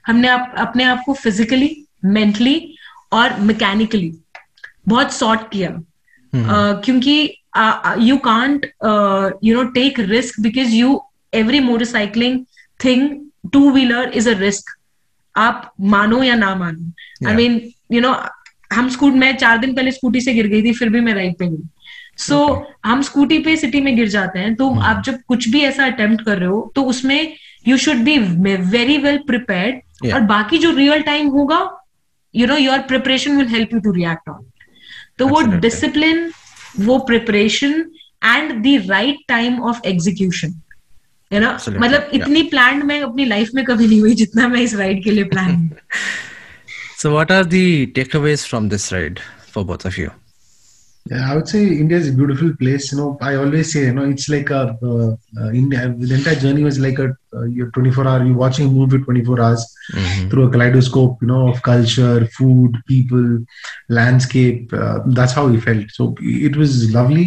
हमने 0.07 0.29
आप, 0.29 0.55
अपने 0.59 0.85
आप 0.85 1.03
को 1.07 1.13
फिजिकली 1.15 1.87
मेंटली 2.05 2.75
और 3.13 3.41
मैकेनिकली 3.41 4.13
बहुत 4.89 5.13
सॉर्ट 5.13 5.41
किया 5.41 5.71
uh, 5.71 6.85
क्योंकि 6.85 7.35
you 7.99 8.17
can't 8.17 8.67
you 9.45 9.55
know 9.55 9.65
take 9.65 10.01
risk 10.01 10.41
because 10.41 10.69
you 10.69 11.01
every 11.35 11.61
motorcycling 11.61 12.45
thing 12.85 13.28
two 13.53 13.71
wheeler 13.71 14.13
is 14.15 14.31
a 14.31 14.33
risk 14.33 14.77
आप 15.37 15.73
मानो 15.81 16.23
या 16.23 16.35
ना 16.35 16.55
मानो। 16.55 17.29
आई 17.29 17.35
मीन 17.35 17.61
यू 17.93 18.01
नो 18.01 18.17
हम 18.73 18.89
स्कूट 18.89 19.15
मैं 19.15 19.37
चार 19.37 19.59
दिन 19.59 19.75
पहले 19.75 19.93
स्कूटी 19.93 20.21
से 20.21 20.35
गिर 20.35 20.47
गई 20.47 20.63
थी 20.63 20.73
फिर 20.73 20.89
भी 20.89 21.01
मैं 21.01 21.15
राइड 21.15 21.35
पे 21.39 21.47
गई 21.47 21.63
सो 22.17 22.35
so, 22.35 22.51
okay. 22.51 22.65
हम 22.85 23.03
स्कूटी 23.03 23.39
पे 23.39 23.57
सिटी 23.57 23.81
में 23.81 23.97
गिर 23.97 24.09
जाते 24.09 24.39
हैं 24.39 24.55
तो 24.55 24.71
hmm. 24.71 24.83
आप 24.83 25.03
जब 25.05 25.19
कुछ 25.29 25.49
भी 25.49 25.61
ऐसा 25.61 25.87
अटेम्प्ट 25.87 26.25
कर 26.25 26.39
रहे 26.39 26.49
हो 26.49 26.73
तो 26.75 26.83
उसमें 26.83 27.37
you 27.69 27.77
should 27.77 27.97
be 27.97 28.19
very 28.71 28.99
well 28.99 29.19
prepared 29.19 30.13
और 30.15 30.21
बाकी 30.21 30.59
जो 30.59 30.71
रियल 30.71 31.03
टाइम 31.03 31.29
होगा 31.29 31.85
you 32.35 32.47
know 32.47 32.57
your 32.57 32.79
preparation 32.79 33.37
will 33.37 33.47
help 33.47 33.75
you 33.75 33.81
to 33.81 33.93
react 33.93 34.29
on 34.29 34.47
तो 35.19 35.27
वो 35.27 35.41
डिसिप्लिन 35.41 36.31
वो 36.81 36.99
preparation 36.99 37.85
and 38.25 38.53
the 38.63 38.91
right 38.91 39.17
time 39.29 39.61
of 39.61 39.81
execution 39.87 40.61
है 41.33 41.41
ना 41.41 41.49
Absolutely. 41.57 41.81
मतलब 41.87 42.11
इतनी 42.21 42.43
प्लान 42.55 42.87
मैं 42.87 43.01
अपनी 43.03 43.25
लाइफ 43.25 43.51
में 43.55 43.65
कभी 43.65 43.87
नहीं 43.87 44.01
हुई 44.01 44.15
जितना 44.23 44.49
मैं 44.49 44.61
इस 44.69 44.75
राइड 44.77 45.03
के 45.05 45.11
लिए 45.11 45.25
plan 45.35 45.69
So, 47.01 47.11
what 47.15 47.31
are 47.31 47.45
the 47.51 47.67
takeaways 47.97 48.45
from 48.53 48.65
this 48.71 48.85
ride 48.93 49.21
for 49.51 49.63
both 49.67 49.85
of 49.91 49.99
you? 49.99 50.09
Yeah, 51.11 51.27
I 51.33 51.37
would 51.37 51.49
say 51.51 51.61
India 51.83 51.97
is 51.97 52.09
a 52.09 52.13
beautiful 52.21 52.49
place. 52.63 52.89
You 52.93 52.99
know, 52.99 53.05
I 53.29 53.37
always 53.43 53.71
say, 53.75 53.83
you 53.85 53.93
know, 53.99 54.07
it's 54.15 54.27
like 54.33 54.51
a 54.57 54.63
uh, 54.89 55.13
uh, 55.43 55.51
India. 55.61 55.85
The 56.01 56.17
entire 56.17 56.41
journey 56.43 56.65
was 56.65 56.81
like 56.87 56.99
a 57.05 57.07
uh, 57.37 57.45
you're 57.59 57.71
24 57.77 58.09
hour. 58.09 58.25
You're 58.25 58.41
watching 58.41 58.67
a 58.67 58.73
movie 58.81 58.99
24 59.05 59.39
hours 59.45 59.65
Mhm. 59.95 60.27
through 60.33 60.49
a 60.49 60.51
kaleidoscope. 60.57 61.23
You 61.27 61.29
know, 61.31 61.41
of 61.53 61.63
culture, 61.71 62.27
food, 62.41 62.83
people, 62.93 63.31
landscape. 64.01 64.75
Uh, 64.83 64.99
that's 65.21 65.33
how 65.41 65.47
we 65.47 65.61
felt. 65.71 65.97
So 66.01 66.15
it 66.21 66.57
was 66.65 66.77
lovely. 66.99 67.27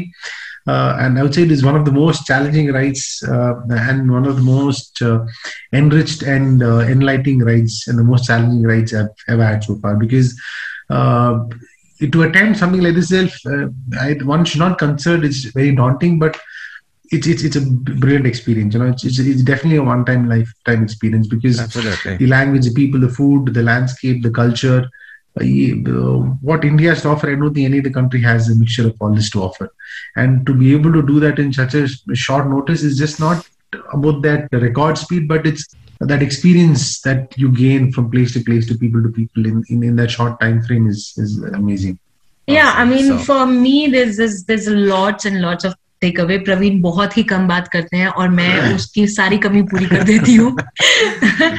Uh, 0.67 0.95
and 0.99 1.17
I 1.17 1.23
would 1.23 1.33
say 1.33 1.41
it 1.41 1.51
is 1.51 1.65
one 1.65 1.75
of 1.75 1.85
the 1.85 1.91
most 1.91 2.25
challenging 2.25 2.71
rides 2.71 3.23
uh, 3.27 3.55
and 3.69 4.11
one 4.11 4.27
of 4.27 4.35
the 4.35 4.43
most 4.43 5.01
uh, 5.01 5.25
enriched 5.73 6.21
and 6.21 6.61
uh, 6.61 6.79
enlightening 6.79 7.39
rides 7.39 7.85
and 7.87 7.97
the 7.97 8.03
most 8.03 8.27
challenging 8.27 8.61
rides 8.61 8.93
I've 8.93 9.07
ever 9.27 9.43
had 9.43 9.63
so 9.63 9.75
far 9.77 9.95
because 9.95 10.39
uh, 10.89 11.45
to 12.11 12.23
attempt 12.23 12.59
something 12.59 12.81
like 12.81 12.95
this 12.95 13.11
uh, 13.11 13.67
I, 13.99 14.13
one 14.23 14.45
should 14.45 14.59
not 14.59 14.77
consider 14.77 15.23
it's 15.23 15.45
very 15.45 15.75
daunting, 15.75 16.19
but 16.19 16.39
it's 17.11 17.27
it's 17.27 17.43
it's 17.43 17.55
a 17.55 17.61
brilliant 17.61 18.25
experience. 18.25 18.73
You 18.73 18.79
know, 18.79 18.89
it's 18.89 19.03
it's, 19.03 19.19
it's 19.19 19.43
definitely 19.43 19.77
a 19.77 19.83
one-time 19.83 20.29
lifetime 20.29 20.83
experience 20.83 21.27
because 21.27 21.59
Absolutely. 21.59 22.17
the 22.17 22.27
language, 22.27 22.65
the 22.65 22.73
people, 22.73 22.99
the 22.99 23.09
food, 23.09 23.53
the 23.53 23.63
landscape, 23.63 24.23
the 24.23 24.31
culture. 24.31 24.89
What 25.35 26.65
India 26.65 26.89
has 26.89 27.01
to 27.03 27.09
offer, 27.09 27.31
I 27.31 27.35
don't 27.35 27.53
think 27.53 27.65
any 27.65 27.79
other 27.79 27.89
country 27.89 28.21
has 28.21 28.49
a 28.49 28.55
mixture 28.55 28.87
of 28.87 28.95
all 28.99 29.13
this 29.13 29.29
to 29.31 29.43
offer. 29.43 29.73
And 30.15 30.45
to 30.45 30.53
be 30.53 30.73
able 30.73 30.91
to 30.93 31.01
do 31.01 31.19
that 31.21 31.39
in 31.39 31.53
such 31.53 31.73
a 31.73 31.87
short 32.15 32.47
notice 32.47 32.83
is 32.83 32.97
just 32.97 33.19
not 33.19 33.47
about 33.93 34.21
that 34.23 34.49
record 34.51 34.97
speed, 34.97 35.27
but 35.27 35.47
it's 35.47 35.73
that 36.01 36.21
experience 36.21 36.99
that 37.01 37.37
you 37.37 37.49
gain 37.51 37.91
from 37.91 38.09
place 38.11 38.33
to 38.33 38.43
place 38.43 38.67
to 38.67 38.77
people 38.77 39.01
to 39.03 39.09
people 39.09 39.45
in, 39.45 39.63
in, 39.69 39.83
in 39.83 39.95
that 39.95 40.11
short 40.11 40.39
time 40.39 40.61
frame 40.63 40.87
is, 40.87 41.13
is 41.17 41.41
amazing. 41.53 41.97
yeah 42.47 42.73
i 42.75 42.83
mean 42.83 43.07
So- 43.07 43.17
for 43.19 43.45
me 43.45 43.87
there's 43.87 44.17
there's 44.17 44.43
there's 44.45 44.67
lots 44.67 45.25
and 45.25 45.41
lots 45.41 45.63
of 45.63 45.75
takeaway 46.19 46.37
Praveen 46.37 46.81
बहुत 46.81 47.17
ही 47.17 47.23
कम 47.23 47.47
बात 47.47 47.67
करते 47.67 47.97
हैं 47.97 48.07
और 48.07 48.29
मैं 48.29 48.75
उसकी 48.75 49.07
सारी 49.07 49.37
कमी 49.37 49.61
पूरी 49.61 49.85
कर 49.85 50.03
देती 50.03 50.35
हूँ। 50.35 50.57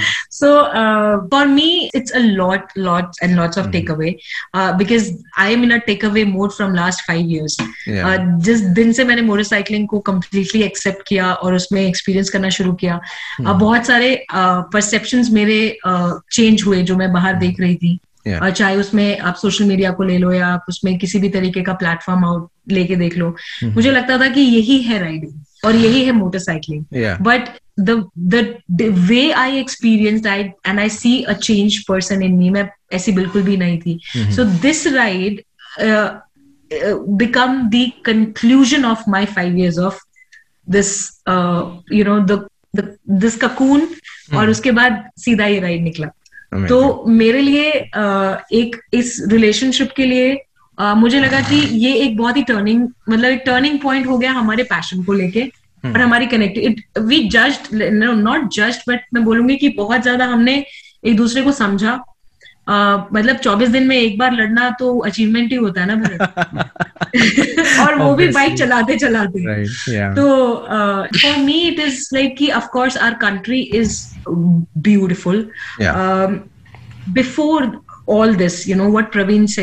So 0.43 0.49
uh, 0.59 1.29
for 1.31 1.47
me 1.47 1.91
it's 1.95 2.15
a 2.15 2.21
lot 2.21 2.73
lots 2.77 3.23
and 3.23 3.37
lots 3.37 3.57
of 3.57 3.67
takeaway 3.67 4.19
uh, 4.55 4.73
because 4.77 5.11
I 5.37 5.51
am 5.51 5.63
in 5.63 5.73
a 5.73 5.81
takeaway 5.81 6.25
mode 6.33 6.55
from 6.55 6.75
last 6.75 7.03
five 7.03 7.21
years. 7.21 7.57
Yeah. 7.87 8.09
uh, 8.09 8.41
जिस 8.45 8.61
दिन 8.61 8.93
से 8.93 9.05
मैंने 9.05 9.23
मोटरसाइकिलिंग 9.23 9.89
को 9.89 9.99
कम्प्लीटली 10.01 10.63
एक्सेप्ट 10.63 11.07
किया 11.09 11.33
और 11.33 11.55
उसमें 11.55 11.83
एक्सपीरियंस 11.83 12.31
करना 12.31 12.49
शुरू 12.49 12.73
किया 12.73 13.01
uh, 13.43 13.61
बहुत 13.61 13.87
सारे 13.87 14.25
परसेप्शंस 14.35 15.31
मेरे 15.31 15.79
चेंज 16.33 16.63
हुए 16.67 16.83
जो 16.83 16.97
मैं 16.97 17.13
बाहर 17.13 17.35
देख 17.35 17.61
रही 17.61 17.77
थी। 17.77 17.99
yeah. 18.27 18.51
चाहे 18.51 18.77
उसमें 18.77 19.19
आप 19.19 19.35
सोशल 19.35 19.65
मीडिया 19.65 19.91
को 19.91 20.03
ले 20.03 20.19
लो 20.19 20.33
या 20.33 20.47
आप 20.47 20.65
उसमें 20.69 20.99
किसी 20.99 21.19
भी 21.19 21.29
तरीके 21.29 21.63
का 21.63 21.73
प्लेटफॉर्म 21.75 22.25
आउट 22.25 22.51
लेके 22.69 22.97
देख 22.97 23.17
लो। 23.19 23.29
mm-hmm. 23.29 23.75
मुझे 23.75 23.91
लगता 23.91 24.19
था 24.19 24.29
कि 24.29 24.41
यही 24.41 24.79
है 24.83 24.99
राइडिंग 24.99 25.41
और 25.65 25.77
यही 25.77 26.05
है 26.05 26.13
motorcycling 26.13 26.85
but 27.23 27.49
the 27.81 28.83
way 29.09 29.31
I 29.33 29.59
experience 29.59 30.27
I 30.27 30.41
and 30.67 30.81
I 30.81 30.89
see 30.89 31.23
a 31.23 31.33
change 31.33 31.79
person 31.79 32.23
in 32.23 32.33
me 32.33 32.51
मैं 32.51 32.69
ऐसी 32.93 33.13
बिल्कुल 33.13 33.43
भी 33.43 33.57
नहीं 33.57 33.79
थी। 33.79 33.99
So 34.37 34.45
this 34.45 34.87
ride 34.87 35.43
become 37.19 37.61
the 37.71 37.91
conclusion 38.05 38.85
of 38.85 39.03
my 39.11 39.27
five 39.27 39.59
years 39.59 39.79
of 39.79 40.01
this 40.69 40.91
you 41.93 42.05
know 42.05 42.19
the 42.21 42.47
this 43.11 43.37
cocoon 43.37 43.89
और 44.35 44.51
उसके 44.51 44.71
बाद 44.71 45.03
सीधा 45.19 45.47
ये 45.47 45.61
राइड 45.61 45.83
निकला। 45.83 46.09
Amazing. 46.53 46.69
तो 46.69 47.05
मेरे 47.09 47.41
लिए 47.41 47.71
एक 48.61 48.77
इस 48.93 49.17
रिलेशनशिप 49.29 49.93
के 49.97 50.07
लिए 50.07 50.41
मुझे 50.79 51.21
लगा 51.21 51.41
कि 51.41 51.57
ये 51.57 51.95
एक 51.95 52.17
बहुत 52.17 52.37
ही 52.37 52.43
टर्निंग 52.43 52.89
मतलब 53.09 53.25
एक 53.25 53.43
टर्निंग 53.47 53.79
पॉइंट 53.81 54.07
हो 54.07 54.19
गया 54.19 54.33
हमारे 54.33 54.63
पैशन 54.63 55.03
को 55.05 55.13
लेके 55.13 55.43
और 55.85 56.01
हमारी 56.01 56.27
connect 56.27 56.99
we 56.99 57.29
just 57.29 57.73
not 57.73 58.53
just 58.55 58.89
but 58.89 59.01
मैं 59.15 59.25
बोलूँगी 59.25 59.57
कि 59.57 59.69
बहुत 59.69 60.03
ज़्यादा 60.03 60.27
हमने 60.27 60.65
एक 61.07 61.17
दूसरे 61.17 61.43
को 61.43 61.53
समझा 61.53 61.99
Uh, 62.69 63.01
मतलब 63.13 63.41
24 63.41 63.69
दिन 63.69 63.87
में 63.87 63.97
एक 63.97 64.19
बार 64.19 64.33
लड़ना 64.33 64.71
तो 64.71 64.99
अचीवमेंट 64.99 65.51
ही 65.51 65.57
होता 65.57 65.81
है 65.81 65.87
ना 65.87 65.95
भरत। 65.95 66.21
और 67.81 67.95
वो 67.95 68.15
भी 68.15 68.29
बाइक 68.29 68.55
चलाते 68.55 68.99
चलाते। 68.99 69.65
तो 70.15 70.55
for 71.19 71.37
me 71.37 71.61
it 71.61 71.81
is 71.81 72.09
like 72.15 72.37
कि 72.37 72.51
of 72.51 72.65
our 72.99 73.15
country 73.15 73.61
is 73.61 74.15
beautiful 74.79 75.51
before 77.09 77.81
all 78.09 78.35
this 78.35 78.69
you 78.69 78.77
know 78.77 78.93
what 78.93 79.13
Praveen 79.13 79.47
से 79.47 79.63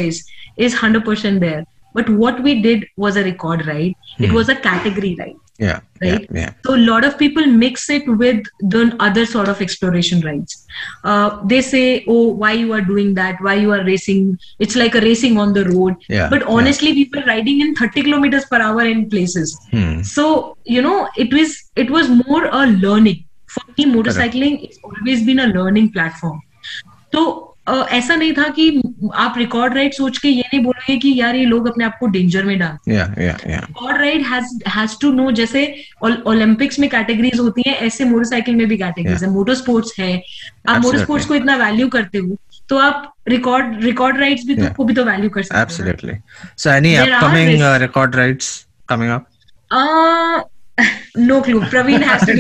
hundred 0.83 1.05
percent 1.05 1.41
there 1.41 1.63
But 1.93 2.09
what 2.09 2.41
we 2.43 2.61
did 2.61 2.87
was 2.97 3.15
a 3.17 3.23
record 3.23 3.65
ride. 3.67 3.93
It 4.19 4.31
was 4.31 4.49
a 4.49 4.55
category 4.55 5.15
ride. 5.19 5.37
yeah. 5.67 5.79
Right? 6.01 6.21
Yeah. 6.21 6.39
Yeah. 6.41 6.51
So 6.65 6.75
a 6.75 6.81
lot 6.89 7.03
of 7.07 7.17
people 7.17 7.45
mix 7.45 7.89
it 7.89 8.05
with 8.21 8.45
the 8.73 8.95
other 8.99 9.25
sort 9.25 9.49
of 9.53 9.61
exploration 9.65 10.21
rides. 10.27 10.65
Uh, 11.03 11.29
they 11.53 11.59
say, 11.69 11.81
"Oh, 12.07 12.27
why 12.43 12.51
you 12.53 12.71
are 12.77 12.81
doing 12.91 13.09
that? 13.15 13.41
Why 13.47 13.55
you 13.63 13.73
are 13.77 13.83
racing? 13.83 14.21
It's 14.59 14.77
like 14.81 14.95
a 14.95 15.01
racing 15.07 15.37
on 15.37 15.51
the 15.57 15.65
road." 15.65 15.95
Yeah, 16.07 16.29
But 16.35 16.43
honestly, 16.43 16.93
we 16.99 17.03
were 17.15 17.25
riding 17.31 17.59
in 17.65 17.75
30 17.75 18.03
kilometers 18.03 18.45
per 18.53 18.61
hour 18.67 18.85
in 18.93 19.09
places. 19.15 19.57
Hmm. 19.71 20.01
So 20.13 20.57
you 20.77 20.81
know, 20.81 20.97
it 21.25 21.33
was 21.33 21.57
it 21.75 21.91
was 21.97 22.09
more 22.23 22.45
a 22.61 22.65
learning. 22.85 23.19
For 23.57 23.63
me, 23.77 23.85
motorcycling 23.97 24.63
it's 24.69 24.79
always 24.83 25.25
been 25.25 25.39
a 25.39 25.47
learning 25.47 25.91
platform. 25.91 26.39
अ, 27.19 27.21
ऐसा 27.73 28.15
नहीं 28.15 28.33
था 28.33 28.43
कि 28.43 28.81
आप 29.15 29.33
record 29.37 29.73
right 29.73 29.93
सोच 29.93 30.17
के 30.17 30.27
ये 30.27 30.41
नहीं 30.41 30.63
बोलोगे 30.63 30.97
कि 30.97 31.21
यार 31.21 31.35
ये 31.35 31.45
लोग 31.45 31.67
अपने 31.67 31.85
आप 31.85 31.97
को 31.99 32.07
डेंजर 32.07 32.43
में 32.43 32.59
डाल 32.59 32.93
Yeah. 32.93 33.07
Yeah. 33.07 33.37
Yeah. 33.37 33.67
Record 33.67 33.97
ride 33.97 34.25
has 34.67 34.95
two 35.01 35.11
no 35.11 35.31
जैसे 35.31 35.75
ओलंपिक्स 36.03 36.79
में 36.79 36.89
कैटेगरीज 36.89 37.39
होती 37.39 37.63
है 37.67 37.73
ऐसे 37.73 38.05
मोटरसाइकिल 38.05 38.55
में 38.55 38.67
भी 38.67 38.77
कैटेगरीज 38.77 39.23
है 39.23 39.29
मोटर 39.29 39.53
स्पोर्ट्स 39.53 39.99
है 39.99 40.23
आप 40.69 40.81
मोटर 40.81 41.03
स्पोर्ट्स 41.03 41.25
को 41.25 41.35
इतना 41.35 41.55
वैल्यू 41.55 41.87
करते 41.87 42.17
हो 42.17 42.37
तो 42.69 42.77
आप 42.77 43.13
रिकॉर्ड 43.27 43.83
रिकॉर्ड 43.83 44.19
राइड्स 44.19 44.45
भी 44.45 44.55
तो 44.55 44.61
Yeah. 44.61 44.75
को 44.75 44.83
भी 44.83 44.93
तो 44.93 45.05
वैल्यू 45.05 45.29
कर 45.29 45.43
सकते 45.43 45.59
हो. 45.59 45.63
Praveen 51.71 52.01
has 52.01 52.21
to 52.21 52.33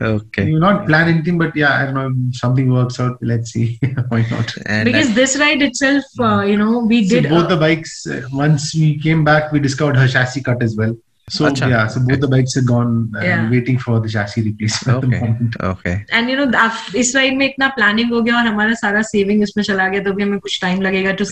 Okay. 0.00 0.50
Will 0.50 0.60
not 0.60 0.86
plan 0.86 1.08
anything, 1.08 1.36
but 1.38 1.54
yeah, 1.54 1.72
I 1.78 1.84
don't 1.86 1.94
know 1.94 2.12
something 2.32 2.70
works 2.72 2.98
out. 3.00 3.18
Let's 3.20 3.50
see. 3.52 3.78
Why 4.08 4.24
not? 4.30 4.54
And 4.66 4.86
because 4.86 5.10
I, 5.10 5.12
this 5.12 5.36
ride 5.38 5.62
itself, 5.62 6.04
uh, 6.18 6.40
you 6.40 6.56
know, 6.56 6.78
we 6.78 7.06
So 7.08 7.20
did. 7.20 7.28
both 7.30 7.44
uh, 7.44 7.48
the 7.48 7.56
bikes, 7.56 8.06
uh, 8.06 8.22
once 8.32 8.74
we 8.74 8.98
came 8.98 9.24
back, 9.24 9.52
we 9.52 9.60
discovered 9.60 9.96
her 9.96 10.08
chassis 10.08 10.42
cut 10.42 10.62
as 10.62 10.76
well. 10.76 10.96
So 11.28 11.44
Acha. 11.48 11.68
yeah, 11.70 11.86
so 11.86 12.00
both 12.00 12.20
the 12.20 12.26
bikes 12.26 12.56
are 12.56 12.62
gone 12.62 13.12
and 13.14 13.24
Yeah. 13.24 13.50
waiting 13.50 13.78
for 13.78 14.00
the 14.00 14.08
chassis 14.08 14.42
replacement 14.46 15.04
okay. 15.04 15.16
at 15.16 15.20
the 15.20 15.26
moment. 15.26 15.56
Okay. 15.72 15.92
And 16.12 16.30
you 16.30 16.36
know 16.36 16.98
इस 16.98 17.14
ride 17.16 17.36
में 17.38 17.44
इतना 17.46 17.68
planning 17.76 18.12
हो 18.12 18.22
गया 18.22 18.36
और 18.38 18.46
हमारा 18.46 18.74
सारा 18.80 19.02
saving 19.10 19.42
इसमें 19.42 19.62
चला 19.64 19.88
गया 19.88 20.02
तो 20.08 20.12
भी 20.12 20.22
हमें 20.22 20.38
कुछ 20.46 20.60
टाइम 20.62 20.80
लगेगा 20.82 21.12
to 21.20 21.24
Yeah. 21.24 21.30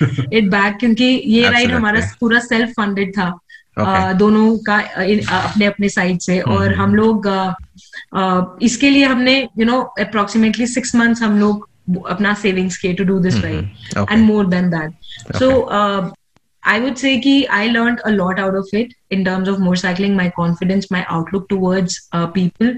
Save 0.00 0.26
it 0.32 0.50
back 0.50 0.76
क्योंकि 0.80 1.04
ये 1.04 1.42
राइड 1.42 1.54
Absolutely. 1.54 1.76
हमारा 1.76 2.00
पूरा 2.20 2.40
सेल्फ 2.52 2.70
फंडेड 2.80 3.10
था 3.18 3.30
Okay. 3.78 4.04
अ, 4.04 4.12
दोनों 4.12 4.58
का 4.58 4.78
अ, 4.78 5.02
अ, 5.02 5.50
अपने 5.50 5.66
अपने 5.66 5.88
साइड 5.88 6.18
से 6.20 6.40
और 6.40 6.68
हम्म। 6.68 6.82
हम 6.82 6.94
लोग 6.94 7.26
अ, 7.26 7.54
अ, 8.16 8.56
इसके 8.62 8.90
लिए 8.90 9.04
हमने 9.04 9.48
you 9.58 9.64
know 9.64 9.80
approximately 9.80 10.66
six 10.66 10.94
months 10.94 11.22
हम 11.22 11.38
लोग 11.38 11.68
अपना 12.08 12.34
सेविंग्स 12.34 12.76
किए 12.78 12.92
to 12.94 13.04
do 13.04 13.18
this 13.18 13.34
and 13.34 14.26
more 14.30 14.44
than 14.50 14.70
that. 14.70 14.90
So 15.38 15.48
uh, 15.78 16.10
I 16.62 16.80
would 16.80 16.98
say 16.98 17.12
ki 17.20 17.46
I 17.50 17.68
learned 17.68 18.00
a 18.04 18.12
lot 18.12 18.38
out 18.38 18.56
of 18.58 18.66
it 18.80 18.92
in 19.10 19.24
terms 19.24 19.48
of 19.48 19.58
motorcycling, 19.58 20.14
my 20.14 20.28
confidence, 20.38 20.90
my 20.90 21.04
outlook 21.08 21.48
towards 21.48 21.96
uh, 22.12 22.26
people, 22.26 22.72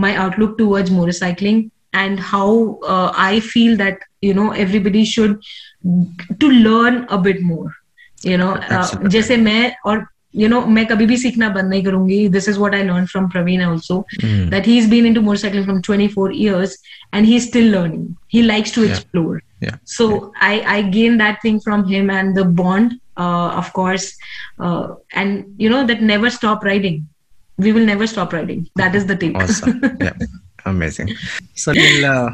my 0.00 0.14
outlook 0.16 0.56
towards 0.58 0.90
motorcycling, 0.90 1.70
and 1.92 2.20
how 2.20 2.78
uh, 2.88 3.12
I 3.16 3.40
feel 3.40 3.76
that 3.76 4.06
you 4.20 4.34
know 4.34 4.50
everybody 4.52 5.04
should 5.04 5.36
to 6.40 6.50
learn 6.68 7.06
a 7.08 7.18
bit 7.18 7.42
more. 7.42 7.70
You 8.24 8.38
know, 8.38 8.52
uh. 8.70 9.08
जैसे 9.08 9.36
मैं 9.36 9.76
और 9.86 10.06
you 10.33 10.47
know 10.53 10.65
मैं 10.77 10.85
कभी 10.87 11.05
भी 11.09 11.17
सीखना 11.17 11.49
बंद 11.53 11.69
नहीं 11.69 11.83
करूंगी. 11.83 12.17
This 12.33 12.47
is 12.53 12.57
what 12.63 12.75
I 12.79 12.81
learned 12.89 13.09
from 13.13 13.29
Praveen 13.35 13.61
also 13.67 13.95
Hmm. 14.23 14.49
that 14.55 14.65
he's 14.71 14.89
been 14.95 15.05
into 15.11 15.21
motorcycling 15.27 15.65
from 15.69 15.81
24 15.87 16.31
years 16.39 16.75
and 17.13 17.25
he's 17.31 17.47
still 17.47 17.69
learning. 17.75 18.03
He 18.35 18.43
likes 18.49 18.71
to 18.79 18.83
Yeah. 18.85 18.91
explore. 18.97 19.39
Yeah. 19.67 19.77
So 19.93 20.09
I 20.49 20.51
I 20.73 20.81
gained 20.97 21.23
that 21.25 21.41
thing 21.45 21.59
from 21.67 21.85
him 21.93 22.11
and 22.17 22.37
the 22.41 22.43
bond, 22.59 22.93
uh, 23.17 23.47
of 23.63 23.71
course, 23.79 24.05
uh, 24.59 24.83
and 25.23 25.63
you 25.65 25.71
know 25.75 25.81
that 25.93 26.03
never 26.11 26.29
stop 26.41 26.67
riding. 26.69 26.99
We 27.65 27.73
will 27.79 27.89
never 27.93 28.07
stop 28.11 28.31
riding. 28.37 28.61
That 28.83 28.93
is 29.01 29.07
the 29.07 29.17
take. 29.23 29.35
Awesome. 29.45 29.81
yeah. 30.09 30.13
Amazing. 30.73 31.09
So 31.63 31.73
we'll 31.79 32.05
uh, 32.11 32.29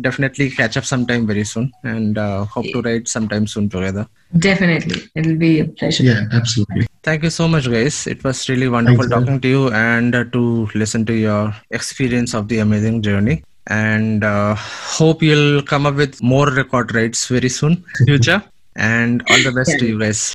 definitely 0.00 0.50
catch 0.50 0.76
up 0.76 0.84
sometime 0.84 1.26
very 1.26 1.44
soon 1.44 1.72
and 1.84 2.18
uh, 2.18 2.44
hope 2.44 2.66
to 2.72 2.82
ride 2.82 3.08
sometime 3.08 3.46
soon 3.46 3.68
together. 3.68 4.06
Definitely, 4.38 5.02
it'll 5.14 5.36
be 5.36 5.60
a 5.60 5.64
pleasure. 5.66 6.04
Yeah, 6.04 6.24
absolutely. 6.32 6.86
Thank 7.02 7.22
you 7.22 7.30
so 7.30 7.46
much, 7.48 7.70
guys. 7.70 8.06
It 8.06 8.24
was 8.24 8.48
really 8.48 8.68
wonderful 8.68 9.04
Thanks, 9.04 9.10
man. 9.14 9.20
talking 9.24 9.40
to 9.40 9.48
you 9.48 9.70
and 9.72 10.14
uh, 10.14 10.24
to 10.24 10.68
listen 10.74 11.06
to 11.06 11.14
your 11.14 11.54
experience 11.70 12.34
of 12.34 12.48
the 12.48 12.58
amazing 12.58 13.02
journey. 13.02 13.44
And 13.68 14.22
uh, 14.24 14.54
hope 14.56 15.22
you'll 15.22 15.62
come 15.62 15.86
up 15.86 15.94
with 15.96 16.22
more 16.22 16.50
record 16.50 16.94
rides 16.94 17.26
very 17.26 17.48
soon, 17.48 17.84
future. 18.04 18.42
And 18.76 19.22
all 19.30 19.42
the 19.42 19.52
best 19.52 19.78
to 19.78 19.86
you 19.86 19.98
guys. 19.98 20.34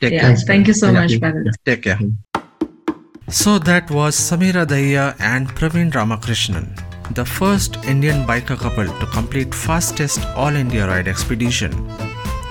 Take 0.00 0.12
Yeah, 0.12 0.20
care. 0.20 0.28
Thanks, 0.28 0.44
thank 0.44 0.66
you 0.68 0.72
so 0.74 0.86
Thank 0.86 0.98
much, 0.98 1.10
you. 1.10 1.20
Bharat. 1.20 1.52
Take 1.66 1.82
care. 1.82 1.98
So 3.28 3.58
that 3.58 3.90
was 3.90 4.14
Samira 4.16 4.64
Dahiya 4.66 5.16
and 5.18 5.48
Praveen 5.48 5.90
Ramakrishnan, 5.92 6.66
the 7.14 7.24
first 7.24 7.76
Indian 7.84 8.24
biker 8.24 8.56
couple 8.56 8.86
to 8.86 9.06
complete 9.06 9.54
fastest 9.54 10.24
all 10.36 10.54
India 10.54 10.86
ride 10.86 11.08
expedition. 11.08 11.72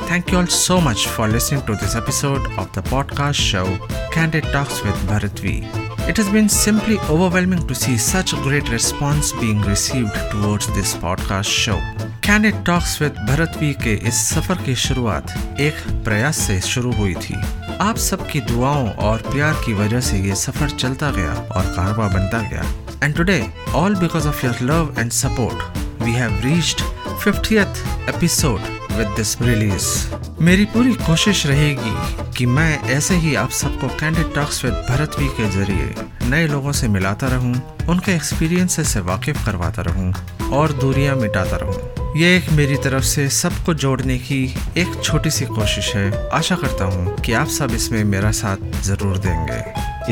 Thank 0.10 0.32
you 0.32 0.40
all 0.40 0.48
so 0.48 0.82
much 0.82 1.08
for 1.08 1.28
listening 1.28 1.62
to 1.68 1.76
this 1.76 1.96
episode 1.96 2.46
of 2.58 2.72
the 2.74 2.82
podcast 2.82 3.36
show 3.36 3.66
Candid 4.12 4.44
Talks 4.46 4.84
with 4.84 4.96
Bharat 5.08 5.40
V. 5.40 5.64
It 6.10 6.18
has 6.18 6.30
been 6.30 6.50
simply 6.50 6.98
overwhelming 7.10 7.68
to 7.68 7.76
see 7.76 7.98
such 7.98 8.34
a 8.34 8.38
great 8.38 8.70
response 8.70 9.32
being 9.34 9.62
received 9.62 10.16
towards 10.32 10.68
this 10.74 10.96
podcast 10.96 11.50
show. 11.50 11.80
Candid 12.22 12.66
Talks 12.66 13.00
with 13.00 13.16
Bharat 13.28 13.56
V 13.60 13.74
के 13.84 13.94
इस 14.08 14.26
सफ़र 14.34 14.66
की 14.66 14.76
शुरुआत 14.88 15.60
एक 15.62 15.88
प्रयास 16.06 16.38
से 16.48 16.60
शुरू 16.62 16.92
हुई 17.00 17.16
थी 17.16 17.36
आप 17.82 17.98
सबकी 18.10 18.42
दुआओं 18.52 18.90
और 19.08 19.22
प्यार 19.32 19.54
की 19.66 19.74
वजह 19.74 20.00
से 20.10 20.20
ये 20.28 20.36
सफ़र 20.36 20.70
चलता 20.78 21.12
गया 21.12 21.34
और 21.56 21.74
कारवा 21.76 22.08
बनता 22.08 22.42
गया 22.50 22.89
and 23.04 23.16
today 23.16 23.46
all 23.76 23.96
because 23.96 24.28
of 24.28 24.46
your 24.46 24.58
love 24.62 24.96
and 25.00 25.12
support 25.12 26.02
we 26.04 26.12
have 26.12 26.42
reached 26.44 26.82
50th 27.28 27.78
episode 28.16 28.60
with 28.98 29.08
this 29.08 29.42
release 29.42 30.16
मेरी 30.42 30.66
पूरी 30.66 30.94
कोशिश 30.94 31.46
रहेगी 31.48 31.96
कि 32.38 32.46
मैं 32.46 32.82
ऐसे 32.84 33.16
ही 33.16 33.36
आप 33.36 33.50
सबको 33.50 33.88
candid 33.88 34.34
talks 34.36 34.66
with 34.66 34.74
Bharat 34.74 35.16
V 35.20 35.28
के 35.28 35.50
ज़रिए 35.50 35.96
नए 36.30 36.48
लोगों 36.48 36.72
से 36.72 36.88
मिलाता 36.88 37.28
रहूँ, 37.28 37.54
उनके 37.90 38.12
एक्सपीरियंसेस 38.12 38.90
से 38.90 39.00
वाकिफ 39.00 39.46
करवाता 39.46 39.82
रहूँ 39.82 40.14
और 40.50 40.72
दूरियाँ 40.72 41.16
मिटाता 41.16 41.58
रहूँ। 41.58 42.16
ये 42.18 42.36
एक 42.38 42.50
मेरी 42.52 42.78
तरफ़ 42.78 43.04
से 43.04 43.30
सबको 43.30 43.74
जोड़ने 43.74 44.18
की 44.18 44.44
एक 44.78 45.02
छोटी 45.04 45.30
सी 45.30 45.46
कोशिश 45.46 45.96
है। 45.96 46.30
आशा 46.30 46.56
करता 46.56 46.86
हूँ 46.86 47.18
कि 47.18 47.34
आप 47.34 47.48
सब 47.48 47.72
इसमें 47.72 48.04
मेरा 48.04 48.32
साथ 48.32 48.82
ज़रूर 48.82 49.18
देंगे। 49.18 49.64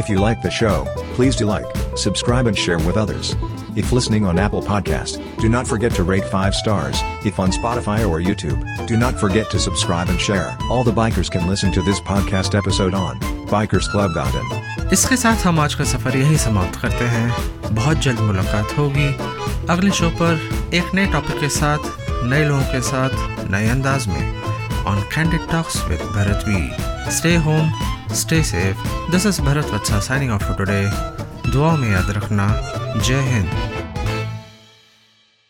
If 0.01 0.09
you 0.11 0.19
like 0.23 0.41
the 0.45 0.51
show, 0.51 0.77
please 1.15 1.39
do 1.41 1.49
like, 1.51 1.86
subscribe 1.96 2.46
and 2.46 2.56
share 2.56 2.78
with 2.78 2.96
others. 2.96 3.34
If 3.76 3.92
listening 3.92 4.24
on 4.24 4.38
Apple 4.38 4.62
Podcast, 4.62 5.20
do 5.40 5.48
not 5.48 5.66
forget 5.66 5.92
to 5.92 6.04
rate 6.04 6.24
5 6.24 6.54
stars. 6.54 7.02
If 7.24 7.38
on 7.38 7.50
Spotify 7.52 8.00
or 8.08 8.20
YouTube, 8.20 8.86
do 8.86 8.96
not 8.96 9.18
forget 9.18 9.50
to 9.50 9.58
subscribe 9.58 10.08
and 10.08 10.20
share. 10.20 10.56
All 10.70 10.84
the 10.84 10.92
bikers 10.92 11.30
can 11.30 11.48
listen 11.48 11.72
to 11.72 11.82
this 11.82 12.00
podcast 12.00 12.54
episode 12.54 12.94
on 12.94 13.18
bikersclub.in. 13.54 14.90
इसके 14.92 15.16
साथ 15.16 15.44
हम 15.46 15.60
आज 15.60 15.74
का 15.74 15.84
सफर 15.84 16.16
यही 16.16 16.36
समाप्त 16.38 16.80
करते 16.80 17.04
हैं 17.14 17.74
बहुत 17.74 17.98
जल्द 18.04 18.20
मुलाकात 18.20 18.76
होगी 18.78 19.06
अगले 19.70 19.90
शो 20.00 20.10
पर 20.20 20.70
एक 20.74 20.94
नए 20.94 21.06
टॉपिक 21.12 21.40
के 21.40 21.48
साथ 21.56 21.90
नए 22.30 22.44
लोगों 22.48 22.62
के 22.72 22.80
साथ 22.90 23.48
नए 23.50 23.68
अंदाज 23.68 24.06
में 24.08 24.84
on 24.92 25.00
candid 25.14 25.48
talks 25.50 25.76
with 25.88 26.00
Bharat 26.16 26.44
we 26.48 27.12
stay 27.16 27.34
home 27.46 27.72
stay 28.20 28.42
safe 28.44 28.86
this 29.10 29.26
is 29.26 29.40
Bharat 29.46 29.70
Vatsa 29.74 30.00
signing 30.08 30.32
off 30.32 30.56
today 30.58 30.82
दुआओं 31.49 31.77
में 31.77 31.91
याद 31.91 32.09
रखना। 32.09 32.47
जय 32.97 33.21
हिंद। 33.21 33.76